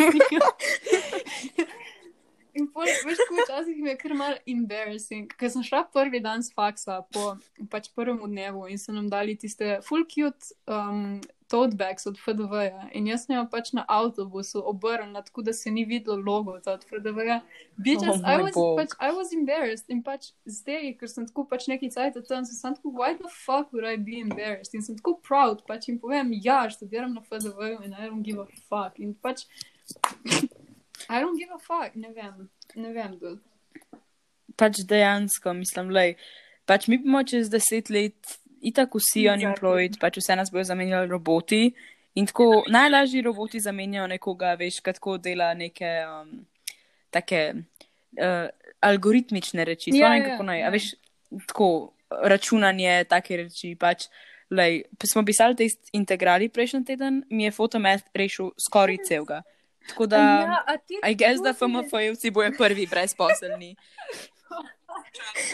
In 2.55 2.69
pol, 2.71 2.87
veš, 3.07 3.19
ko 3.29 3.39
včasih 3.43 3.79
mi 3.83 3.91
je 3.91 3.97
kar 3.99 4.15
mal 4.15 4.37
embarrassing, 4.47 5.33
ker 5.39 5.51
sem 5.51 5.65
šla 5.67 5.85
prvi 5.91 6.21
dan 6.23 6.43
z 6.43 6.55
faksa 6.55 7.01
po 7.15 7.35
pač 7.71 7.89
prvem 7.95 8.21
dnevu 8.23 8.69
in 8.71 8.79
so 8.79 8.95
nam 8.95 9.09
dali 9.11 9.35
tiste 9.35 9.81
full 9.83 10.07
cute 10.07 10.55
um, 10.71 11.19
tote 11.51 11.77
bags 11.77 12.07
od 12.07 12.19
FDV-ja 12.19 12.89
in 12.95 13.07
jaz 13.11 13.27
sem 13.27 13.35
jo 13.37 13.43
pač 13.51 13.73
na 13.77 13.85
avtobusu 13.89 14.63
obrnila, 14.71 15.23
tako 15.27 15.43
da 15.43 15.53
se 15.53 15.71
ni 15.71 15.85
videlo 15.85 16.17
logo 16.17 16.55
od 16.55 16.87
FDV-ja. 16.87 17.41
Bitches, 17.77 18.23
Oh 18.23 18.31
I 18.31 18.39
was, 18.43 18.55
bog. 18.55 18.79
pač, 18.79 18.95
I 19.01 19.11
was 19.19 19.35
embarrassed 19.35 19.91
in 19.91 20.03
pač 20.03 20.31
zdaj, 20.47 20.95
ker 20.99 21.11
sem 21.11 21.27
tako 21.27 21.47
pač 21.51 21.69
neki 21.71 21.91
cajt 21.91 22.23
tam, 22.29 22.47
sem 22.47 22.55
samo 22.55 22.79
tako, 22.79 22.95
why 22.95 23.19
the 23.19 23.31
fuck 23.31 23.75
would 23.75 23.87
I 23.87 23.97
be 23.99 24.23
embarrassed? 24.23 24.75
In 24.75 24.83
sem 24.83 24.97
tako 24.99 25.19
proud, 25.23 25.67
pač 25.67 25.91
jim 25.91 25.99
povem, 25.99 26.33
ja, 26.43 26.65
študiram 26.71 27.15
na 27.15 27.23
FDV-ju 27.27 27.83
in 27.83 27.95
I 27.99 28.09
don't 28.09 28.23
give 28.23 28.41
a 28.43 28.47
fuck. 28.71 28.99
In 29.03 29.15
pač 29.15 29.47
I 31.09 31.21
don't 31.21 31.37
give 31.39 31.51
a 31.55 31.59
fuck, 31.59 31.95
ne 31.97 32.13
vem, 32.13 32.49
ne 32.75 32.93
vem, 32.93 33.19
dude. 33.19 33.41
Pač 34.57 34.85
dejansko, 34.87 35.53
mislim, 35.59 35.91
lej, 35.91 36.15
pač 36.69 36.87
mi 36.89 36.99
bomo 37.03 37.23
čez 37.27 37.51
deset 37.51 37.91
let 37.91 38.39
itak 38.65 38.95
vsi 38.95 39.25
Exactly. 39.27 39.33
unemployed, 39.35 39.99
pač 40.01 40.17
vse 40.23 40.37
nas 40.39 40.51
bojo 40.51 40.65
zamenjali 40.65 41.11
roboti. 41.11 41.75
In 42.15 42.27
tako 42.31 42.63
najlažji 42.71 43.25
roboti 43.27 43.61
zamenjajo 43.61 44.07
nekoga, 44.15 44.55
veš, 44.55 44.79
kaj 44.81 44.95
tako 45.01 45.17
dela 45.19 45.51
neke 45.59 45.89
um, 46.07 46.45
take 47.11 47.41
uh, 47.55 48.47
algoritmične 48.81 49.65
reči. 49.67 49.91
Ja, 49.93 50.07
Ja, 50.07 50.13
ne 50.15 50.21
vem, 50.23 50.31
ja, 50.39 50.47
naj. 50.47 50.61
ja. 50.61 50.71
Veš, 50.71 50.93
tako 51.51 51.69
računanje, 52.23 53.05
take 53.11 53.37
reči. 53.43 53.75
Pač, 53.75 54.07
lej, 54.55 54.85
smo 55.03 55.25
pisali 55.27 55.59
test 55.59 55.91
integrali 55.93 56.49
prejšnji 56.49 56.85
teden, 56.87 57.25
mi 57.31 57.49
je 57.49 57.51
fotomet 57.51 58.07
rešil 58.15 58.53
skoraj 58.63 59.03
celega. 59.11 59.43
Tako 59.89 60.07
da, 60.07 60.17
ja, 60.17 60.65
I 61.11 61.15
guess 61.15 61.43
da 61.43 61.53
FMF-jevci 61.53 62.31
bojo 62.31 62.53
prvi 62.59 62.87
brezposelni. 62.87 63.77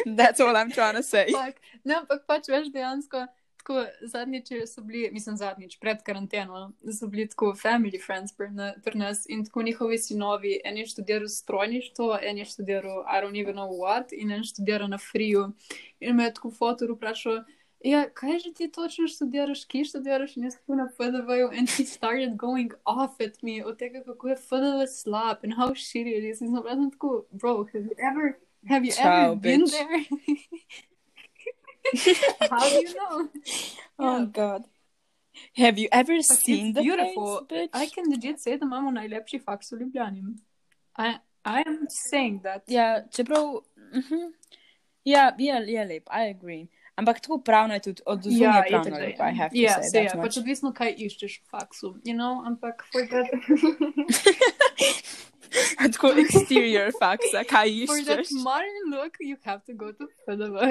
That's 0.07 0.41
all 0.41 0.55
I'm 0.55 0.71
trying 0.71 0.97
to 0.97 1.03
say. 1.03 1.27
Fuck. 1.27 1.61
Ne, 1.85 1.95
ampak 1.95 2.27
pač 2.27 2.49
veš 2.49 2.69
dejansko. 2.69 3.27
Tako, 3.57 3.75
zadnjič 4.03 4.49
so 4.67 4.81
bili, 4.81 5.11
mislim, 5.13 5.37
zadnjič 5.37 5.79
pred 5.79 5.99
karanteno, 6.03 6.73
so 6.91 7.07
bili 7.07 7.27
tako 7.29 7.53
family 7.55 7.99
friends 8.01 8.33
pri 8.33 8.49
na- 8.51 8.75
pri 8.85 8.99
nas 8.99 9.27
in 9.29 9.45
tako 9.45 9.63
njihovi 9.63 9.99
sinovi. 9.99 10.61
En 10.65 10.77
je 10.77 10.87
študiral 10.87 11.29
strojništvo, 11.29 12.19
en 12.23 12.39
je 12.39 12.45
študiral 12.45 13.05
I 13.07 13.21
don't 13.21 13.41
even 13.41 13.55
know 13.55 13.69
what 13.69 14.13
in 14.13 14.31
en 14.31 14.45
študira 14.45 14.87
na 14.87 14.99
friju. 14.99 15.53
In 16.01 16.17
me 16.17 16.25
je 16.25 16.35
tako 16.35 16.51
fotor 16.51 16.93
vprašal, 16.93 17.45
ja, 17.85 18.11
kaj 18.11 18.39
že 18.39 18.53
ti 18.55 18.69
točno 18.73 19.09
študiraš, 19.09 19.65
kje 19.65 19.85
študiraš 19.85 20.37
in 20.37 20.45
jaz 20.45 20.57
tako 20.57 20.75
na 20.75 20.89
FDV-ju 20.99 21.49
and 21.59 21.69
he 21.71 21.85
started 21.85 22.37
going 22.37 22.73
off 22.85 23.21
at 23.21 23.43
me 23.43 23.65
od 23.65 23.79
tega, 23.79 24.03
kako 24.05 24.29
je 24.29 24.37
FDV 24.37 24.87
slab 25.03 25.37
and 25.45 25.55
how 25.55 25.69
shitty 25.75 26.19
it 26.19 26.25
is. 26.25 26.41
In 26.41 26.49
sem 26.55 26.63
tam 26.65 26.91
tako, 26.91 27.25
bro, 27.31 27.65
have 27.73 27.85
you 27.85 27.95
ever, 27.99 28.39
have 28.69 28.85
you 28.87 28.93
Ciao, 28.93 29.25
ever 29.33 29.37
been 29.37 29.61
bitch. 29.61 29.71
there? 29.71 30.05
How 32.51 32.69
do 32.69 32.77
you 32.77 32.95
know? 32.95 33.29
Oh, 33.99 34.19
Yeah. 34.19 34.25
God. 34.33 34.65
Have 35.57 35.79
you 35.79 35.89
ever 35.93 36.17
But 36.17 36.25
seen 36.45 36.73
the 36.73 36.83
beautiful. 36.83 37.47
place, 37.49 37.69
bitch? 37.69 37.83
I 37.83 37.87
can 37.87 38.05
legit 38.11 38.41
say, 38.41 38.57
da 38.57 38.65
imamo 38.67 38.91
najlepši 38.91 39.39
faks 39.39 39.73
v 39.73 39.77
Ljubljani. 39.81 40.23
I, 40.99 41.09
I 41.45 41.63
am 41.67 41.87
saying 42.13 42.43
that. 42.43 42.63
Ja, 42.67 43.03
čeprav. 43.11 43.61
mhm. 43.95 44.33
Ja, 45.05 45.35
je, 45.39 45.65
je 45.67 45.85
lep, 45.85 46.09
I 46.11 46.31
agree. 46.31 46.67
Ampak 47.01 47.21
tako 47.21 47.41
pravno 47.41 47.75
je 47.75 47.81
tudi 47.83 48.03
od 48.07 48.23
zunaj 48.23 48.39
Ja, 48.39 48.65
pravno 48.69 48.81
itak, 48.81 48.93
da 48.93 48.99
lep, 48.99 49.11
je. 49.11 49.17
I 49.25 49.35
have 49.35 49.51
to 49.51 49.57
Ja, 49.57 49.79
say 49.79 49.91
se 49.91 49.97
je, 49.97 50.07
that 50.07 50.17
pač 50.19 50.31
much. 50.31 50.39
odvisno, 50.39 50.73
kaj 50.73 50.95
iščeš 50.99 51.39
v 51.39 51.43
faksu, 51.49 51.97
you 52.05 52.13
know, 52.13 52.45
ampak 52.45 52.85
for 52.93 53.07
that, 53.07 53.27
Tako 55.93 56.15
exterior 56.17 56.93
faksa, 56.95 57.45
kaj 57.45 57.71
for 57.87 58.05
that 58.05 58.21
iščeš. 58.21 58.39
modern 58.39 58.91
look, 58.93 59.17
you 59.21 59.37
have 59.43 59.65
to 59.65 59.75
go 59.75 59.93
to 59.93 60.07
FDV. 60.27 60.57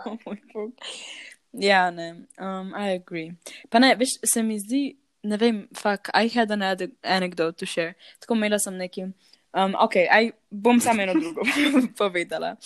Oh 0.00 0.16
moj 0.24 0.40
bog. 0.54 0.72
Ja, 1.52 1.90
ne, 1.90 2.24
um, 2.38 2.72
I 2.74 2.94
agree. 2.94 3.34
Pa 3.68 3.78
ne, 3.78 3.94
veš, 3.94 4.16
se 4.24 4.42
mi 4.42 4.58
zdi, 4.58 4.96
ne 5.22 5.36
vem, 5.36 5.68
fuck, 5.76 6.08
I 6.14 6.28
had 6.28 6.50
an 6.50 6.62
anecdote 7.04 7.58
to 7.58 7.66
share. 7.66 7.94
Tako 8.18 8.34
imela 8.34 8.58
sem 8.58 8.76
neki, 8.76 9.02
um, 9.52 9.74
ok, 9.76 9.96
aj, 10.08 10.30
bom 10.48 10.80
samo 10.80 11.02
eno 11.02 11.12
drugo 11.14 11.42
povedala. 11.98 12.56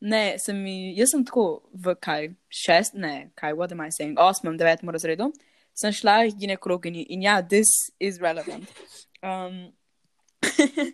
Ne, 0.00 0.36
sem 0.38 0.56
mi, 0.60 0.92
jaz 0.98 1.14
sem 1.14 1.24
tako 1.24 1.64
v 1.72 1.94
kaj, 1.96 2.28
šest, 2.52 2.98
ne, 3.00 3.30
kaj, 3.38 3.54
what 3.56 3.72
am 3.72 3.80
I 3.80 3.88
saying, 3.90 4.18
osmem, 4.20 4.58
devetem 4.60 4.92
razredu, 4.92 5.30
sem 5.76 5.92
šla 5.92 6.18
k 6.28 6.36
ginekologinji 6.42 7.06
in 7.08 7.24
ja, 7.24 7.40
this 7.40 7.70
is 7.98 8.20
relevant. 8.20 8.68
Um, 9.24 9.72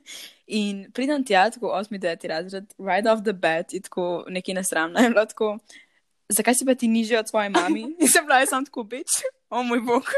in 0.60 0.84
pridem 0.94 1.24
tja, 1.26 1.48
tako 1.50 1.72
osmi, 1.74 1.98
deveti 1.98 2.30
razred, 2.30 2.70
right 2.78 3.06
off 3.10 3.24
the 3.26 3.34
bat, 3.34 3.74
in 3.74 3.82
tako 3.82 4.24
nekaj 4.30 4.60
nesramno 4.60 5.02
je 5.02 5.10
bilo 5.10 5.26
tako, 5.26 5.56
zakaj 6.30 6.54
si 6.54 6.68
pa 6.68 6.78
ti 6.78 6.88
nižja 6.88 7.20
od 7.20 7.28
svoje 7.28 7.50
mami? 7.50 7.88
In 7.98 8.08
sem 8.08 8.26
bila, 8.26 8.38
jaz 8.42 8.54
sem 8.54 8.70
tako, 8.70 8.86
bitch, 8.86 9.26
o 9.52 9.60
oh, 9.60 9.66
moj 9.68 9.82
bog. 9.84 10.08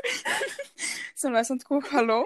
sem 1.19 1.33
bila, 1.33 1.43
sem 1.45 1.59
tako, 1.59 1.81
halo. 1.91 2.21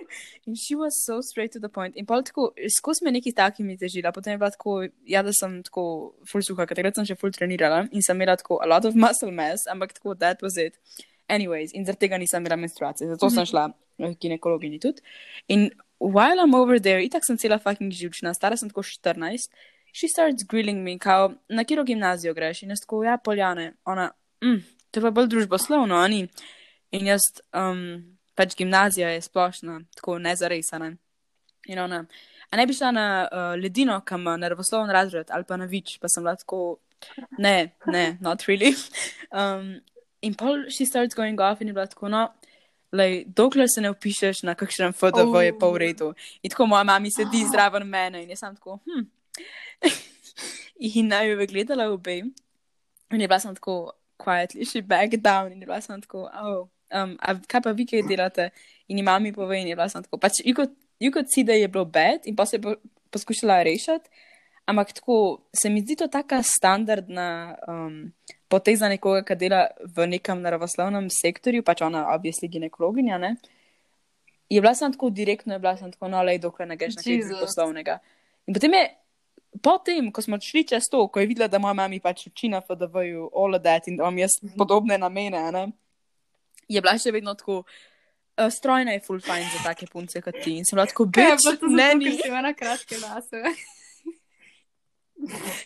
In 0.47 0.57
she 0.57 0.77
was 0.77 0.99
so 1.07 1.21
straight 1.25 1.53
to 1.53 1.61
the 1.61 1.71
point. 1.73 1.97
In 1.97 2.07
pol 2.07 2.23
tako, 2.23 2.51
skozi 2.77 3.05
me 3.07 3.13
neki 3.15 3.33
takimi 3.37 3.79
težila, 3.81 4.13
potem 4.13 4.37
je 4.37 4.41
bila 4.43 4.51
tako, 4.53 4.75
ja, 5.09 5.23
da 5.25 5.33
sem 5.33 5.63
tako 5.65 5.85
full 6.29 6.45
suha, 6.45 6.67
ker 6.69 6.77
takrat 6.77 7.01
sem 7.01 7.09
še 7.09 7.17
full 7.17 7.33
trenirala 7.33 7.87
in 7.93 8.05
sem 8.05 8.19
imela 8.19 8.37
tako 8.37 8.61
a 8.65 8.69
lot 8.69 8.85
of 8.89 8.99
muscle 8.99 9.33
mass, 9.33 9.65
ampak 9.73 9.97
tako, 9.97 10.17
that 10.21 10.45
was 10.45 10.61
it. 10.61 10.77
Anyways, 11.33 11.73
in 11.77 11.89
zaradi 11.89 12.07
tega 12.07 12.21
nisem 12.21 12.45
imela 12.45 12.61
menstruacije, 12.61 13.09
zato 13.15 13.33
sem 13.33 13.49
šla 13.49 13.71
k 13.99 14.13
ginekologinji 14.27 14.83
tudi. 14.85 15.05
In 15.49 15.71
while 16.01 16.45
I'm 16.45 16.57
over 16.57 16.81
there, 16.81 17.01
itak 17.05 17.25
sem 17.25 17.41
cela 17.41 17.61
fucking 17.63 17.93
živčna, 17.93 18.35
stara 18.37 18.61
sem 18.61 18.69
tako 18.69 18.85
14, 18.85 19.49
she 19.93 20.09
starts 20.13 20.45
grilling 20.45 20.85
me, 20.85 20.99
kao, 21.01 21.33
na 21.49 21.65
kiro 21.65 21.85
gimnazijo 21.89 22.37
greš 22.37 22.63
in 22.63 22.77
jaz 22.77 22.85
tako, 22.85 23.03
ja, 23.09 23.17
poljane, 23.17 23.73
ona, 23.85 24.11
mm, 24.45 24.63
to 24.91 25.01
je 25.01 25.09
pa 25.09 25.11
bolj 25.11 25.33
družboslovno, 25.33 26.05
oni. 26.05 26.27
In 26.97 27.07
jaz, 27.11 27.25
um, 27.53 27.83
pač 28.39 28.55
gimnazija 28.57 29.11
je 29.13 29.21
splošna, 29.21 29.81
tako 29.97 30.19
nezaresana. 30.19 30.93
In 31.69 31.79
ona, 31.79 32.05
a 32.51 32.57
ne 32.57 32.67
bi 32.67 32.75
šla 32.75 32.91
na 32.97 33.07
uh, 33.27 33.53
ledino, 33.61 34.01
kam 34.05 34.25
na 34.25 34.37
nervoslovni 34.41 34.93
razred 34.93 35.31
ali 35.31 35.45
pa 35.45 35.59
na 35.61 35.67
vič, 35.69 35.99
pa 36.01 36.09
sem 36.09 36.25
lahko, 36.25 36.79
ne, 37.39 37.73
ne, 37.87 38.05
not 38.21 38.47
really. 38.49 38.75
Um, 39.29 39.83
in 40.23 40.33
pol 40.35 40.71
she 40.71 40.87
starts 40.87 41.15
going 41.15 41.39
off 41.39 41.61
in 41.61 41.69
je 41.69 41.75
bila 41.75 41.85
tako, 41.87 42.09
no, 42.09 42.23
lej, 42.93 43.27
dokler 43.37 43.69
se 43.69 43.83
ne 43.85 43.91
upišeš 43.91 44.41
na 44.49 44.55
kakšnem 44.55 44.95
FDV, 44.97 45.35
oh. 45.35 45.43
je 45.45 45.53
pa 45.59 45.69
v 45.69 45.83
redu. 45.83 46.09
In 46.43 46.51
tako 46.51 46.67
moja 46.67 46.87
mama 46.89 47.11
sedi 47.13 47.43
oh. 47.45 47.51
zraven 47.53 47.85
mene 47.85 48.23
in 48.23 48.33
jaz 48.33 48.41
sem 48.41 48.57
tako, 48.57 48.79
hm. 48.89 49.05
in 50.97 51.13
naj 51.13 51.29
bi 51.29 51.37
me 51.37 51.47
gledala 51.47 51.91
obe. 51.93 52.23
In 53.13 53.21
je 53.21 53.29
bila 53.29 53.41
sem 53.41 53.55
tako, 53.55 53.93
quietly, 54.17 54.65
she 54.65 54.81
back 54.81 55.13
down 55.21 55.53
in 55.53 55.61
je 55.61 55.67
bila 55.67 55.81
sem 55.85 56.01
tako, 56.01 56.25
oh, 56.33 56.65
um, 56.95 57.17
a 57.21 57.35
kaj 57.49 57.63
pa 57.65 57.73
vi, 57.77 57.87
kaj 57.87 58.07
delate? 58.09 58.51
In 58.89 58.99
ima 58.99 59.19
mi 59.19 59.33
pove, 59.33 59.61
in 59.61 59.69
je 59.69 59.77
bila 59.77 59.89
sem 59.89 60.03
tako, 60.03 60.19
pač, 60.19 60.41
you 60.45 60.55
could 61.13 61.29
see, 61.33 61.45
da 61.45 61.53
je 61.53 61.69
bilo 61.69 61.85
bed 61.85 62.27
in 62.27 62.37
pa 62.37 62.47
se 62.47 62.57
je 62.57 62.63
po, 62.63 62.75
poskušala 63.11 63.63
rešiti. 63.63 64.11
Ampak 64.69 64.93
tako 64.93 65.41
se 65.53 65.71
mi 65.71 65.81
zdi 65.81 65.97
to 65.97 66.09
taka 66.13 66.43
standardna 66.43 67.57
um, 67.69 68.13
poteza 68.49 68.89
nekoga, 68.89 69.23
ki 69.25 69.37
dela 69.41 69.63
v 69.97 70.07
nekem 70.13 70.43
naravoslovnem 70.45 71.09
sektorju, 71.13 71.65
pač 71.65 71.81
ona, 71.87 72.05
obvisli 72.13 72.51
ginekologinja, 72.53 73.17
ne. 73.19 73.37
Je 74.49 74.61
bila 74.61 74.75
sem 74.75 74.93
tako 74.93 75.11
direktno, 75.11 75.57
je 75.57 75.63
bila 75.65 75.77
sem 75.77 75.93
tako, 75.93 76.09
no, 76.13 76.21
lej, 76.25 76.41
dokler 76.45 76.69
ne 76.69 76.77
greš 76.77 76.99
na 76.99 77.05
kaj 77.05 77.41
poslovnega. 77.41 77.99
In 78.49 78.57
potem 78.57 78.77
je, 78.77 78.85
potem, 79.65 80.13
ko 80.13 80.25
smo 80.25 80.37
šli 80.41 80.67
čez 80.69 80.89
to, 80.93 81.07
ko 81.09 81.21
je 81.21 81.29
videla, 81.29 81.49
da 81.49 81.61
moja 81.61 81.77
mama 81.77 82.01
pač 82.05 82.27
uči 82.29 82.53
na 82.53 82.61
FDV-ju, 82.61 83.31
all 83.33 83.57
of 83.57 83.65
that 83.65 83.89
in 83.89 83.97
da 83.97 84.05
imam 84.05 84.21
jaz 84.21 84.37
podobne 84.57 85.01
namene, 85.01 85.43
ne, 85.53 85.65
je 86.69 86.83
bila 86.85 86.99
še 86.99 87.15
vedno 87.15 87.35
tako. 87.35 87.63
Uh, 88.39 88.53
strojna 88.55 88.93
je 88.95 89.01
full 89.03 89.19
fine 89.19 89.49
za 89.51 89.65
take 89.65 89.89
punce 89.91 90.21
kot 90.23 90.37
ti. 90.45 90.61
In 90.61 90.67
sem 90.69 90.79
lahko 90.79 91.09
bil, 91.11 91.35
ne, 91.75 91.89
nisem 91.99 92.31
imela 92.31 92.55
kratke 92.55 93.01
lase. 93.03 93.43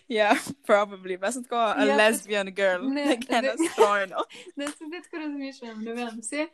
Ja, 0.08 0.32
probably. 0.66 1.18
Jaz 1.20 1.34
sem 1.34 1.44
tako 1.44 1.60
a 1.60 1.84
ja, 1.84 1.96
lesbian 1.96 2.48
girl, 2.54 2.88
ne, 2.88 3.18
ne, 3.30 3.42
ne, 3.42 3.54
strojno. 3.72 4.24
Ne, 4.56 4.66
se 4.66 4.84
zdaj 4.86 5.02
tako 5.02 5.16
razmišljam, 5.16 5.82
ne 5.84 5.94
vem, 5.94 6.20
vse. 6.20 6.46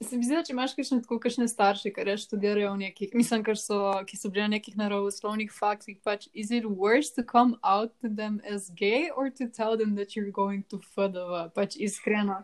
Se 0.00 0.16
mi 0.16 0.24
zdi, 0.24 0.34
da 0.36 0.42
če 0.44 0.52
imaš 0.52 0.74
kakšne 0.76 0.98
tako 1.04 1.16
kakšne 1.20 1.46
starše, 1.48 1.88
ki 1.92 2.04
reč 2.04 2.26
študirajo 2.26 2.74
v 2.74 2.80
nekih, 2.82 3.14
mislim, 3.16 3.44
ker 3.44 3.56
so, 3.56 3.78
ki 4.04 4.18
so 4.20 4.28
bili 4.28 4.44
na 4.44 4.56
nekih 4.58 4.76
naravoslovnih 4.76 5.52
faktih, 5.52 5.96
pač, 6.04 6.26
is 6.36 6.52
it 6.52 6.68
worse 6.68 7.14
to 7.16 7.24
come 7.24 7.56
out 7.64 7.94
to 8.04 8.10
them 8.12 8.36
as 8.44 8.68
gay 8.76 9.08
or 9.08 9.30
to 9.30 9.48
tell 9.48 9.76
them 9.76 9.96
that 9.96 10.12
you're 10.12 10.32
going 10.32 10.66
to 10.68 10.82
FDV, 10.92 11.48
pač 11.56 11.78
iskreno. 11.80 12.42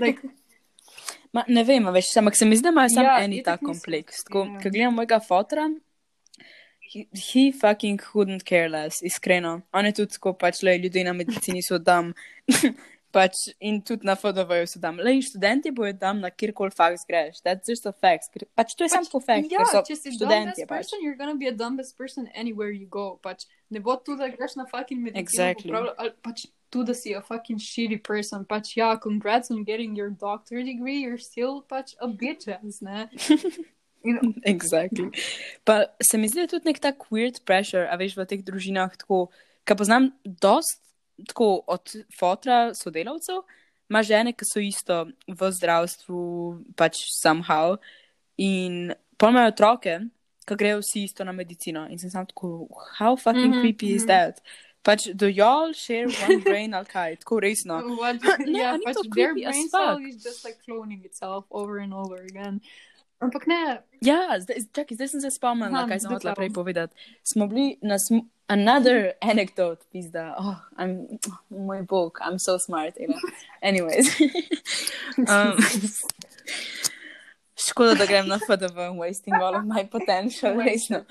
Like, 0.00 0.20
Ma, 1.32 1.44
ne 1.46 1.62
vem, 1.64 1.84
veš, 1.94 2.10
ampak 2.18 2.36
se 2.36 2.46
mi 2.46 2.56
zdi, 2.58 2.66
da 2.66 2.72
ima 2.74 2.88
samo 2.90 3.06
ja, 3.06 3.18
eni 3.22 3.42
ta 3.46 3.56
kompleks. 3.56 4.24
Tako, 4.26 4.42
yeah. 4.42 4.54
Ja. 4.54 4.62
Ko 4.62 4.70
gledam 4.74 4.96
mojega 4.98 5.20
fotra, 5.22 5.68
he, 6.92 7.04
he 7.14 7.52
fucking 7.52 8.00
couldn't 8.02 8.42
care 8.48 8.68
less, 8.68 9.02
iskreno. 9.02 9.60
On 9.72 9.86
je 9.86 9.92
tudi 10.00 10.16
tako, 10.16 10.32
pač 10.34 10.62
le 10.66 10.78
ljudi 10.78 11.04
na 11.06 11.14
medicini 11.14 11.62
so 11.62 11.78
tam. 11.78 12.10
pač 13.14 13.34
in 13.58 13.80
tudi 13.82 14.06
na 14.06 14.14
FDV-ju 14.18 14.66
so 14.70 14.82
tam. 14.82 14.98
Le 15.02 15.16
študenti 15.22 15.70
bojo 15.74 15.94
tam 15.98 16.20
na 16.22 16.30
kjerkoli 16.30 16.74
faks 16.74 17.06
greš. 17.06 17.40
That's 17.46 17.70
just 17.70 17.86
a 17.86 17.92
fact. 17.92 18.42
Pač 18.58 18.74
to 18.74 18.86
je 18.86 18.94
samo 18.94 19.22
fact. 19.22 19.50
Ja, 19.54 19.66
če 19.86 19.96
si 19.98 20.14
študent, 20.14 20.54
pač. 20.54 20.68
person, 20.68 21.02
you're 21.02 21.18
gonna 21.18 21.38
be 21.38 21.50
a 21.50 21.54
dumbest 21.54 21.98
person 21.98 22.26
anywhere 22.34 22.70
you 22.70 22.86
go. 22.90 23.18
Pač 23.22 23.46
ne 23.70 23.82
bo 23.82 23.98
tu, 23.98 24.18
da 24.18 24.30
greš 24.30 24.58
na 24.58 24.66
fucking 24.70 25.02
medicino. 25.02 25.26
Exactly. 25.26 25.70
Popravlja, 25.70 26.14
pač 26.26 26.46
tu, 26.70 26.84
da 26.84 26.94
si 26.94 27.14
a 27.14 27.20
fucking 27.20 27.58
shitty 27.58 27.98
person. 27.98 28.44
Pač 28.44 28.76
ja, 28.76 28.96
congrats 28.96 29.50
on 29.50 29.64
getting 29.64 29.96
your 29.96 30.10
doctor 30.10 30.62
degree, 30.62 31.02
you're 31.02 31.18
still 31.18 31.62
pač 31.62 31.94
a 32.00 32.08
bitch 32.08 32.48
ass, 32.48 32.80
ne? 32.80 33.08
Exactly. 34.44 35.10
Pa 35.64 35.84
se 36.00 36.18
mi 36.18 36.28
zdi 36.28 36.46
tudi 36.48 36.70
nek 36.70 36.78
tak 36.80 37.10
weird 37.12 37.42
pressure, 37.44 37.84
a 37.84 37.98
veš 38.00 38.16
v 38.16 38.24
teh 38.24 38.44
družinah, 38.44 38.96
tako, 38.96 39.28
ki 39.68 39.76
poznam 39.76 40.12
dost 40.24 40.80
tako 41.28 41.60
od 41.68 41.92
fotra 42.16 42.70
sodelavcev, 42.74 43.42
ima 43.90 44.02
žene, 44.06 44.32
ki 44.32 44.46
so 44.46 44.62
isto 44.62 45.02
v 45.28 45.50
zdravstvu, 45.52 46.22
pač 46.78 47.02
somehow, 47.18 47.76
in 48.40 48.94
pojmajo 49.20 49.52
otroke, 49.52 49.98
ki 50.48 50.56
grejo 50.56 50.80
vsi 50.80 51.04
isto 51.04 51.26
na 51.26 51.34
medicino. 51.36 51.84
In 51.90 52.00
sem 52.00 52.10
sam 52.10 52.24
tako, 52.26 52.68
how 52.96 53.16
fucking 53.16 53.50
mm 53.50 53.52
-hmm, 53.52 53.60
creepy 53.60 53.86
mm 53.86 53.92
-hmm. 53.92 53.96
is 53.96 54.02
mhm. 54.02 54.08
that? 54.08 54.42
Pač, 54.82 55.10
do 55.14 55.28
y'all 55.28 55.72
share 55.72 56.08
one 56.08 56.40
brain 56.46 56.74
ali 56.74 56.86
kaj, 56.88 57.18
tako 57.20 57.40
resno. 57.44 57.80
What, 57.98 58.22
no, 58.24 58.58
yeah, 58.58 58.78
pač 58.86 58.96
their 59.14 59.34
brain 59.34 59.68
cell 59.68 59.98
is 59.98 60.22
just 60.22 60.44
like 60.44 60.56
cloning 60.66 61.04
itself 61.04 61.44
over 61.50 61.78
and 61.78 61.92
over 61.92 62.16
again. 62.16 62.60
Ampak 63.20 63.46
ne. 63.46 63.82
Ja, 64.00 64.40
zdaj, 64.40 64.64
čakaj, 64.72 64.96
zdaj 64.96 65.08
sem 65.12 65.20
se 65.20 65.30
spomnila, 65.30 65.84
kaj 65.88 66.00
sem 66.00 66.12
hotela 66.14 66.32
prej 66.34 66.48
povedati. 66.56 66.96
Smo 67.22 67.46
bili 67.46 67.76
na 67.84 67.98
sm 68.00 68.24
another 68.48 69.12
anecdote, 69.20 69.84
pizda. 69.92 70.34
Oh, 70.38 70.56
I'm, 70.78 71.20
oh, 71.28 71.38
moj 71.52 71.86
bog, 71.86 72.18
I'm 72.24 72.38
so 72.38 72.56
smart. 72.58 72.96
Know? 72.96 73.20
Anyways. 73.62 74.08
um, 75.28 75.60
škoda, 77.68 77.94
da 77.94 78.06
grem 78.06 78.28
na 78.28 78.38
FDV, 78.38 78.96
wasting 78.96 79.34
all 79.34 79.54
of 79.54 79.64
my 79.64 79.84
potential, 79.84 80.56
resno. 80.56 81.04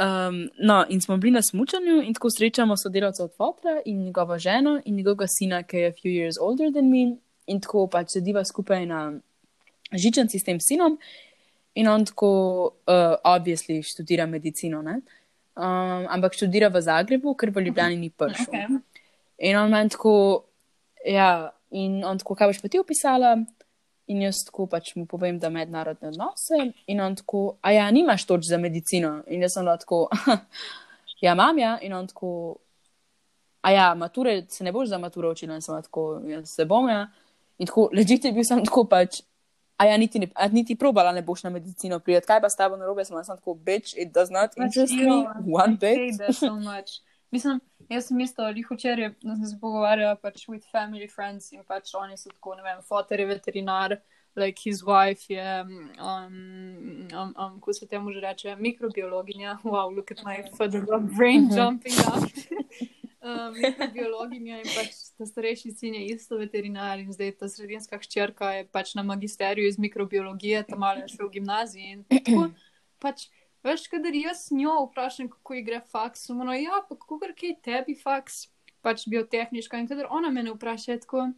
Um, 0.00 0.48
no, 0.58 0.84
in 0.88 1.00
smo 1.00 1.16
bili 1.16 1.30
na 1.30 1.42
smutnju, 1.42 2.02
in 2.02 2.14
tako 2.14 2.30
srečamo 2.30 2.76
sodelavca 2.76 3.24
od 3.24 3.34
Fotra 3.36 3.80
in 3.84 4.04
njegovo 4.04 4.38
ženo 4.38 4.80
in 4.84 4.94
njegovega 4.96 5.26
sina, 5.28 5.62
ki 5.62 5.76
je 5.76 5.88
a 5.88 5.92
few 5.92 6.12
years 6.12 6.40
older 6.40 6.72
than 6.72 6.88
me, 6.90 7.16
in 7.46 7.60
tako 7.60 7.86
pač 7.86 8.14
sediva 8.16 8.44
skupaj 8.44 8.86
na 8.86 9.12
žičanci 9.92 10.38
s 10.38 10.44
tem 10.44 10.60
sinom 10.60 10.98
in 11.74 11.88
on 11.88 12.04
tako, 12.06 12.30
uh, 12.86 13.14
obvisli, 13.24 13.82
študira 13.82 14.26
medicino, 14.26 14.80
um, 14.80 14.96
ampak 16.08 16.34
študira 16.34 16.68
v 16.68 16.80
Zagrebu, 16.80 17.34
ker 17.34 17.50
v 17.50 17.66
Ljubljani 17.68 17.96
ni 17.96 18.10
prišel. 18.10 18.54
Okay. 18.54 18.80
In 19.38 19.56
on 19.56 19.70
meni 19.70 19.90
tako, 19.90 20.44
ja, 21.04 21.50
in 21.70 22.04
on 22.04 22.18
tako, 22.18 22.34
kaj 22.34 22.50
boš 22.50 22.62
pa 22.62 22.68
ti 22.68 22.80
opisala? 22.80 23.36
In 24.10 24.24
jaz 24.24 24.42
tako 24.46 24.66
pač 24.70 24.94
mu 24.98 25.04
povem, 25.06 25.38
da 25.38 25.50
mednarodne 25.54 26.10
odnose. 26.10 26.58
In 26.90 27.00
on 27.04 27.14
tako, 27.18 27.44
a 27.62 27.72
ja, 27.76 27.86
nimaš 27.94 28.26
toč 28.26 28.48
za 28.48 28.58
medicino. 28.58 29.20
In 29.30 29.44
jaz 29.46 29.54
sem 29.54 29.66
lahko, 29.66 30.08
ja, 31.24 31.32
imam 31.32 31.58
ja. 31.58 31.76
In 31.86 31.94
on 31.94 32.10
tako, 32.10 32.32
a 33.62 33.72
ja, 33.72 33.88
mature, 33.94 34.40
se 34.50 34.64
ne 34.64 34.72
boš 34.72 34.90
za 34.90 34.98
maturo 34.98 35.30
učila. 35.30 35.58
In 35.58 35.62
sem 35.62 35.74
lahko, 35.76 36.06
jaz 36.26 36.54
se 36.56 36.66
bom 36.66 36.88
ja. 36.90 37.04
In 37.58 37.70
tako, 37.70 37.88
ležite 37.94 38.32
bil 38.34 38.46
sem 38.46 38.64
tako 38.66 38.86
pač, 38.90 39.22
A 39.80 39.86
ja, 39.88 39.96
niti, 39.96 40.20
ne, 40.20 40.28
a 40.36 40.44
niti 40.52 40.74
probala 40.76 41.12
ne 41.12 41.22
boš 41.24 41.42
na 41.42 41.50
medicino 41.50 41.98
prijeti. 42.04 42.26
Kaj 42.26 42.40
pa 42.40 42.48
s 42.52 42.56
tabo 42.56 42.76
narobe, 42.76 43.04
sem 43.04 43.16
tako, 43.26 43.54
bitch, 43.54 43.94
it 43.96 44.12
does 44.12 44.28
not 44.30 44.52
interest 44.56 44.92
me 44.92 45.24
one 45.56 45.78
bit. 45.80 46.20
Mislim, 47.30 47.60
jaz 47.90 48.06
sem 48.06 48.20
isto, 48.20 48.42
ali 48.42 48.64
včeraj 48.70 49.12
sem 49.22 49.44
se 49.46 49.58
pogovarjala 49.60 50.16
pač 50.16 50.46
with 50.48 50.64
family 50.72 51.08
friends 51.10 51.52
in 51.52 51.64
pač 51.66 51.94
oni 51.94 52.16
so 52.16 52.30
tako, 52.30 52.54
ne 52.54 52.62
vem, 52.62 52.82
fotor 52.86 53.20
je 53.20 53.26
veterinar, 53.26 53.96
like 54.36 54.62
his 54.62 54.82
wife 54.86 55.26
je, 55.28 55.42
um, 55.60 55.90
um, 56.00 57.34
um, 57.36 57.60
ko 57.60 57.72
se 57.72 57.86
temu 57.86 58.12
že 58.12 58.20
reče, 58.20 58.56
mikrobiologinja. 58.56 59.58
Wow, 59.64 59.90
look 59.96 60.10
at 60.10 60.24
my 60.24 60.44
brain 61.16 61.50
jumping 61.50 61.98
up. 62.06 62.30
um, 63.26 63.54
biologinja 63.92 64.60
in 64.62 64.70
pač 64.70 64.94
ta 65.18 65.26
starejši 65.26 65.74
sin 65.76 65.94
je 65.94 66.06
isto 66.14 66.38
veterinar 66.38 66.98
in 66.98 67.12
zdaj 67.12 67.36
ta 67.42 67.48
sredinska 67.48 67.98
hčerka 67.98 68.52
je 68.54 68.64
pač 68.72 68.94
na 68.94 69.02
magisteriju 69.02 69.68
iz 69.68 69.78
mikrobiologije, 69.78 70.62
tam 70.70 70.82
ali 70.82 71.08
še 71.08 71.22
v 71.22 71.30
gimnaziji. 71.38 71.92
In 71.92 72.04
tako, 72.08 72.48
pač, 73.02 73.28
veš, 73.66 73.86
kadar 73.92 74.14
jaz 74.14 74.48
njo 74.50 74.86
vprašam, 74.86 75.28
kako 75.30 75.54
ji 75.54 75.62
gre 75.62 75.80
faks, 75.80 76.26
samo 76.26 76.44
no, 76.44 76.54
ja, 76.54 76.82
pa 76.88 76.96
kako 76.96 77.18
gre 77.18 77.34
kaj 77.34 77.56
tebi 77.64 77.96
faks, 77.98 78.46
pač 78.80 79.04
biotehniška 79.08 79.78
in 79.78 79.88
kadar 79.88 80.08
ona 80.10 80.30
mene 80.30 80.54
vpraša, 80.54 81.00
tako, 81.04 81.30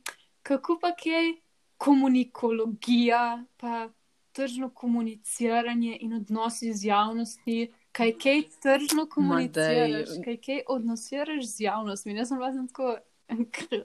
kako 0.42 0.78
pa 0.82 0.94
kaj 0.96 1.34
komunikologija, 1.82 3.44
pa 3.56 3.88
tržno 4.32 4.70
komuniciranje 4.70 5.98
in 6.00 6.14
odnosi 6.14 6.72
z 6.72 6.86
javnosti 6.86 7.72
kaj 7.92 8.12
kaj 8.12 8.42
tržno 8.62 9.06
komuniciraš, 9.06 10.08
kaj 10.24 10.36
kaj 10.36 10.60
odnosiraš 10.68 11.44
z 11.44 11.60
javnostmi. 11.60 12.16
Jaz 12.16 12.28
sem 12.28 12.38
vas 12.38 12.54
tako. 12.68 12.96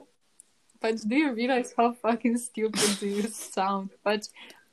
Pač, 0.80 1.02
do 1.04 1.16
you 1.16 1.34
realize 1.34 1.74
how 1.76 1.92
fucking 1.92 2.38
stupid 2.38 3.00
do 3.00 3.06
you 3.06 3.26
sound? 3.28 3.90
Pač, 4.04 4.30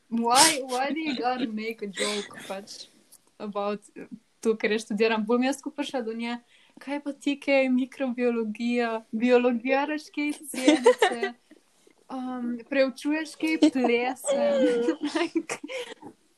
why, 0.10 0.62
why 0.70 0.94
do 0.94 1.00
you 1.00 1.16
gotta 1.18 1.48
make 1.48 1.82
a 1.82 1.88
joke 1.88 2.38
pač, 2.48 2.86
about 3.38 3.82
to, 4.40 4.58
ker 4.58 4.72
je 4.72 4.80
študiram? 4.80 5.26
Bom 5.26 5.44
jaz 5.44 5.60
skupaj 5.60 5.86
šla 5.86 6.02
do 6.06 6.14
nje, 6.14 6.38
kaj 6.80 7.04
pa 7.04 7.14
ti, 7.14 7.40
kaj 7.40 7.64
je 7.64 7.70
mikrobiologija, 7.70 9.06
biologija, 9.12 9.86
raš 9.86 10.02
kaj 10.16 10.32
celice, 10.52 11.34
um, 12.10 12.60
preučuješ 12.70 13.36
kaj 13.42 13.72
plese. 13.74 14.52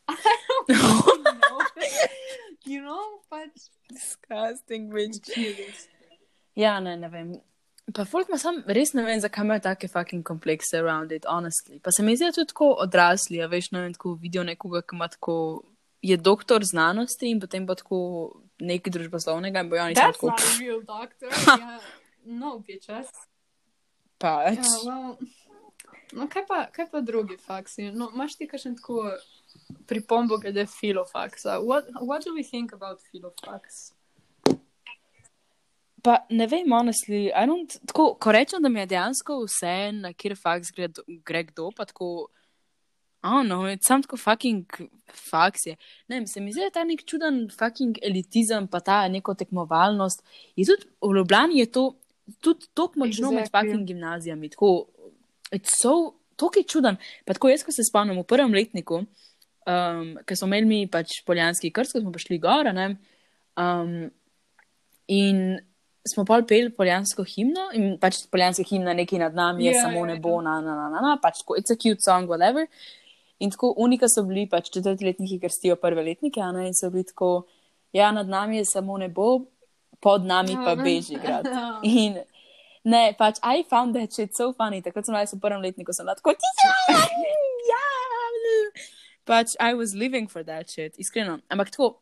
you 2.67 2.81
know, 2.81 3.21
pač. 3.29 3.69
Disgusting, 3.89 4.93
bitch. 4.93 5.29
Ja, 6.55 6.79
ne, 6.79 6.97
ne 6.97 7.09
vem. 7.09 7.35
Pa 7.95 8.03
folk 8.03 8.27
ima 8.27 8.37
sam, 8.39 8.59
res 8.67 8.91
ne 8.97 9.03
vem, 9.05 9.19
zakaj 9.23 9.45
imajo 9.45 9.63
take 9.63 9.87
fucking 9.87 10.23
komplekse 10.27 10.79
around 10.79 11.13
it, 11.15 11.25
honestly. 11.29 11.79
Pa 11.79 11.93
se 11.95 12.03
mi 12.03 12.17
zdi, 12.17 12.27
da 12.27 12.35
tudi 12.35 12.51
tako 12.51 12.73
odrasli, 12.83 13.39
a 13.43 13.47
veš, 13.47 13.71
ne 13.71 13.85
vem, 13.85 13.93
tako 13.95 14.17
vidijo 14.19 14.43
nekoga, 14.43 14.81
ki 14.83 14.97
ima 14.97 15.07
tako, 15.13 15.37
je 16.07 16.17
doktor 16.17 16.63
znanosti 16.63 17.29
in 17.29 17.39
potem 17.43 17.65
pa 17.67 17.75
tako 17.75 17.99
nekaj 18.59 18.93
družboslovnega 18.95 19.63
in 19.63 19.71
bojo 19.71 19.83
oni 19.83 19.95
That's 19.95 20.19
tako. 20.19 20.31
not 20.31 20.41
a 20.41 20.59
real 20.59 20.81
doctor. 20.81 21.29
yeah. 21.31 21.79
No, 22.27 22.59
bitches. 22.59 23.11
Pač. 24.19 24.57
Ja, 24.59 24.77
well, 24.83 25.17
no, 26.13 26.27
kaj 26.31 26.45
pa, 26.47 26.63
kaj 26.73 26.89
pa 26.91 27.01
drugi 27.05 27.37
faksi? 27.37 27.91
No, 27.95 28.09
imaš 28.13 28.35
ti 28.39 28.47
kakšen 28.49 28.75
tako 28.79 29.11
pripombo 29.87 30.39
glede 30.41 30.65
filofaksa? 30.67 31.59
What, 31.63 31.91
what 32.01 32.25
do 32.25 32.33
we 32.35 32.43
think 32.43 32.73
about 32.73 32.99
filofaks? 33.11 33.93
Pa 36.03 36.19
ne 36.29 36.47
vem, 36.47 36.71
honestly, 36.71 37.27
I 37.31 37.45
don't, 37.47 37.79
tako, 37.87 38.13
ko 38.19 38.31
rečem, 38.31 38.61
da 38.63 38.69
mi 38.69 38.79
je 38.79 38.91
dejansko 38.93 39.41
vse, 39.43 39.75
na 40.01 40.13
kjer 40.13 40.37
faks 40.39 40.71
gre, 40.75 40.89
gre 41.25 41.43
kdo, 41.49 41.71
pa 41.75 41.87
tako, 41.89 42.29
I 43.27 43.29
don't 43.29 43.49
know, 43.51 43.77
sam 43.83 44.01
tako 44.03 44.17
fucking 44.17 44.65
faks 45.11 45.65
je. 45.65 45.75
Ne 46.07 46.15
vem, 46.15 46.27
se 46.27 46.39
mi 46.41 46.51
zdi, 46.53 46.61
da 46.63 46.69
je 46.69 46.75
ta 46.77 46.83
nek 46.87 47.03
čuden 47.03 47.39
fucking 47.51 47.99
elitizem, 48.01 48.67
pa 48.71 48.79
ta 48.79 49.01
neko 49.11 49.33
tekmovalnost. 49.35 50.23
Je 50.55 50.65
tudi 50.65 50.87
v 51.03 51.15
Ljubljani 51.17 51.59
je 51.59 51.65
to 51.71 51.83
tudi 52.39 52.69
tako 52.73 53.03
močno 53.03 53.31
med 53.31 53.43
Exactly. 53.43 53.59
fucking 53.59 53.87
gimnazijami, 53.87 54.49
tako, 54.49 54.87
it's 55.51 55.75
so, 55.81 56.13
tako 56.35 56.59
je 56.59 56.63
čuden. 56.63 56.99
Pa 57.25 57.35
tako 57.35 57.51
jaz, 57.51 57.65
ko 57.67 57.75
se 57.75 57.83
spomnim 57.83 58.19
v 58.19 58.23
prvem 58.27 58.53
letniku, 58.55 59.01
um, 59.03 60.03
ker 60.23 60.39
smo 60.39 60.47
imeli 60.47 60.65
mi 60.65 60.81
pač 60.91 61.19
poljanski 61.27 61.71
krst, 61.75 61.97
ko 61.97 62.03
smo 62.03 62.15
prišli 62.15 62.39
gor, 62.39 62.71
ne. 62.75 62.93
Um, 63.59 64.07
in 65.07 65.57
smo 66.07 66.23
pol 66.27 66.45
peli 66.47 66.71
poljansko 66.71 67.25
himno 67.27 67.67
in 67.75 67.97
pač 67.99 68.21
poljanska 68.31 68.63
himna 68.69 68.93
nekaj 68.95 69.19
nad 69.19 69.35
nami 69.35 69.65
je 69.65 69.73
Ja, 69.73 69.81
samo 69.87 70.05
ja, 70.05 70.13
nebo, 70.13 70.37
na, 70.41 70.61
na, 70.61 70.75
na, 70.75 70.87
na, 70.93 71.01
na, 71.03 71.17
pač 71.21 71.41
tako, 71.41 71.57
it's 71.59 71.73
a 71.73 71.75
cute 71.75 71.99
song, 72.05 72.29
whatever. 72.31 72.67
In 73.39 73.51
tako 73.53 73.73
unika 73.77 74.07
so 74.09 74.23
bili 74.25 74.47
pač 74.49 74.71
četrtletniki, 74.73 75.37
ker 75.41 75.53
stijo 75.53 75.75
prve 75.77 76.03
letnike, 76.03 76.41
ne, 76.53 76.67
in 76.67 76.73
so 76.73 76.89
bili 76.89 77.05
tako, 77.05 77.45
ja, 77.93 78.11
nad 78.11 78.29
nami 78.29 78.57
je 78.57 78.65
samo 78.65 78.97
nebo, 78.97 79.27
pod 80.01 80.25
nami 80.25 80.55
pa 80.55 80.73
Ja, 80.73 80.75
beži 80.75 81.19
grad. 81.21 81.45
In 81.83 82.17
ne, 82.83 83.13
pač, 83.17 83.37
I 83.43 83.63
found 83.69 83.95
that 83.95 84.13
shit 84.13 84.35
so 84.35 84.53
funny, 84.53 84.81
takrat 84.81 85.05
sem 85.05 85.13
bila 85.13 85.25
v 85.25 85.41
prvem 85.41 85.61
letniku, 85.61 85.93
sem 85.93 86.05
bila 86.05 86.17
tako, 86.17 86.33
ti 86.33 86.51
si, 86.57 86.71
ja, 87.69 87.85
pač, 89.25 89.53
I 89.59 89.73
was 89.77 89.93
living 89.93 90.27
for 90.27 90.43
that 90.43 90.69
shit, 90.69 90.97
iskreno. 90.97 91.39
Ampak 91.49 91.73
tako, 91.73 91.97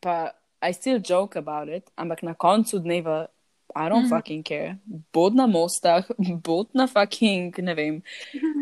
pa, 0.00 0.32
I 0.62 0.72
still 0.72 0.98
joke 0.98 1.38
about 1.38 1.68
it, 1.68 1.90
ampak 1.96 2.22
na 2.22 2.34
koncu 2.34 2.82
dneva, 2.82 3.28
I 3.76 3.88
don't 3.88 4.02
mm 4.02 4.04
-hmm. 4.04 4.16
fucking 4.16 4.44
care. 4.44 4.76
Bod 5.12 5.34
na 5.34 5.46
mostah, 5.46 6.04
bod 6.46 6.66
na 6.74 6.86
fucking, 6.86 7.58
ne 7.58 7.74
vem, 7.74 8.02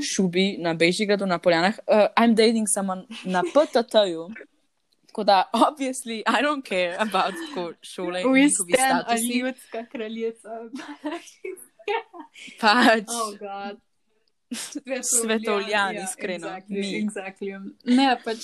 šubi, 0.03 0.57
na 0.59 0.75
Bežigradu, 0.75 1.27
na 1.27 1.39
Poljanah. 1.39 1.75
Uh, 1.87 2.25
I'm 2.25 2.35
dating 2.35 2.69
someone 2.69 3.03
na 3.25 3.43
PTT-ju. 3.43 4.29
Tako 5.07 5.25
da, 5.25 5.45
obviously, 5.53 6.19
I 6.19 6.43
don't 6.43 6.69
care 6.69 6.97
about 6.99 7.35
tako 7.35 7.73
šole 7.83 8.23
in 8.23 8.29
njihovi 8.29 8.51
statusi. 8.51 9.39
ljudska 9.39 9.87
kraljica. 9.93 10.49
Pač, 12.61 13.09
oh, 13.09 13.39
God. 13.39 13.81
Svetovljan, 15.03 15.95
ja, 15.95 16.05
iskreno, 16.05 16.49
Exactly, 16.49 16.81
mi. 16.81 17.05
exactly. 17.05 17.73
Ne, 17.85 18.17
pač 18.25 18.37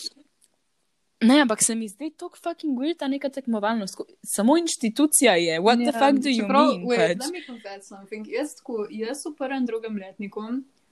ne, 1.24 1.40
ampak 1.40 1.62
se 1.62 1.74
mi 1.74 1.88
zdi 1.88 2.10
tako 2.12 2.37
fucking 2.38 2.78
weird 2.78 2.98
ta 2.98 3.08
neka 3.08 3.28
tekmovalnost. 3.28 3.96
Ko- 3.96 4.06
Samo 4.26 4.56
inštitucija 4.56 5.34
je. 5.37 5.60
What 5.60 5.76
the 5.76 5.90
Ja, 5.90 5.98
fuck 6.00 6.22
do 6.22 6.28
you 6.30 6.42
čeprav, 6.42 6.66
mean? 6.68 6.87
Wait, 6.87 7.18
pač? 7.18 7.24
let 7.26 7.32
me 7.32 7.42
confess 7.46 7.88
something. 7.88 8.26
Jaz, 8.28 8.54
tako, 8.54 8.87
jaz 8.90 9.24
v 9.24 9.34
prvem, 9.34 9.66
drugem 9.66 9.96
letniku, 9.96 10.40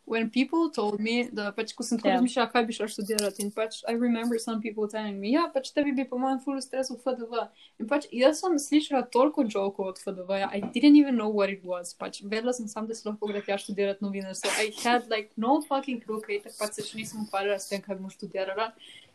when 0.04 0.26
people 0.28 0.66
told 0.74 0.98
me, 1.00 1.28
da 1.32 1.52
pač, 1.52 1.72
ko 1.72 1.82
sem 1.82 1.96
tako 1.96 2.08
Ja. 2.08 2.14
razmišljala, 2.14 2.50
kaj 2.50 2.64
bi 2.66 2.72
šla 2.72 2.88
študirati, 2.88 3.42
in 3.42 3.50
pač, 3.50 3.76
I 3.88 3.94
remember 3.94 4.36
some 4.40 4.60
people 4.60 4.88
telling 4.90 5.14
me, 5.16 5.30
ja, 5.30 5.46
pač 5.54 5.70
tebi 5.72 5.92
bi 5.94 6.04
po 6.04 6.18
mojem 6.18 6.40
full 6.42 6.58
stres 6.60 6.90
v 6.90 6.96
FDV. 6.98 7.44
In 7.78 7.86
pač, 7.88 8.08
jaz 8.12 8.40
sem 8.40 8.58
slišala 8.58 9.06
toliko 9.10 9.44
jokov 9.46 9.86
od 9.86 9.98
FDV, 9.98 10.30
I 10.50 10.60
didn't 10.74 10.98
even 10.98 11.14
know 11.14 11.30
what 11.30 11.50
it 11.50 11.62
was. 11.64 11.94
Pač, 11.94 12.18
vedela 12.24 12.52
sem 12.52 12.66
sam, 12.68 12.86
da 12.86 12.94
se 12.94 13.08
lahko 13.08 13.26
gre 13.30 13.40
tja 13.42 13.56
študirati 13.56 14.02
novinarstvo. 14.04 14.50
I 14.58 14.72
had 14.82 15.06
like 15.08 15.30
no 15.36 15.62
fucking 15.62 16.02
clue, 16.04 16.20
kaj 16.20 16.42
tak 16.42 16.58
pač 16.58 16.72
se 16.74 16.82
še 16.82 16.98
nisem 16.98 17.22
ukvarjala 17.22 17.58
s 17.62 17.68
tem, 17.70 17.80
kaj 17.80 17.96
bom 17.96 18.10
študirala. 18.10 18.72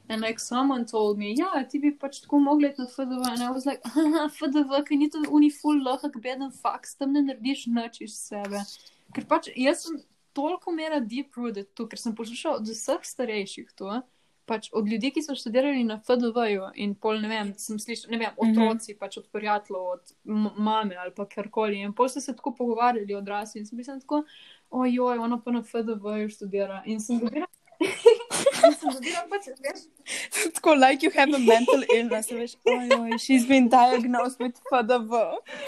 And 0.10 0.22
like 0.22 0.40
someone 0.40 0.86
told 0.86 1.18
me, 1.18 1.34
ja, 1.36 1.64
ti 1.70 1.80
bi 1.80 1.92
pač 1.92 2.22
tako 2.24 2.40
mogla 2.40 2.70
iti 2.70 2.82
na 2.82 2.88
FDV. 2.88 3.24
And 3.32 3.42
I 3.44 3.50
was 3.52 3.66
like, 3.66 3.82
haha, 3.84 4.28
FDV, 4.32 4.84
ker 4.88 4.98
ni 4.98 5.10
to 5.10 5.20
uniful 5.30 5.76
lahak 5.84 6.16
beden 6.24 6.52
faks, 6.52 6.96
tam 6.98 7.12
ne 7.14 7.22
narediš 7.22 7.66
nič 7.68 8.02
iz 8.02 8.14
sebe. 8.16 8.62
Ker 9.14 9.26
pač 9.28 9.50
jaz 9.56 9.84
sem 9.84 10.00
toliko 10.34 10.72
mera 10.72 11.00
deep 11.02 11.36
rooted 11.36 11.74
tu, 11.76 11.88
ker 11.88 12.00
sem 12.00 12.16
poslušala 12.16 12.62
od 12.62 12.70
vseh 12.72 13.04
starejših 13.04 13.74
tu. 13.76 13.90
Pač 14.48 14.70
od 14.72 14.88
ljudi, 14.88 15.12
ki 15.12 15.20
so 15.26 15.36
študirali 15.36 15.84
na 15.84 15.98
FDV-ju 16.00 16.70
in 16.80 16.94
pol, 16.96 17.20
ne 17.20 17.28
vem, 17.28 17.50
sem 17.60 17.76
slišala, 17.76 18.12
ne 18.14 18.18
vem, 18.22 18.32
Mhm. 18.32 18.46
otroci, 18.48 18.96
pač 18.96 19.18
od 19.18 19.28
prijateljev, 19.28 19.84
od 19.98 20.14
mame 20.56 20.96
ali 20.96 21.12
pa 21.12 21.26
karkoli. 21.28 21.82
In 21.84 21.92
pol 21.92 22.08
so 22.08 22.22
se 22.24 22.32
tako 22.36 22.56
pogovarjali 22.56 23.12
odrasli 23.16 23.60
in 23.60 23.66
sem 23.68 23.76
bila 23.78 24.00
tako, 24.00 24.24
ojoj, 24.72 25.18
ona 25.20 25.38
pa 25.44 25.52
na 25.52 25.64
FDV-ju 25.64 26.30
študira. 26.32 26.84
In 26.86 27.00
sem 27.04 27.20
dobila. 27.20 27.46
in 28.68 28.76
sem 28.80 28.94
dobila 28.96 29.24
pač, 29.32 29.50
veš, 29.64 29.86
Tako, 30.56 30.76
like 30.76 31.04
you 31.04 31.12
have 31.16 31.34
a 31.34 31.40
mental 31.40 31.84
illness, 31.96 32.32
veš, 32.32 32.56
ojoj, 32.66 33.18
she's 33.20 33.46
been 33.48 33.70
diagnosed 33.70 34.40
with 34.40 34.60
FDV. 34.72 35.14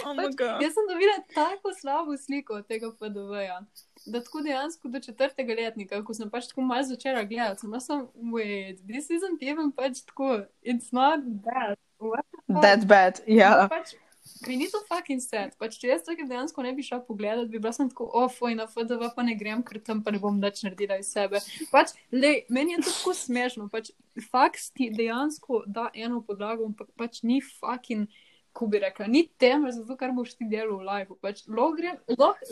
Oh 0.05 0.13
my 0.15 0.29
Pač, 0.29 0.43
jaz 0.63 0.77
sem 0.77 0.89
dobila 0.91 1.17
tako 1.35 1.73
slabo 1.75 2.17
sliko 2.17 2.59
od 2.61 2.67
tega 2.67 2.91
FDV-ja. 2.91 3.61
Da 4.05 4.23
tako 4.23 4.41
dejansko 4.45 4.91
do 4.93 4.99
četrtega 5.03 5.55
letnika, 5.59 6.03
ko 6.03 6.15
sem 6.15 6.29
pač 6.31 6.47
tako 6.51 6.67
malo 6.67 6.83
začela 6.87 7.23
gledati, 7.27 7.65
sem 7.65 7.79
sem, 7.83 8.05
wait, 8.33 8.83
this 8.87 9.09
isn't 9.09 9.43
even 9.43 9.71
pač 9.75 10.03
tako, 10.07 10.45
it's 10.63 10.93
not 10.95 11.25
bad. 11.43 11.75
What 11.99 12.25
the 12.31 12.53
fuck? 12.53 12.61
That 12.63 12.87
bad, 12.87 13.21
ja. 13.27 13.67
Pač, 13.67 13.97
ker 14.43 14.55
ni 14.55 14.67
to 14.71 14.79
fucking 14.87 15.21
set. 15.23 15.55
Pač, 15.59 15.77
če 15.81 15.91
jaz 15.91 16.05
tukaj 16.05 16.27
dejansko 16.29 16.63
ne 16.65 16.71
bi 16.77 16.85
šla 16.85 17.01
pogledat, 17.07 17.49
bi 17.51 17.61
bila 17.61 17.73
sem 17.75 17.89
tako, 17.91 18.07
ofoj, 18.21 18.55
na 18.57 18.67
FDV 18.69 19.11
pa 19.15 19.25
ne 19.27 19.35
grem, 19.39 19.63
ker 19.65 19.81
tam 19.83 20.03
pa 20.05 20.13
ne 20.15 20.21
bom 20.21 20.39
nič 20.39 20.63
naredila 20.65 20.99
iz 21.01 21.11
sebe. 21.11 21.41
Pač, 21.73 21.93
lej, 22.15 22.43
meni 22.53 22.77
je 22.77 22.83
to 22.85 22.93
tako 22.93 23.15
smešno, 23.19 23.67
pač, 23.73 23.91
faks 24.31 24.71
ti 24.75 24.89
dejansko 24.95 25.63
da 25.67 25.89
eno 25.93 26.23
podlago, 26.25 26.69
ampak 26.71 26.91
pač 26.99 27.23
ni 27.27 27.41
fucking, 27.43 28.09
ko 28.55 28.67
bi 28.67 28.81
rekla, 28.81 29.07
ni 29.07 29.27
temelj 29.39 29.77
za 29.77 29.87
to, 29.87 29.97
kar 29.99 30.13
boš 30.15 30.35
ti 30.39 30.47
delal 30.49 30.79
v 30.79 30.87
life. 30.87 31.17
Pač, 31.21 31.45
lahko 31.47 31.95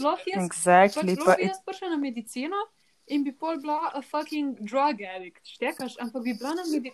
lahko 0.04 0.34
jaz, 0.34 0.42
pač, 0.42 0.44
Exactly, 0.46 1.16
pa 1.18 1.24
lahko 1.24 1.40
bi 1.42 1.50
jaz 1.50 1.62
prišla 1.66 1.94
na 1.96 2.02
medicino. 2.02 2.66
In 3.08 3.24
bi 3.24 3.32
pol 3.32 3.56
bila 3.64 3.92
a 3.96 4.02
fucking 4.02 4.58
drug 4.68 5.00
addict, 5.02 5.40
štekaš, 5.48 5.96
ampak 6.04 6.24
bi 6.26 6.34
bila 6.36 6.56
na, 6.60 6.64
medi 6.68 6.92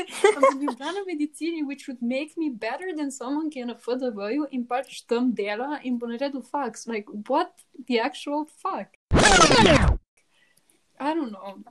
bi 0.60 0.66
bila 0.66 0.90
na 0.90 1.02
medicini, 1.06 1.62
which 1.62 1.86
would 1.86 2.02
make 2.02 2.34
me 2.36 2.50
better 2.50 2.90
than 2.96 3.10
someone, 3.14 3.50
ki 3.50 3.62
je 3.62 3.66
na 3.70 3.76
FDV-ju 3.78 4.48
in 4.50 4.66
pač 4.66 5.06
tam 5.06 5.30
dela 5.30 5.78
in 5.86 5.98
bo 6.02 6.10
naredil 6.10 6.42
faks. 6.42 6.88
Like, 6.90 7.06
what 7.30 7.54
the 7.86 8.00
actual 8.00 8.44
fuck? 8.44 8.98
I 10.98 11.14
don't 11.14 11.30
know. 11.30 11.62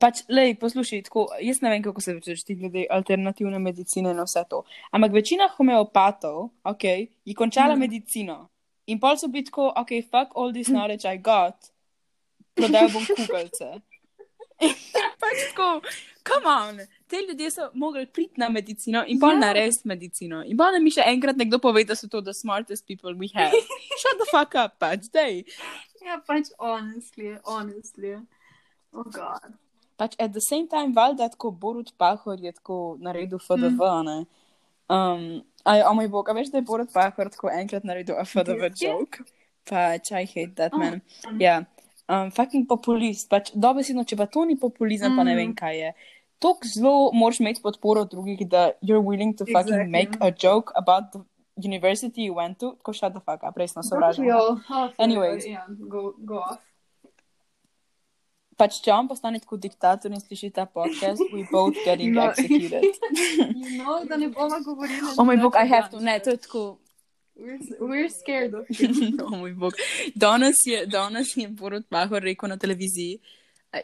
Pač, 0.00 0.24
lej, 0.32 0.56
poslušaj, 0.58 1.02
tako, 1.06 1.28
jaz 1.44 1.60
ne 1.62 1.70
vem, 1.70 1.82
kako 1.84 2.00
se 2.00 2.14
večeš 2.16 2.42
ti 2.48 2.54
glede 2.56 2.86
alternativne 2.90 3.58
medicine 3.58 4.10
in 4.10 4.22
vse 4.24 4.42
to. 4.50 4.64
Ampak 4.90 5.12
večina 5.12 5.46
homeopatov, 5.58 6.48
ok, 6.64 6.84
je 7.24 7.34
končala 7.36 7.76
mm. 7.76 7.80
medicino. 7.86 8.48
In 8.90 8.98
pol 8.98 9.18
so 9.20 9.28
bili 9.28 9.44
tako, 9.46 9.68
ok, 9.76 10.00
fuck 10.08 10.32
all 10.34 10.56
this 10.56 10.72
knowledge 10.72 11.04
I 11.04 11.20
got, 11.20 11.70
prodal 12.54 12.90
bom 12.92 13.04
kugalce. 13.06 13.70
pač 15.20 15.38
tako, 15.50 15.68
come 16.28 16.46
on, 16.52 16.80
te 17.08 17.16
ljudje 17.28 17.50
so 17.50 17.70
mogli 17.74 18.06
priti 18.06 18.40
na 18.40 18.48
medicino 18.52 19.04
in 19.06 19.20
pol 19.20 19.30
Ja. 19.30 19.34
yeah. 19.36 19.40
narediti 19.46 19.88
medicino. 19.88 20.42
In 20.44 20.56
pol 20.56 20.72
da 20.72 20.78
mi 20.78 20.90
še 20.92 21.06
enkrat 21.06 21.36
nekdo 21.40 21.58
pove, 21.58 21.84
da 21.88 21.96
so 21.96 22.08
to 22.08 22.20
the 22.20 22.34
smartest 22.34 22.86
people 22.86 23.14
we 23.14 23.30
have. 23.34 23.52
Shut 24.02 24.18
the 24.20 24.28
fuck 24.30 24.54
up, 24.54 24.76
pač, 24.78 25.08
dej. 25.12 25.44
Ja, 26.04 26.18
pač 26.26 26.52
honestly, 26.58 27.38
honestly. 27.44 28.18
Oh 28.92 29.04
god. 29.04 29.52
pač 30.00 30.14
at 30.18 30.32
the 30.32 30.40
same 30.40 30.64
time, 30.68 30.94
valjda 30.96 31.28
tako 31.28 31.50
Borut 31.52 31.92
Pahor 32.00 32.40
je 32.40 32.52
tako 32.56 32.96
naredil 33.00 33.38
FDV, 33.38 33.76
mm. 33.80 34.04
ne. 34.06 34.18
Um, 34.90 35.26
aj, 35.68 35.82
o 35.88 35.92
moj 35.94 36.08
bog, 36.08 36.28
a 36.28 36.32
veš, 36.32 36.48
da 36.52 36.58
je 36.58 36.64
Borut 36.68 36.88
Pahor 36.92 37.28
tako 37.28 37.50
enkrat 37.52 37.84
naredil 37.84 38.16
FDV 38.24 38.60
Res 38.64 38.80
je? 38.80 38.88
joke? 38.88 39.24
Pač, 39.68 40.12
I 40.16 40.24
hate 40.24 40.54
that 40.56 40.72
Oh. 40.72 40.80
man. 40.80 41.02
Ja, 41.38 41.60
um, 42.10 42.30
fucking 42.30 42.66
populist, 42.66 43.28
pač 43.30 43.52
dobesedno, 43.54 44.02
če 44.04 44.16
pa 44.18 44.26
to 44.26 44.44
ni 44.44 44.56
populizem, 44.58 45.12
mm. 45.12 45.16
pa 45.16 45.24
ne 45.24 45.34
vem, 45.38 45.50
Mm. 45.50 45.56
kaj 45.56 45.78
je. 45.78 45.92
Tok 46.40 46.64
zelo 46.66 47.10
moraš 47.12 47.38
imeti 47.40 47.60
podporo 47.62 48.04
drugih, 48.04 48.46
da 48.48 48.70
you're 48.82 49.04
willing 49.04 49.36
to 49.36 49.44
fucking 49.44 49.76
Exactly. 49.76 49.90
make 49.92 50.16
a 50.20 50.30
joke 50.32 50.72
about 50.74 51.12
the 51.12 51.20
university 51.60 52.22
you 52.22 52.34
went 52.34 52.58
to, 52.58 52.72
tako 52.78 52.92
shut 52.92 53.12
the 53.12 53.20
fuck 53.20 53.42
up, 53.44 53.56
resno 53.56 53.82
sovražim. 53.84 54.24
Half 54.66 54.94
Anyways. 54.98 55.44
Yeah, 55.46 55.68
go, 55.88 56.14
go 56.18 56.38
off. 56.40 56.58
pač 58.60 58.80
če 58.84 58.92
on 58.92 59.06
postane 59.08 59.38
kot 59.40 59.60
diktator 59.60 60.12
in 60.12 60.20
sliši 60.20 60.50
ta 60.52 60.66
podcast, 60.68 61.22
we 61.32 61.46
both 61.50 61.76
getting 61.84 62.12
No. 62.16 62.26
executed. 62.28 62.84
You 63.56 63.78
know, 63.78 64.04
da 64.04 64.16
ne 64.16 64.28
bomo 64.28 64.58
govorili. 64.64 65.00
Oh 65.18 65.24
moj 65.24 65.36
bog, 65.40 65.54
I 65.56 65.64
have 65.66 65.88
to, 65.90 66.00
ne, 66.00 66.18
to 66.20 66.30
je 66.30 66.36
tako. 66.36 66.64
We're, 67.40 67.58
we're 67.80 68.08
scared 68.08 68.54
of 68.54 68.66
you. 68.68 69.16
oh 69.24 69.30
moj 69.30 69.54
bog. 69.54 69.72
Danes 70.14 70.56
je, 70.66 70.86
danes 70.86 71.36
je 71.36 71.48
Borut 71.48 71.86
Pahor 71.88 72.22
rekel 72.22 72.48
na 72.48 72.56
televiziji, 72.56 73.18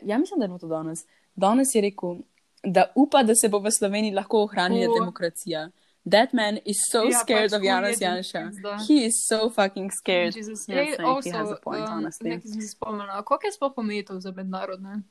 ja 0.02 0.18
mislim, 0.18 0.38
da 0.38 0.44
je 0.44 0.48
bilo 0.48 0.58
to 0.58 0.68
danes, 0.68 1.04
danes 1.34 1.74
je 1.74 1.80
rekel, 1.80 2.16
da 2.64 2.92
upa, 2.94 3.22
da 3.22 3.34
se 3.34 3.48
bo 3.48 3.58
v 3.58 3.70
Sloveniji 3.70 4.14
lahko 4.14 4.42
ohranila 4.42 4.90
O. 4.90 4.98
demokracija. 5.00 5.70
That 6.10 6.32
man 6.32 6.58
is 6.64 6.76
so 6.92 7.02
Ja, 7.02 7.18
scared 7.18 7.50
pač 7.50 7.56
of 7.56 7.62
Janez 7.62 7.98
ful 7.98 8.06
je 8.06 8.08
Janša. 8.08 8.42
He 8.88 9.06
is 9.06 9.14
so 9.28 9.50
fucking 9.50 9.90
scared. 9.90 10.34
Jesus. 10.34 10.68
Yes, 10.68 10.78
I 10.78 10.84
think 10.86 11.00
he 11.00 11.04
also, 11.04 11.30
has 11.30 11.50
a 11.50 11.56
point, 11.64 11.88
um, 11.88 11.94
honestly. 11.94 12.30
nekaj 12.30 12.50
sem 12.50 12.60
se 12.60 12.68
spomnila. 12.68 13.22
Koliko 13.22 13.46
je 13.46 13.52
sploh 13.52 13.72
omejitev 13.76 14.20
za 14.20 14.32
mednarodne? 14.32 15.02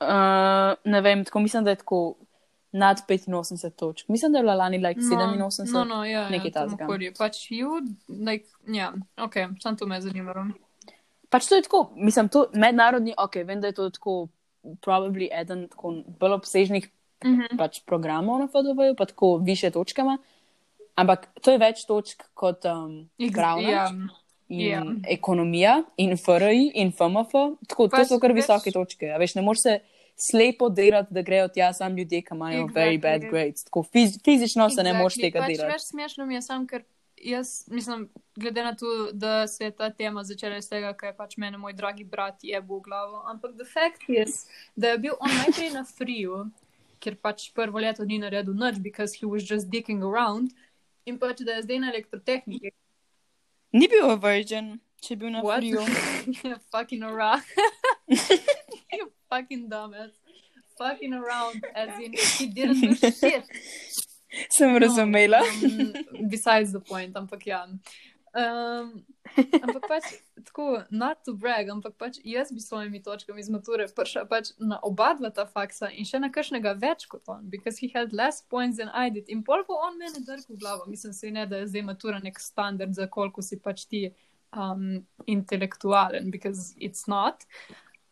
Uh, 0.00 0.74
ne 0.84 1.00
vem, 1.00 1.24
tako 1.24 1.40
mislim, 1.40 1.64
da 1.64 1.70
je 1.70 1.76
tako 1.76 2.16
nad 2.72 3.00
85 3.08 3.70
točk. 3.70 4.08
Mislim, 4.08 4.32
da 4.32 4.38
je 4.38 4.42
bila 4.42 4.54
lani 4.54 4.78
like 4.78 5.00
87. 5.00 5.72
No, 5.72 5.84
no, 5.84 6.04
ja, 6.04 6.28
nekaj 6.28 6.50
ja, 6.50 6.66
takega. 6.66 7.12
Pač 7.18 7.50
you, 7.50 7.80
like, 8.08 8.46
ja, 8.66 8.92
ok, 9.16 9.34
sam 9.60 9.76
to 9.76 9.86
me 9.86 10.00
zanima. 10.00 10.52
Pač 11.30 11.46
to 11.46 11.54
je 11.54 11.62
tako, 11.62 11.90
mislim, 11.96 12.28
to 12.28 12.46
mednarodni, 12.54 13.14
ok, 13.18 13.34
vem, 13.44 13.60
da 13.60 13.66
je 13.66 13.72
to 13.72 13.90
tako, 13.90 14.28
probably 14.80 15.28
eden 15.32 15.68
tako 15.68 15.94
bolj 16.18 16.32
obsežnih 16.32 16.90
Mhm. 17.18 17.56
pač 17.58 17.80
programov 17.82 18.38
na 18.38 18.46
FDV-ju, 18.46 18.94
pa 18.94 19.04
tako 19.04 19.36
više 19.36 19.70
točkama. 19.70 20.18
Ampak 20.94 21.28
to 21.42 21.50
je 21.50 21.58
več 21.58 21.84
točk 21.84 22.22
kot 22.34 22.64
um, 22.64 23.08
pravna 23.34 23.70
ja. 23.70 23.90
in 24.48 24.60
ja. 24.60 24.82
ekonomija 25.08 25.82
in 25.96 26.16
FRI 26.16 26.70
in 26.74 26.92
FMF. 26.92 27.32
Tako, 27.68 27.88
to 27.88 27.96
Pač 27.96 28.06
so 28.06 28.18
kar 28.18 28.30
veš- 28.30 28.34
visoke 28.36 28.70
točke. 28.70 29.10
A 29.10 29.18
veš, 29.18 29.34
ne 29.34 29.42
moreš 29.42 29.62
se 29.62 29.80
slepo 30.18 30.68
delati, 30.68 31.14
da 31.14 31.22
grejo 31.22 31.48
tja 31.48 31.72
sam 31.72 31.96
ljudje, 31.96 32.22
ki 32.22 32.34
imajo 32.34 32.62
exactly. 32.62 32.74
very 32.74 33.00
bad 33.00 33.22
Exactly. 33.22 33.30
grades. 33.30 33.64
Tako, 33.64 33.82
fiz, 33.82 34.18
fizično 34.24 34.70
se 34.70 34.82
ne 34.82 34.92
moreš 34.92 35.14
Exactly. 35.14 35.20
tega 35.20 35.40
pač 35.40 35.56
delati. 35.56 35.72
Več 35.72 35.82
smešno 35.82 36.26
mi 36.26 36.34
je 36.34 36.42
sam, 36.42 36.66
ker 36.66 36.84
jaz 37.22 37.64
mislim, 37.70 38.08
glede 38.36 38.64
na 38.64 38.74
to, 38.74 39.12
da 39.12 39.46
se 39.46 39.64
je 39.64 39.70
ta 39.70 39.90
tema 39.90 40.24
začela 40.24 40.56
iz 40.56 40.68
tega, 40.68 40.94
je 41.02 41.16
pač 41.16 41.36
mene 41.36 41.58
moj 41.58 41.72
dragi 41.72 42.04
brat 42.04 42.42
jebo 42.42 42.78
v 42.78 42.82
glavo. 42.82 43.22
Ampak 43.26 43.54
the 43.56 43.64
fact 43.64 44.08
is, 44.08 44.46
da 44.76 44.88
je 44.88 44.98
bil 44.98 45.14
on 45.20 45.30
najprej 45.30 45.70
na 45.70 45.84
friju, 45.84 46.46
ker 46.98 47.16
pač 47.16 47.50
prvo 47.54 47.78
leto 47.78 48.04
ni 48.04 48.18
naredil 48.18 48.54
nič, 48.54 48.82
because 48.82 49.14
he 49.14 49.26
was 49.26 49.42
just 49.50 49.70
dicking 49.70 50.02
around. 50.02 50.50
In 51.06 51.18
pač, 51.18 51.40
da 51.40 51.58
je 51.58 51.62
zdaj 51.62 51.78
na 51.78 51.92
elektrotehniki. 51.94 52.74
Ni 53.72 53.88
bil 53.88 54.16
virgin, 54.16 54.78
če 55.00 55.14
je 55.14 55.16
bil 55.16 55.30
na 55.30 55.42
What? 55.42 55.62
friju. 55.62 55.80
fucking 56.72 57.02
around. 57.02 57.42
fucking 59.30 59.68
dumbass. 59.70 60.12
Fucking 60.78 61.12
around, 61.12 61.64
as 61.74 61.98
in, 61.98 62.12
he 62.14 62.46
didn't 62.56 63.00
do 63.00 63.10
shit. 63.10 63.44
Sem 64.50 64.78
razumela. 64.78 65.40
No, 65.40 65.84
um, 66.18 66.28
besides 66.28 66.72
the 66.72 66.80
point, 66.80 67.16
ampak 67.16 67.46
ja. 67.46 67.66
Um, 68.34 69.04
ampak 69.64 69.88
pač 69.88 70.04
tako, 70.44 70.84
not 70.90 71.24
to 71.24 71.32
brag, 71.32 71.70
ampak 71.72 71.96
pač 71.98 72.20
jaz 72.24 72.52
bi 72.52 72.60
s 72.60 72.68
svojimi 72.68 73.00
točkami 73.02 73.40
iz 73.40 73.48
mature 73.50 73.88
prišla 73.88 74.26
pač 74.28 74.52
na 74.60 74.78
oba 74.84 75.14
dva 75.18 75.30
ta 75.34 75.46
faksa 75.48 75.88
in 75.90 76.04
še 76.04 76.20
na 76.20 76.28
kakšnega 76.30 76.76
več 76.78 77.08
kot 77.08 77.24
on, 77.32 77.48
because 77.48 77.80
he 77.80 77.88
had 77.94 78.12
less 78.12 78.44
points 78.44 78.78
than 78.78 78.92
I 78.92 79.08
did. 79.10 79.32
In 79.32 79.42
pol 79.42 79.64
bo 79.66 79.80
on 79.88 79.98
mene 79.98 80.20
drgal 80.20 80.44
v 80.44 80.60
glavo. 80.60 80.86
Mislim 80.86 81.16
si 81.16 81.32
ne, 81.32 81.46
da 81.48 81.64
je 81.64 81.72
zdaj 81.72 81.86
matura 81.88 82.20
nek 82.22 82.38
standard 82.40 82.94
za 82.94 83.08
koliko 83.08 83.42
si 83.42 83.58
pač 83.58 83.88
ti 83.88 84.04
um, 84.52 85.00
intelektualen, 85.26 86.30
because 86.30 86.74
it's 86.76 87.08
not. 87.08 87.48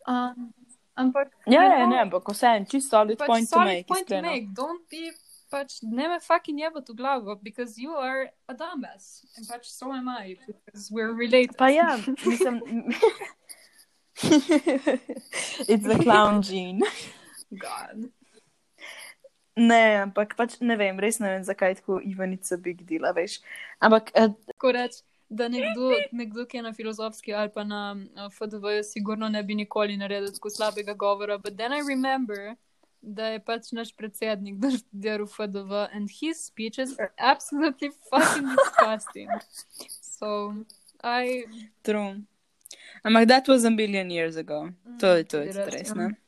Um, 0.08 0.54
ampak 0.96 1.30
Ja, 1.46 1.62
you 1.62 1.70
ja, 1.70 1.76
know, 1.78 1.88
ne, 1.90 2.00
ampak 2.08 2.24
vseeno, 2.32 2.66
čisto 2.66 2.96
solid 2.96 3.18
pač 3.18 3.26
point 3.28 3.48
to 3.48 3.56
solid 3.56 3.76
make. 3.76 3.86
point 3.86 4.08
to 4.08 4.22
make. 4.22 4.46
Don't 4.56 4.82
be 4.90 5.12
pač 5.50 5.78
ne 5.82 6.08
me 6.08 6.18
fucking 6.20 6.58
jebati 6.58 6.92
v 6.92 6.96
glavo, 6.98 7.38
because 7.42 7.78
you 7.78 7.94
are 7.94 8.30
a 8.48 8.54
dumbass. 8.54 9.24
In 9.38 9.44
pač 9.44 9.70
so 9.70 9.92
am 9.92 10.08
I, 10.08 10.36
because 10.46 10.90
we're 10.90 11.12
related. 11.12 11.56
Pa 11.56 11.68
ja, 11.68 11.96
mislim. 12.26 12.60
It's 15.68 15.84
the 15.84 15.98
clown 16.02 16.42
gene. 16.42 16.80
God. 17.52 18.10
Ne, 19.56 20.04
ampak 20.04 20.36
pač 20.36 20.58
ne 20.60 20.76
vem, 20.76 20.98
res 21.00 21.20
ne 21.20 21.30
vem, 21.32 21.44
zakaj 21.44 21.78
tako 21.80 22.00
Ivanica 22.04 22.58
big 22.60 22.84
deal, 22.84 23.08
veš. 23.16 23.40
Ampak 23.80 24.12
uh, 24.12 24.28
Tako 24.52 24.72
reč, 24.76 25.00
da 25.28 25.48
nekdo, 25.48 25.90
nekdo, 26.12 26.44
ki 26.46 26.56
je 26.56 26.62
na 26.62 26.72
filozofski 26.72 27.34
ali 27.34 27.50
pa 27.54 27.64
na 27.64 27.96
uh, 27.96 28.32
FDV, 28.32 28.82
sigurno 28.84 29.28
ne 29.28 29.42
bi 29.42 29.54
nikoli 29.54 29.96
naredil 29.96 30.32
tako 30.32 30.50
slabega 30.50 30.94
govora. 30.94 31.38
But 31.38 31.56
then 31.56 31.72
I 31.72 31.82
remember, 31.88 32.54
da 33.02 33.26
je 33.26 33.40
pač 33.44 33.72
naš 33.72 33.92
predsednik 33.96 34.58
doštudiral 34.62 35.26
FDV 35.26 35.72
and 35.92 36.10
his 36.20 36.44
speeches 36.46 36.98
are 36.98 37.12
absolutely 37.18 37.90
fucking 38.10 38.48
disgusting. 38.56 39.28
So, 40.00 40.54
I. 41.02 41.44
true. 41.82 42.22
Ampak 43.04 43.28
that 43.28 43.48
was 43.48 43.64
a 43.64 43.70
million 43.70 44.10
years 44.10 44.36
ago. 44.36 44.70
To 44.98 45.16
je 45.16 45.24
to, 45.24 45.38
je 45.38 45.52
res, 45.52 45.88
ja. 45.88 45.94
ne. 45.94 46.25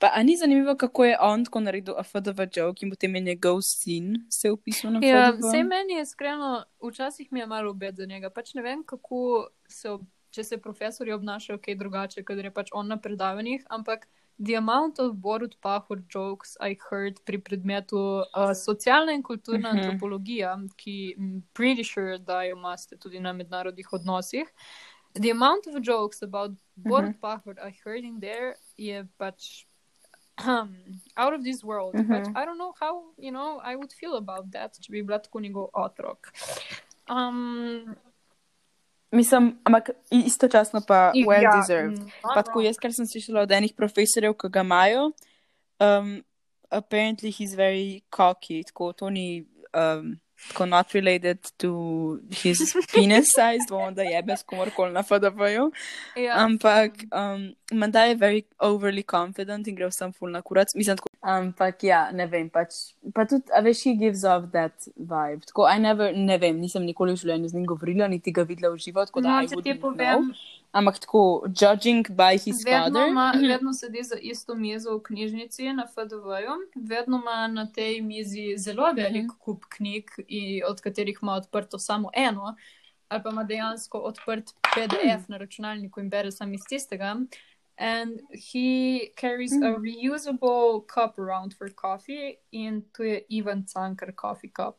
Pa 0.00 0.08
a 0.08 0.22
ni 0.22 0.36
zanimivo, 0.36 0.74
kako 0.76 1.04
je 1.04 1.16
on 1.20 1.44
tako 1.44 1.60
naredil 1.60 1.94
FDV 2.02 2.40
joke 2.50 2.80
in 2.80 2.90
potem 2.90 3.14
je 3.14 3.20
njegov 3.22 3.58
sin 3.62 4.26
se 4.30 4.50
upisal 4.50 4.92
na 4.92 5.00
Ja, 5.02 5.26
FDV. 5.28 5.38
vse 5.40 5.62
meni 5.64 5.92
je 5.92 6.02
iskreno, 6.02 6.50
včasih 6.82 7.32
mi 7.32 7.40
je 7.40 7.46
malo 7.46 7.70
obed 7.70 7.96
za 7.96 8.06
njega. 8.06 8.30
Pač 8.30 8.54
ne 8.54 8.62
vem, 8.62 8.80
kako 8.82 9.20
se, 9.68 9.88
če 10.30 10.44
se 10.44 10.58
profesori 10.58 11.12
obnašajo 11.12 11.58
kaj 11.58 11.74
drugače, 11.74 12.24
ker 12.24 12.38
je 12.38 12.50
pač 12.50 12.68
on 12.72 12.88
na 12.88 12.96
predavanjih, 12.96 13.66
ampak 13.70 14.08
the 14.38 14.56
amount 14.56 14.98
of 14.98 15.12
Borut 15.14 15.56
Pahor 15.60 16.00
jokes 16.08 16.56
I 16.58 16.76
heard 16.80 17.20
pri 17.24 17.38
predmetu 17.38 17.98
uh, 18.24 18.24
socialna 18.56 19.12
in 19.12 19.22
kulturna 19.22 19.68
Mhm. 19.68 19.78
antropologija, 19.78 20.54
ki 20.76 21.16
pretty 21.54 21.84
sure 21.84 22.18
da 22.18 22.42
jo 22.42 22.56
imate 22.56 22.96
tudi 22.96 23.20
na 23.20 23.32
mednarodnih 23.32 23.92
odnosih. 23.92 24.48
The 25.12 25.30
amount 25.30 25.66
of 25.66 25.82
jokes 25.82 26.22
about 26.22 26.50
Borut 26.76 27.20
Pahor 27.20 27.58
I 27.58 27.72
heard 27.84 28.04
in 28.04 28.18
there 28.18 28.54
je 28.78 29.04
pač 29.18 29.66
um, 30.46 30.76
out 31.16 31.34
of 31.34 31.42
this 31.42 31.62
world. 31.64 31.94
Mhm. 31.94 32.08
Pač, 32.08 32.28
I 32.36 32.44
don't 32.46 32.58
know 32.58 32.72
how, 32.80 33.02
you 33.18 33.30
know, 33.30 33.60
I 33.64 33.76
would 33.76 33.92
feel 33.92 34.14
about 34.16 34.50
that, 34.52 34.72
če 34.80 34.90
bi 34.92 35.02
bila 35.02 35.18
tako 35.18 35.40
njegov 35.40 35.68
otrok. 35.74 36.32
Um, 37.08 37.96
Mislim, 39.12 39.58
ampak 39.64 39.90
istočasno 40.10 40.80
pa 40.86 41.10
i- 41.14 41.24
well 41.26 41.42
ja, 41.42 41.50
deserved. 41.60 41.98
mm, 41.98 42.10
Pa 42.22 42.42
tako 42.42 42.60
jaz, 42.60 42.76
kar 42.76 42.92
sem 42.92 43.06
slišala 43.06 43.40
od 43.42 43.50
enih 43.50 43.74
profesorjev, 43.74 44.34
ki 44.38 44.48
ga 44.48 44.60
imajo, 44.60 45.10
um, 45.80 46.22
apparently 46.70 47.30
he's 47.30 47.54
very 47.56 48.02
cocky, 48.10 48.62
tako 48.64 48.92
to 48.92 49.10
ni 49.10 49.44
um, 49.74 50.20
tako 50.48 50.66
not 50.66 50.92
related 50.94 51.38
to 51.56 52.18
his 52.30 52.58
penis 52.94 53.26
size, 53.34 53.66
bomo 53.68 53.90
da 53.90 54.02
jebe 54.02 54.36
s 54.36 54.42
komorkoli 54.42 54.92
na 54.92 55.02
FDV-ju, 55.02 55.70
Ja, 56.16 56.44
ampak 56.44 56.92
um, 57.12 57.54
menda 57.72 58.04
je 58.04 58.14
very 58.14 58.42
overly 58.58 59.02
confident 59.02 59.68
in 59.68 59.74
gre 59.74 59.88
vsem 59.90 60.12
full 60.12 60.32
na 60.32 60.42
kurac. 60.42 60.74
Mislim, 60.74 60.96
tako, 60.96 61.08
ampak 61.20 61.84
ja, 61.84 62.10
ne 62.12 62.26
vem, 62.26 62.48
pač, 62.50 62.74
pa 63.14 63.24
tudi, 63.24 63.46
a 63.54 63.62
veš, 63.64 63.84
he 63.84 63.94
gives 63.94 64.24
off 64.24 64.50
that 64.52 64.74
vibe. 64.96 65.46
Tako, 65.46 65.68
I 65.68 65.78
never, 65.78 66.16
ne 66.16 66.38
vem, 66.38 66.58
nisem 66.60 66.84
nikoli 66.86 67.14
v 67.14 67.22
življenju 67.22 67.52
z 67.52 67.58
njim 67.58 67.68
govorila, 67.70 68.08
niti 68.08 68.34
ga 68.34 68.46
videla 68.48 68.72
v 68.74 68.82
živo, 68.82 69.04
tako 69.06 69.24
da 69.24 69.40
no, 69.40 69.48
če 69.48 69.62
ti 69.62 69.76
povem, 69.80 70.30
know. 70.30 70.59
Ampak 70.72 70.98
tako, 70.98 71.20
judging 71.52 72.06
by 72.08 72.32
his 72.34 72.64
vedno, 72.64 72.84
father. 72.84 73.08
ima, 73.08 73.32
vedno 73.48 73.72
sedi 73.72 74.02
za 74.02 74.14
isto 74.16 74.54
mizo 74.54 74.96
v 74.96 75.02
knjižnici 75.02 75.72
na 75.72 75.86
FDV-ju, 75.86 76.54
vedno 76.76 77.16
ima 77.18 77.48
na 77.48 77.66
tej 77.66 78.02
mizi 78.02 78.54
zelo 78.56 78.92
velik 78.92 79.24
Mhm. 79.24 79.38
kup 79.38 79.64
knjig, 79.68 80.04
od 80.64 80.80
katerih 80.80 81.18
ima 81.22 81.32
odprto 81.32 81.78
samo 81.78 82.10
eno, 82.14 82.54
ali 83.08 83.22
pa 83.22 83.30
ima 83.30 83.44
dejansko 83.44 83.98
odprt 83.98 84.44
PDF 84.64 85.28
na 85.28 85.36
računalniku 85.36 86.00
in 86.00 86.10
bere 86.10 86.30
sam 86.32 86.54
iz 86.54 86.60
tistega. 86.68 87.16
And 87.76 88.20
he 88.32 89.00
carries 89.16 89.52
a 89.54 89.74
reusable 89.78 90.84
cup 90.86 91.18
around 91.18 91.54
for 91.54 91.68
coffee, 91.72 92.34
in 92.52 92.82
to 92.92 93.02
je 93.02 93.22
Ivan 93.30 93.64
Cankar 93.64 94.12
coffee 94.14 94.50
cup. 94.50 94.76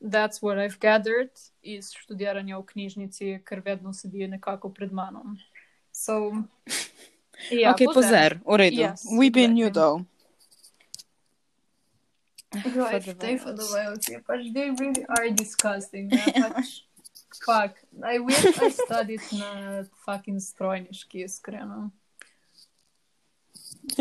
That's 0.00 0.40
what 0.42 0.58
I've 0.58 0.80
gathered 0.80 1.30
iz 1.62 1.92
študiranja 1.92 2.56
v 2.58 2.64
knjižnici, 2.64 3.40
ker 3.44 3.60
vedno 3.60 3.92
sedi 3.92 4.24
nekako 4.28 4.72
pred 4.72 4.92
mano. 4.92 5.36
So, 5.92 6.32
ja, 7.52 7.74
ok, 7.74 7.84
pozer, 7.94 8.40
v 8.40 8.56
redu. 8.56 8.80
Yes, 8.80 9.04
We 9.12 9.28
been 9.28 9.56
you 9.56 9.68
exactly. 9.68 9.76
though. 9.76 9.98
Right, 12.50 13.02
FDVs. 13.02 13.18
they 13.20 13.36
FDVs, 13.38 14.24
pač 14.26 14.52
they 14.54 14.70
really 14.72 15.04
are 15.06 15.30
disgusting. 15.30 16.08
Ne? 16.16 16.24
Pač, 16.32 16.82
fuck, 17.44 17.76
I 18.02 18.18
wish 18.18 18.40
I 18.56 18.72
studied 18.72 19.22
na 19.36 19.84
fucking 20.08 20.40
strojniški, 20.40 21.28
iskreno. 21.28 21.92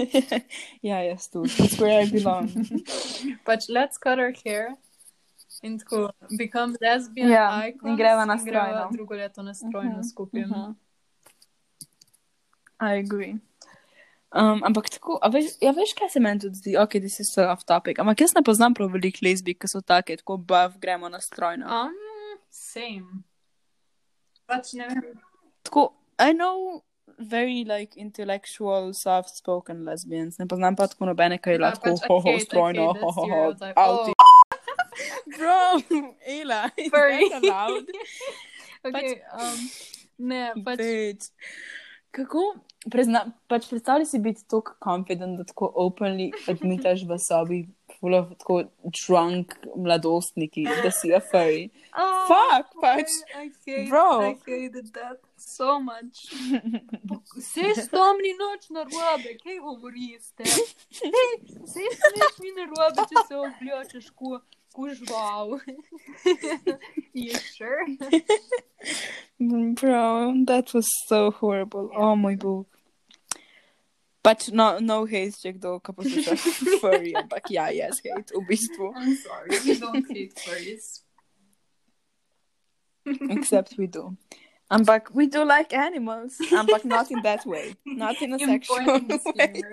ja, 0.82 1.04
jaz 1.04 1.28
tu. 1.28 1.44
That's 1.44 1.78
where 1.78 2.02
I 2.02 2.08
belong. 2.08 2.50
but 3.46 3.68
let's 3.70 3.98
cut 3.98 4.20
our 4.20 4.32
hair 4.32 4.80
in 5.62 5.80
tako 5.80 6.10
become 6.32 6.76
lesbian 6.82 7.30
Ja, 7.30 7.68
icons 7.68 7.90
in 7.90 7.98
greva 7.98 8.26
na 8.26 8.34
in 8.34 8.46
greva 8.46 8.66
strojno. 8.68 8.92
drugo 8.92 9.14
leto 9.16 9.44
na 9.44 9.54
strojno 9.54 9.98
Mhm, 9.98 10.04
skupaj. 10.04 10.42
mhm. 10.42 10.76
I 12.82 12.98
agree. 12.98 13.36
Um, 14.32 14.62
ampak 14.64 14.90
tako, 14.90 15.18
a 15.22 15.28
veš, 15.28 15.46
ja, 15.60 15.72
veš, 15.72 15.94
kaj 15.94 16.10
se 16.10 16.20
meni 16.20 16.40
tudi 16.40 16.56
zdi, 16.56 16.78
ok, 16.78 16.92
this 16.92 17.20
is 17.20 17.34
so 17.34 17.44
off 17.44 17.64
topic, 17.64 17.98
ampak 18.00 18.22
jaz 18.22 18.34
ne 18.36 18.44
poznam 18.44 18.74
prav 18.74 18.90
veliko 18.90 19.18
lezbij, 19.22 19.56
ki 19.56 19.68
so 19.68 19.82
take, 19.82 20.18
tako 20.18 20.38
bav, 20.38 20.78
gremo 20.80 21.10
na 21.10 21.20
strojno. 21.20 21.66
Um, 21.66 21.96
same. 22.50 23.24
Pač 24.46 24.74
ne 24.74 24.88
vem. 24.88 25.18
Tako, 25.64 25.90
I 26.20 26.32
know 26.32 26.84
very 27.18 27.66
like 27.66 27.98
intellectual, 27.98 28.94
soft-spoken 28.94 29.84
lesbians, 29.84 30.38
ne 30.38 30.46
poznam 30.46 30.76
pa 30.76 30.88
tako 30.88 31.06
nobene, 31.06 31.38
ki 31.38 31.50
je 31.50 31.54
Ja, 31.56 31.62
lahko 31.66 31.90
pač, 31.90 32.00
I 32.00 32.08
ho, 32.08 32.20
ho, 32.20 32.30
hate- 32.30 32.38
I 32.38 32.46
strojno, 32.46 32.88
hate 32.88 33.00
that 33.00 33.04
ho, 33.04 33.12
ho, 33.12 33.22
ho, 33.22 33.54
stereotype. 33.54 33.80
out. 33.82 34.00
Oh. 34.10 34.14
Bro, 35.40 35.82
Ela, 36.28 36.72
is 36.78 36.90
Furry. 36.92 37.30
that 37.30 37.44
allowed? 37.44 37.88
Okay, 38.82 39.20
um, 39.36 39.58
ne, 40.20 40.54
pač. 40.64 40.80
Bitch. 40.80 41.26
Kako, 42.16 42.56
prezna, 42.88 43.26
pač 43.52 43.66
predstavljaj 43.68 44.08
si 44.08 44.20
biti 44.24 44.46
tako 44.48 44.78
confident, 44.80 45.36
da 45.36 45.44
tako 45.44 45.68
openly 45.84 46.30
admitaš 46.48 47.04
v 47.10 47.18
sobi, 47.20 47.58
full 48.00 48.16
of 48.16 48.30
tako 48.40 48.62
drunk 48.96 49.52
mladostniki, 49.76 50.64
da 50.64 50.94
si 50.96 51.12
a 51.12 51.20
furry. 51.20 51.68
Oh, 51.92 52.24
Fuck, 52.32 52.72
pač. 52.80 53.12
I 53.36 53.52
hate, 53.68 53.90
Bro. 53.92 54.06
I 54.30 54.32
hated 54.48 54.94
that 54.96 55.20
so 55.36 55.76
much. 55.84 56.32
Vse 57.36 57.74
spomni 57.84 58.32
noč 58.40 58.72
na 58.72 58.88
robe, 58.88 59.36
kaj 59.44 59.60
govorite? 59.60 60.48
Vse 60.48 61.84
spomniš 62.00 62.40
mi 62.46 62.56
na 62.56 62.70
robe, 62.72 63.06
če 63.12 63.28
se 63.28 63.44
obljočeš, 63.44 64.10
ko 64.16 64.40
kužval. 64.74 65.60
you 67.14 67.34
sure? 67.56 67.86
Bro, 69.76 70.46
that 70.46 70.74
was 70.74 70.88
so 71.08 71.32
horrible. 71.32 71.90
Oh, 71.96 72.16
my 72.16 72.36
bog. 72.36 72.66
But 74.22 74.50
no, 74.52 74.80
no 74.80 75.06
hate, 75.06 75.34
če 75.40 75.54
kdo, 75.56 75.80
ko 75.80 75.94
posluša 75.96 76.36
furry, 76.82 77.16
ampak 77.16 77.48
ja, 77.50 77.70
yes, 77.72 78.04
hate, 78.04 78.36
v 78.36 78.44
bistvu. 78.50 78.92
I'm 78.92 79.16
sorry, 79.16 79.50
we 79.64 79.80
don't 79.80 80.06
hate 80.12 80.36
furries. 80.36 81.02
Except 83.08 83.78
we 83.80 83.88
do. 83.88 84.18
Ampak 84.70 85.16
we 85.16 85.26
do 85.26 85.46
like 85.48 85.74
animals, 85.74 86.36
ampak 86.52 86.84
not 86.86 87.10
in 87.10 87.24
that 87.24 87.46
way. 87.46 87.74
Not 87.86 88.22
in 88.22 88.34
a 88.34 88.40
sexual 88.40 88.78
Important 88.78 89.24
way. 89.34 89.64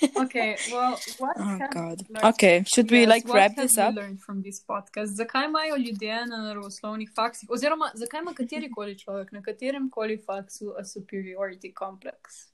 Okay, 0.00 0.56
well, 0.68 0.94
what 1.18 1.36
Oh 1.36 1.44
have 1.44 1.70
god. 1.72 1.98
like- 2.10 2.24
Okay, 2.24 2.64
should 2.66 2.90
we 2.90 2.98
Yes, 2.98 3.08
like 3.08 3.28
wrap 3.28 3.56
this 3.56 3.76
we 3.76 3.82
up? 3.82 3.94
learned 3.94 4.20
from 4.20 4.42
this 4.42 4.60
podcast? 4.62 5.14
Zakaj 5.14 5.44
imajo 5.44 5.76
ljudje 5.76 6.26
na 6.26 6.36
naravoslovnih 6.38 7.10
faksih, 7.10 7.50
oziroma 7.50 7.90
zakaj 7.94 8.20
ima 8.20 8.32
katerikoli 8.32 8.98
človek 8.98 9.32
na 9.32 9.42
katerem 9.42 9.90
koli 9.90 10.18
faksu 10.18 10.74
a 10.78 10.84
superiority 10.84 11.72
complex? 11.74 12.48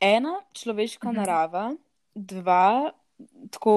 Ena, 0.00 0.40
človeška 0.54 1.08
Mhm. 1.08 1.16
narava, 1.16 1.76
dva, 2.14 2.92
tako 3.50 3.74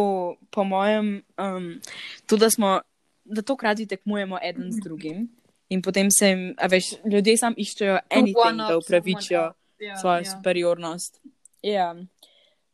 po 0.49 0.63
mojem, 0.63 1.21
um, 1.37 1.81
tudi 2.25 2.39
da 2.39 2.49
smo, 2.49 2.81
da 3.25 3.41
to 3.41 3.55
krati 3.55 3.85
tekmujemo 3.85 4.39
eden 4.41 4.63
Mhm. 4.63 4.71
z 4.71 4.79
drugim. 4.79 5.27
In 5.69 5.81
potem 5.81 6.07
se 6.11 6.27
jim, 6.27 6.55
a 6.57 6.67
veš, 6.67 6.83
ljudje 7.05 7.37
sam 7.37 7.53
iščejo 7.57 7.99
anything, 8.09 8.37
one-up 8.37 8.67
da 8.69 8.77
upravičijo 8.77 9.39
someone 9.39 9.53
Ja, 9.83 9.97
svojo 9.99 10.23
ja. 10.23 10.31
superiornost. 10.31 11.21
Ja. 11.63 11.95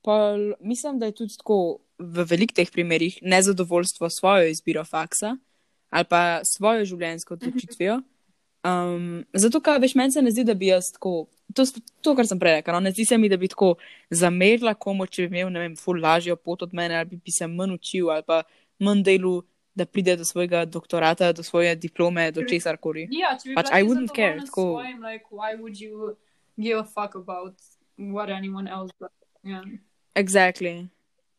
Pol, 0.01 0.53
mislim, 0.59 0.99
da 0.99 1.09
je 1.09 1.17
tudi 1.19 1.37
tako 1.37 1.79
v 1.99 2.23
velikih 2.29 2.55
teh 2.55 2.71
primerih 2.71 3.19
nezadovoljstvo 3.21 4.09
s 4.09 4.19
svojo 4.21 4.47
izbiro 4.47 4.85
faksa 4.85 5.35
ali 5.89 6.05
pa 6.05 6.41
svojo 6.45 6.85
življenjsko 6.85 7.33
odločitvijo. 7.33 8.01
Um, 8.59 9.23
zato, 9.31 9.61
ker 9.63 9.77
veš, 9.79 9.93
meni 9.95 10.11
se 10.11 10.21
ne 10.21 10.33
zdi, 10.35 10.43
da 10.43 10.51
bi 10.53 10.67
jaz 10.67 10.89
tako, 10.91 11.29
to, 11.55 11.63
to 12.03 12.11
kar 12.17 12.27
sem 12.27 12.39
prej 12.41 12.57
rekel, 12.57 12.75
no, 12.75 12.81
ne 12.83 12.91
zdi 12.91 13.05
se 13.07 13.17
mi, 13.17 13.29
da 13.31 13.37
bi 13.39 13.47
tako 13.47 13.69
zamerila 14.11 14.73
komu, 14.75 15.07
če 15.07 15.29
bi 15.29 15.39
imel, 15.39 15.53
ne 15.53 15.61
vem, 15.63 15.77
ful 15.79 16.01
lažjo 16.03 16.35
pot 16.35 16.65
od 16.67 16.73
mene, 16.75 16.97
ali 16.99 17.21
bi, 17.23 17.31
se 17.31 17.47
manj 17.47 17.77
učil, 17.77 18.09
ali 18.11 18.25
pa 18.27 18.41
manj 18.83 19.05
delu, 19.07 19.37
da 19.79 19.87
pride 19.87 20.17
do 20.19 20.27
svojega 20.27 20.65
doktorata, 20.67 21.31
do 21.31 21.43
svoje 21.43 21.71
diplome, 21.79 22.25
do 22.35 22.43
česar 22.43 22.75
koli. 22.83 23.07
Ja, 23.15 23.31
če 23.39 23.53
bi 23.53 23.55
Pač 23.55 23.71
I 23.71 23.87
wouldn't 23.87 24.11
care, 24.11 24.43
tako- 24.43 24.73
Svojim, 24.75 24.99
like, 25.07 25.31
why 25.31 25.55
would 25.55 25.79
you 25.79 26.17
give 26.59 26.79
a 26.79 26.83
fuck 26.83 27.15
about 27.15 27.55
what 27.97 28.29
anyone 28.29 28.67
else 28.67 28.91
does? 28.99 29.09
Ja, 29.43 29.63
Exactly. 30.15 30.89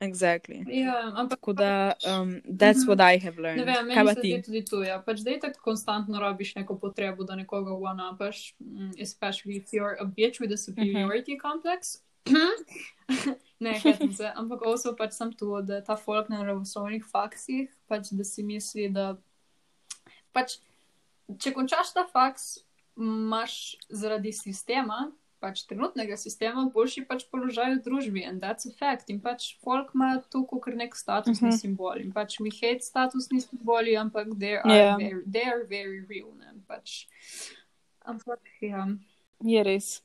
Exactly. 0.01 0.64
ja 0.68 1.12
ampak 1.14 1.41
Tako 1.41 1.53
da, 1.53 1.95
um, 2.09 2.41
that's 2.59 2.87
what 2.87 3.01
I 3.01 3.18
have 3.18 3.37
learned. 3.39 3.66
Ne 3.66 3.73
vem, 3.73 3.87
meni 3.87 4.14
se 4.14 4.21
zdi 4.21 4.43
tudi 4.43 4.64
to, 4.64 4.83
ja. 4.83 5.03
Pač 5.03 5.21
da 5.21 5.37
tako 5.41 5.61
konstantno 5.61 6.21
rabiš 6.21 6.55
neko 6.55 6.79
potrebo, 6.79 7.25
da 7.25 7.37
nekoga 7.37 7.73
one-upaš, 7.73 8.55
mm, 8.61 8.93
especially 8.99 9.57
if 9.57 9.73
you're 9.73 9.97
a 10.01 10.05
bitch 10.05 10.41
with 10.41 10.53
a 10.53 10.57
superiority 10.57 11.37
complex. 11.37 12.01
ne, 13.61 13.73
hetem 13.73 14.12
se, 14.12 14.33
ampak 14.37 14.64
also 14.66 14.95
pač 14.97 15.12
sem 15.12 15.33
tu, 15.33 15.53
da 15.62 15.83
ta 15.85 15.97
folk 15.97 16.33
na 16.33 16.41
naravoslovnih 16.41 17.05
faksih, 17.05 17.68
pač 17.89 18.09
da 18.16 18.25
si 18.25 18.43
misli, 18.43 18.89
da 18.89 19.18
pač, 20.33 20.57
če 21.37 21.53
končaš 21.53 21.93
ta 21.93 22.07
faks, 22.09 22.64
imaš 23.01 23.76
zaradi 23.88 24.32
sistema, 24.32 25.11
pač 25.40 25.62
trenutnega 25.64 26.16
sistema, 26.20 26.70
boljši 26.74 27.07
pač 27.09 27.22
položaj 27.32 27.74
v 27.74 27.82
družbi 27.82 28.22
in 28.28 28.40
that's 28.40 28.68
a 28.68 28.72
fact. 28.78 29.09
In 29.11 29.20
pač 29.20 29.57
folk 29.64 29.94
ima 29.94 30.20
tu 30.30 30.44
kot 30.46 30.66
nek 30.74 30.94
statusni 30.94 31.48
uh 31.48 31.53
Mhm. 31.53 31.57
-huh. 31.57 31.61
simbol. 31.61 31.96
In 32.01 32.12
pač 32.12 32.38
we 32.40 32.51
hate 32.53 32.80
statusni 32.82 33.40
simboli, 33.40 33.96
ampak 33.96 34.26
they 34.38 34.57
are, 34.59 34.76
Ja. 34.76 34.96
very, 34.96 35.24
they 35.32 35.44
are 35.44 35.64
very 35.64 36.01
real. 36.09 36.30
Ne? 36.38 36.53
Pač, 36.68 37.07
ampak, 38.05 38.40
ja. 38.61 38.86
Je 39.44 39.62
res. 39.64 40.03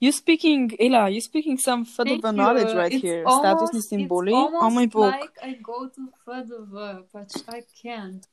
You 0.00 0.12
speaking, 0.12 0.72
Ela, 0.80 1.08
you 1.08 1.20
speaking 1.20 1.58
some 1.58 1.84
Thank 1.84 2.08
FDV 2.08 2.24
you. 2.26 2.32
knowledge 2.32 2.74
right 2.74 2.92
It's 2.92 3.02
here. 3.02 3.22
almost- 3.24 3.44
Statusni 3.44 3.78
it's 3.78 3.88
simboli. 3.88 4.32
almost 4.32 4.64
Oh 4.64 4.70
my 4.70 4.86
bog. 4.86 5.12
Like 5.20 5.38
I 5.42 5.54
go 5.62 5.88
to 5.88 6.00
FDV, 6.26 7.04
pač 7.12 7.30
I 7.48 7.62
can't. 7.82 8.26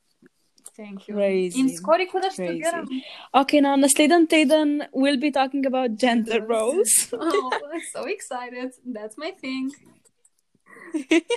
Thank 0.75 1.07
you. 1.07 1.15
Crazy. 1.15 1.59
In 1.59 1.69
skoraj 1.69 2.07
kot 2.11 2.23
da 2.23 2.29
študiram. 2.31 2.85
Okay, 3.33 3.59
now 3.61 3.75
naslednji 3.75 4.27
teden 4.27 4.83
we'll 4.93 5.19
be 5.19 5.31
talking 5.31 5.65
about 5.65 5.97
gender 5.99 6.39
roles. 6.47 6.93
oh, 7.13 7.51
I'm 7.73 7.81
so 7.93 8.05
excited. 8.07 8.71
That's 8.85 9.17
my 9.17 9.31
thing. 9.41 9.71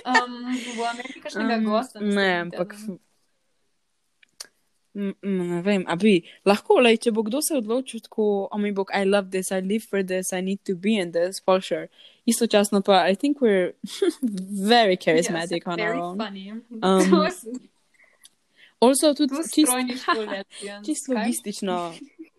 Um, 0.05 0.33
bo 0.75 0.83
imeli 0.91 1.19
kakšnega 1.23 1.55
Um, 1.55 1.65
gosta? 1.65 1.99
ne, 1.99 2.29
ampak. 2.41 2.75
Ne 4.95 5.61
vem, 5.61 5.83
a 5.87 5.95
bi 5.95 6.21
lahko, 6.47 6.79
lej, 6.83 6.97
če 7.05 7.11
bo 7.11 7.23
kdo 7.23 7.41
se 7.43 7.55
odločil 7.59 7.99
tako, 8.03 8.47
oh 8.51 8.59
my 8.59 8.71
bog, 8.71 8.91
I 8.95 9.03
love 9.03 9.31
this, 9.31 9.51
I 9.51 9.59
live 9.59 9.83
for 9.83 10.03
this, 10.03 10.31
I 10.33 10.41
need 10.41 10.59
to 10.65 10.75
be 10.75 10.95
in 10.99 11.11
this, 11.11 11.39
for 11.39 11.59
sure. 11.61 11.87
Istočasno 12.27 12.81
pa, 12.83 13.03
I 13.03 13.15
think 13.15 13.41
we're 13.41 13.73
very 14.75 14.95
charismatic 14.97 15.63
yes, 15.63 15.67
on 15.67 15.77
very 15.77 15.97
our 15.97 16.03
own. 16.03 16.17
Funny. 16.17 16.51
Um, 16.81 17.27
Also, 18.79 19.13
tudi 19.13 19.35
tu 19.35 19.41
čist, 19.43 19.71
čist 20.85 21.09
logistično. 21.09 21.93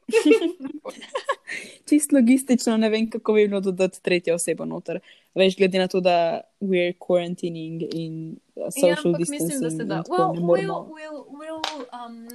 čist 1.88 2.12
logistično 2.12 2.76
ne 2.76 2.88
vem, 2.88 3.10
kako 3.10 3.32
bi 3.32 3.48
bilo 3.48 3.60
dodati 3.60 4.02
tretjo 4.02 4.34
osebo 4.34 4.64
noter. 4.64 5.00
Veš, 5.34 5.56
glede 5.56 5.78
na 5.78 5.88
to, 5.88 6.00
da 6.00 6.40
we're 6.60 6.94
quarantining 6.98 7.82
in 7.94 8.36
uh, 8.56 8.62
Ja, 8.62 8.70
social 8.70 9.14
ampak 9.14 9.20
mislim, 9.20 9.38
da 9.38 9.46
distancing. 9.46 9.80
se 9.80 9.84
da. 9.84 10.02
Well, 10.08 10.34
ne 10.34 10.40
we'll, 10.40 10.86
we'll, 10.88 11.24
we'll, 11.30 11.62
um, 11.92 12.28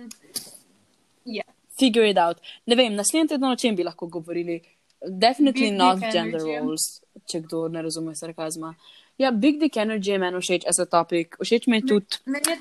figure 1.79 2.09
it 2.09 2.17
out. 2.17 2.37
Ne 2.65 2.75
vem, 2.75 2.95
naslednji 2.95 3.27
teden 3.27 3.49
o 3.49 3.55
čem 3.55 3.75
bi 3.75 3.83
lahko 3.83 4.07
govorili. 4.07 4.61
Definitely 5.07 5.69
Big 5.71 5.77
not 5.77 5.99
dick 5.99 6.13
gender 6.13 6.41
energy. 6.41 6.59
roles, 6.59 7.01
če 7.25 7.41
kdo 7.41 7.67
ne 7.67 7.81
razume 7.81 8.15
sarkazma. 8.15 8.75
Ja, 9.17 9.31
big 9.31 9.59
dick 9.59 9.77
energy 9.77 10.11
je 10.11 10.17
meni 10.21 10.37
všeč 10.37 10.67
as 10.69 10.79
a 10.79 10.85
topic. 10.85 11.37
Všeč 11.41 11.67
mi 11.67 11.79
je 11.81 11.87
tudi, 11.87 12.21
meni 12.25 12.53
je 12.53 12.57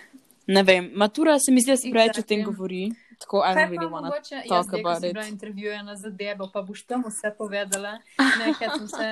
ne 0.50 0.62
vem, 0.66 0.90
matura 0.94 1.38
se 1.38 1.52
mi 1.52 1.62
zdi, 1.62 1.70
da 1.70 1.76
se 1.76 1.90
preveč 1.92 2.18
o 2.18 2.26
tem 2.26 2.42
govori. 2.44 2.90
Tako, 3.20 3.42
Kaj 3.44 3.54
pa 3.54 3.60
really 3.68 3.86
wanna 3.86 4.08
mogoče, 4.08 4.38
jaz 4.48 4.66
zdaj, 4.66 4.82
ko 4.82 4.92
it. 4.92 5.12
bila 5.12 5.26
intervjujena 5.28 5.96
za 5.96 6.10
debo, 6.10 6.48
pa 6.52 6.62
boš 6.62 6.82
tam 6.88 7.04
vse 7.06 7.34
povedala. 7.38 7.98
Ne, 8.40 8.54
sem 8.54 8.86
se. 8.88 9.08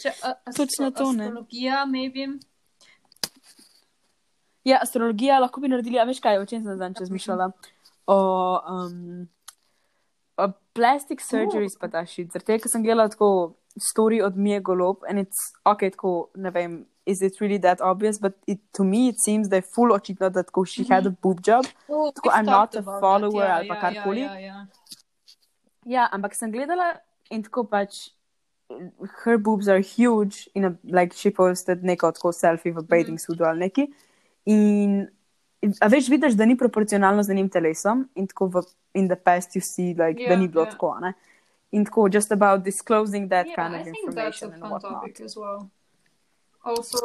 Še 0.00 0.12
a, 0.22 0.32
Točno 0.56 0.90
to, 0.90 1.12
ne. 1.12 1.28
Astrologija, 1.30 1.84
maybe. 1.86 2.26
Ja, 4.64 4.80
astrologija 4.82 5.38
lahko 5.38 5.62
bi 5.62 5.70
naredili, 5.70 5.98
a 5.98 6.04
veš 6.08 6.20
kaj, 6.22 6.42
o 6.42 6.46
čem 6.46 6.64
sem 6.66 6.76
zdaj 6.76 6.98
razmišljala? 7.00 7.48
O, 8.10 8.18
um, 8.74 9.28
o 10.36 10.50
plastic 10.74 11.22
surgeries 11.22 11.78
pa 11.78 11.88
ta 11.90 12.04
šit. 12.06 12.34
Zaradi 12.34 12.50
tega, 12.50 12.64
ker 12.66 12.74
sem 12.74 12.84
gledala 12.84 13.10
tako 13.10 13.30
story 13.78 14.22
od 14.22 14.36
Mije 14.36 14.60
Golob 14.60 14.96
in 15.10 15.16
it's 15.16 15.52
ok, 15.64 15.80
tako, 15.90 16.30
ne 16.34 16.50
vem, 16.50 16.86
is 17.06 17.22
it 17.22 17.40
really 17.40 17.58
that 17.58 17.80
obvious, 17.80 18.20
but 18.20 18.32
it, 18.46 18.60
to 18.72 18.84
me 18.84 19.08
it 19.08 19.16
seems 19.24 19.48
da 19.48 19.56
je 19.56 19.62
full 19.62 19.92
očitno, 19.92 20.30
da 20.30 20.42
tako 20.42 20.64
she 20.64 20.84
had 20.90 21.06
a 21.06 21.10
boob 21.22 21.40
job. 21.46 21.64
Oh, 21.88 22.12
Tako, 22.14 22.28
I'm 22.28 22.44
not 22.44 22.74
a 22.74 22.82
follower 22.82 23.46
that. 23.46 23.58
ali 23.58 23.68
pa 23.68 23.80
karkoli. 23.80 24.20
Ja, 24.20 24.34
ja, 24.34 24.40
ja. 24.40 24.66
Ja, 25.84 26.08
ampak 26.12 26.34
sem 26.34 26.52
gledala 26.52 26.94
in 27.30 27.42
tako 27.42 27.64
pač. 27.64 28.10
Her 29.24 29.36
boobs 29.38 29.68
are 29.68 29.82
huge, 29.82 30.48
in 30.54 30.64
a, 30.64 30.76
like 30.84 31.14
she 31.14 31.30
posted 31.30 31.82
neko 31.84 32.12
tako 32.12 32.32
selfie 32.32 32.72
v 32.72 32.82
bathing 32.88 33.20
suitu 33.20 33.44
ali 33.44 33.58
neki. 33.58 33.88
In 34.46 35.08
A 35.80 35.86
veš, 35.86 36.08
vidiš, 36.10 36.34
da 36.34 36.44
ni 36.44 36.56
proporcionalno 36.58 37.22
z 37.22 37.30
enim 37.30 37.48
telesom 37.48 38.08
in 38.18 38.26
tako 38.26 38.48
v 38.50 38.62
in 38.98 39.06
the 39.08 39.16
past 39.16 39.54
you 39.54 39.62
see, 39.62 39.94
like, 39.94 40.18
yeah, 40.18 40.28
da 40.28 40.34
Ja, 40.34 40.40
ni 40.40 40.48
bilo 40.48 40.64
ja. 40.64 40.70
tako, 40.70 40.98
ne? 41.00 41.12
In 41.72 41.84
tako, 41.84 42.08
just 42.08 42.32
about 42.32 42.62
disclosing 42.64 43.28
that 43.28 43.46
Yeah, 43.46 43.54
kind 43.56 43.74
I 43.74 43.78
of 43.80 43.84
think 43.84 43.96
that's 43.96 44.04
a 44.04 44.46
information 44.46 44.52
and 44.52 44.60
fun 44.60 44.70
whatnot. 44.70 44.90
topic 45.00 45.20
as 45.20 45.36
well. 45.36 45.70
Also, 46.62 46.98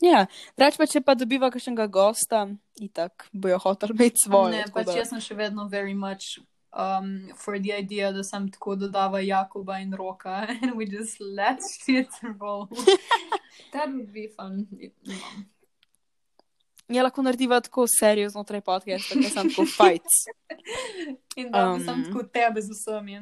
Ja, 0.00 0.26
reč 0.56 0.76
pa, 0.78 0.86
če 0.86 1.00
pa 1.02 1.14
dobiva 1.18 1.50
kakšnega 1.50 1.88
gosta, 1.90 2.44
itak 2.80 3.26
bojo 3.34 3.58
hoteli 3.58 3.92
imeti 3.96 4.16
svoje. 4.24 4.52
ne, 4.52 4.64
pač 4.72 4.94
jaz 4.94 5.08
sem 5.10 5.20
še 5.20 5.34
vedno 5.34 5.66
very 5.68 5.94
much 5.94 6.38
um, 6.72 7.28
for 7.34 7.58
the 7.58 7.72
idea, 7.74 8.12
da 8.12 8.22
sem 8.22 8.46
tako 8.48 8.76
dodava 8.76 9.18
Jakoba 9.20 9.80
in 9.82 9.90
Roka 9.92 10.46
and 10.62 10.76
we 10.78 10.86
just 10.86 11.18
let 11.20 11.58
shit 11.82 12.08
roll. 12.40 12.68
That 13.74 13.90
would 13.90 14.12
be 14.12 14.28
fun. 14.36 14.68
No. 15.04 15.14
Ja, 16.88 17.02
lahko 17.02 17.20
narediva 17.22 17.58
tako 17.60 17.84
serijo 17.90 18.30
znotraj 18.30 18.60
podcasta, 18.60 19.18
da 19.18 19.28
sem 19.28 19.50
tako 19.50 19.66
fights. 19.66 20.22
In 21.42 21.50
da 21.50 21.72
Um. 21.74 21.82
sem 21.84 22.04
tako 22.06 22.22
tebe 22.22 22.62
z 22.62 22.70
vsemi. 22.70 23.18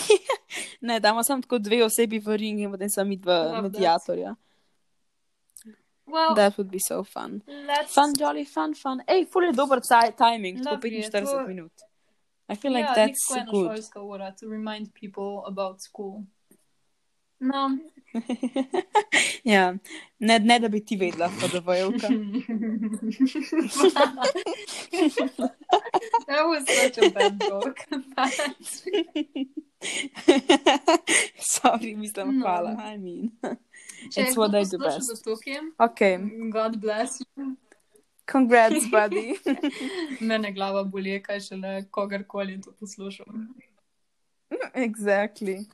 Ne, 0.80 1.00
damo 1.00 1.22
samo 1.22 1.42
tako 1.42 1.58
dve 1.58 1.84
osebi 1.84 2.18
v 2.18 2.36
ring 2.36 2.60
in 2.60 2.70
potem 2.70 2.88
sem 2.88 3.16
dva 3.20 3.60
medijatorja. 3.62 4.34
Well, 6.06 6.34
That 6.34 6.56
would 6.58 6.70
be 6.70 6.78
so 6.88 7.04
fun. 7.04 7.42
let's 7.46 7.92
Fun, 7.94 8.14
jolly, 8.18 8.44
fun, 8.44 8.74
fun. 8.74 9.00
Ej, 9.06 9.26
ful 9.32 9.44
je 9.44 9.52
dober 9.52 9.80
ti- 9.80 10.12
timing, 10.16 10.56
tako 10.64 10.74
Lovely 10.74 10.94
je, 10.96 11.02
45 11.10 11.24
to- 11.30 11.46
minut. 11.46 11.72
I 12.50 12.56
feel 12.56 12.72
like 12.72 12.88
ja, 12.88 12.94
that's 12.94 13.44
good. 13.50 13.66
šolska 13.76 14.00
ura 14.02 14.30
to 14.32 14.48
remind 14.48 14.88
people 14.94 15.42
about 15.46 15.80
school. 15.82 16.22
No. 17.40 17.78
ja, 19.44 19.74
ne, 20.18 20.38
ne 20.38 20.58
da 20.58 20.68
bi 20.68 20.80
ti 20.84 20.96
vedela, 20.96 21.28
pa 21.40 21.46
da 21.46 21.60
vojevka. 21.60 22.08
that 26.26 26.44
was 26.46 26.64
such 26.66 26.98
a 26.98 27.10
bad 27.10 27.38
joke. 27.40 27.84
Sorry, 31.38 31.94
mislim, 31.94 32.38
No. 32.38 32.46
hvala. 32.46 32.76
I 32.94 32.98
mean. 32.98 33.30
Če 34.12 34.20
It's 34.22 34.36
what 34.36 34.54
I 34.54 34.64
do 34.64 34.78
best. 34.78 35.24
do 35.24 35.36
Ok, 35.78 36.00
God 36.52 36.80
bless 36.80 37.20
you. 37.36 37.56
congrats, 38.26 38.86
buddy. 38.90 39.34
Mene 40.20 40.52
glava 40.52 40.84
boli, 40.84 41.22
kaj 41.22 41.40
šele 41.40 41.84
kogarkoli 41.90 42.60
to 42.62 42.72
poslušal. 42.72 43.26
exactly. 44.74 45.66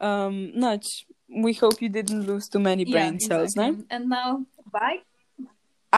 Um, 0.00 0.52
noč, 0.54 1.06
we 1.28 1.52
hope 1.54 1.80
you 1.82 1.88
didn't 1.88 2.26
lose 2.26 2.48
too 2.48 2.60
many 2.60 2.84
brain 2.84 3.18
cells, 3.20 3.56
ne? 3.56 3.68
exactly. 3.68 3.86
And 3.90 4.08
now, 4.08 4.46
bye. 4.72 5.00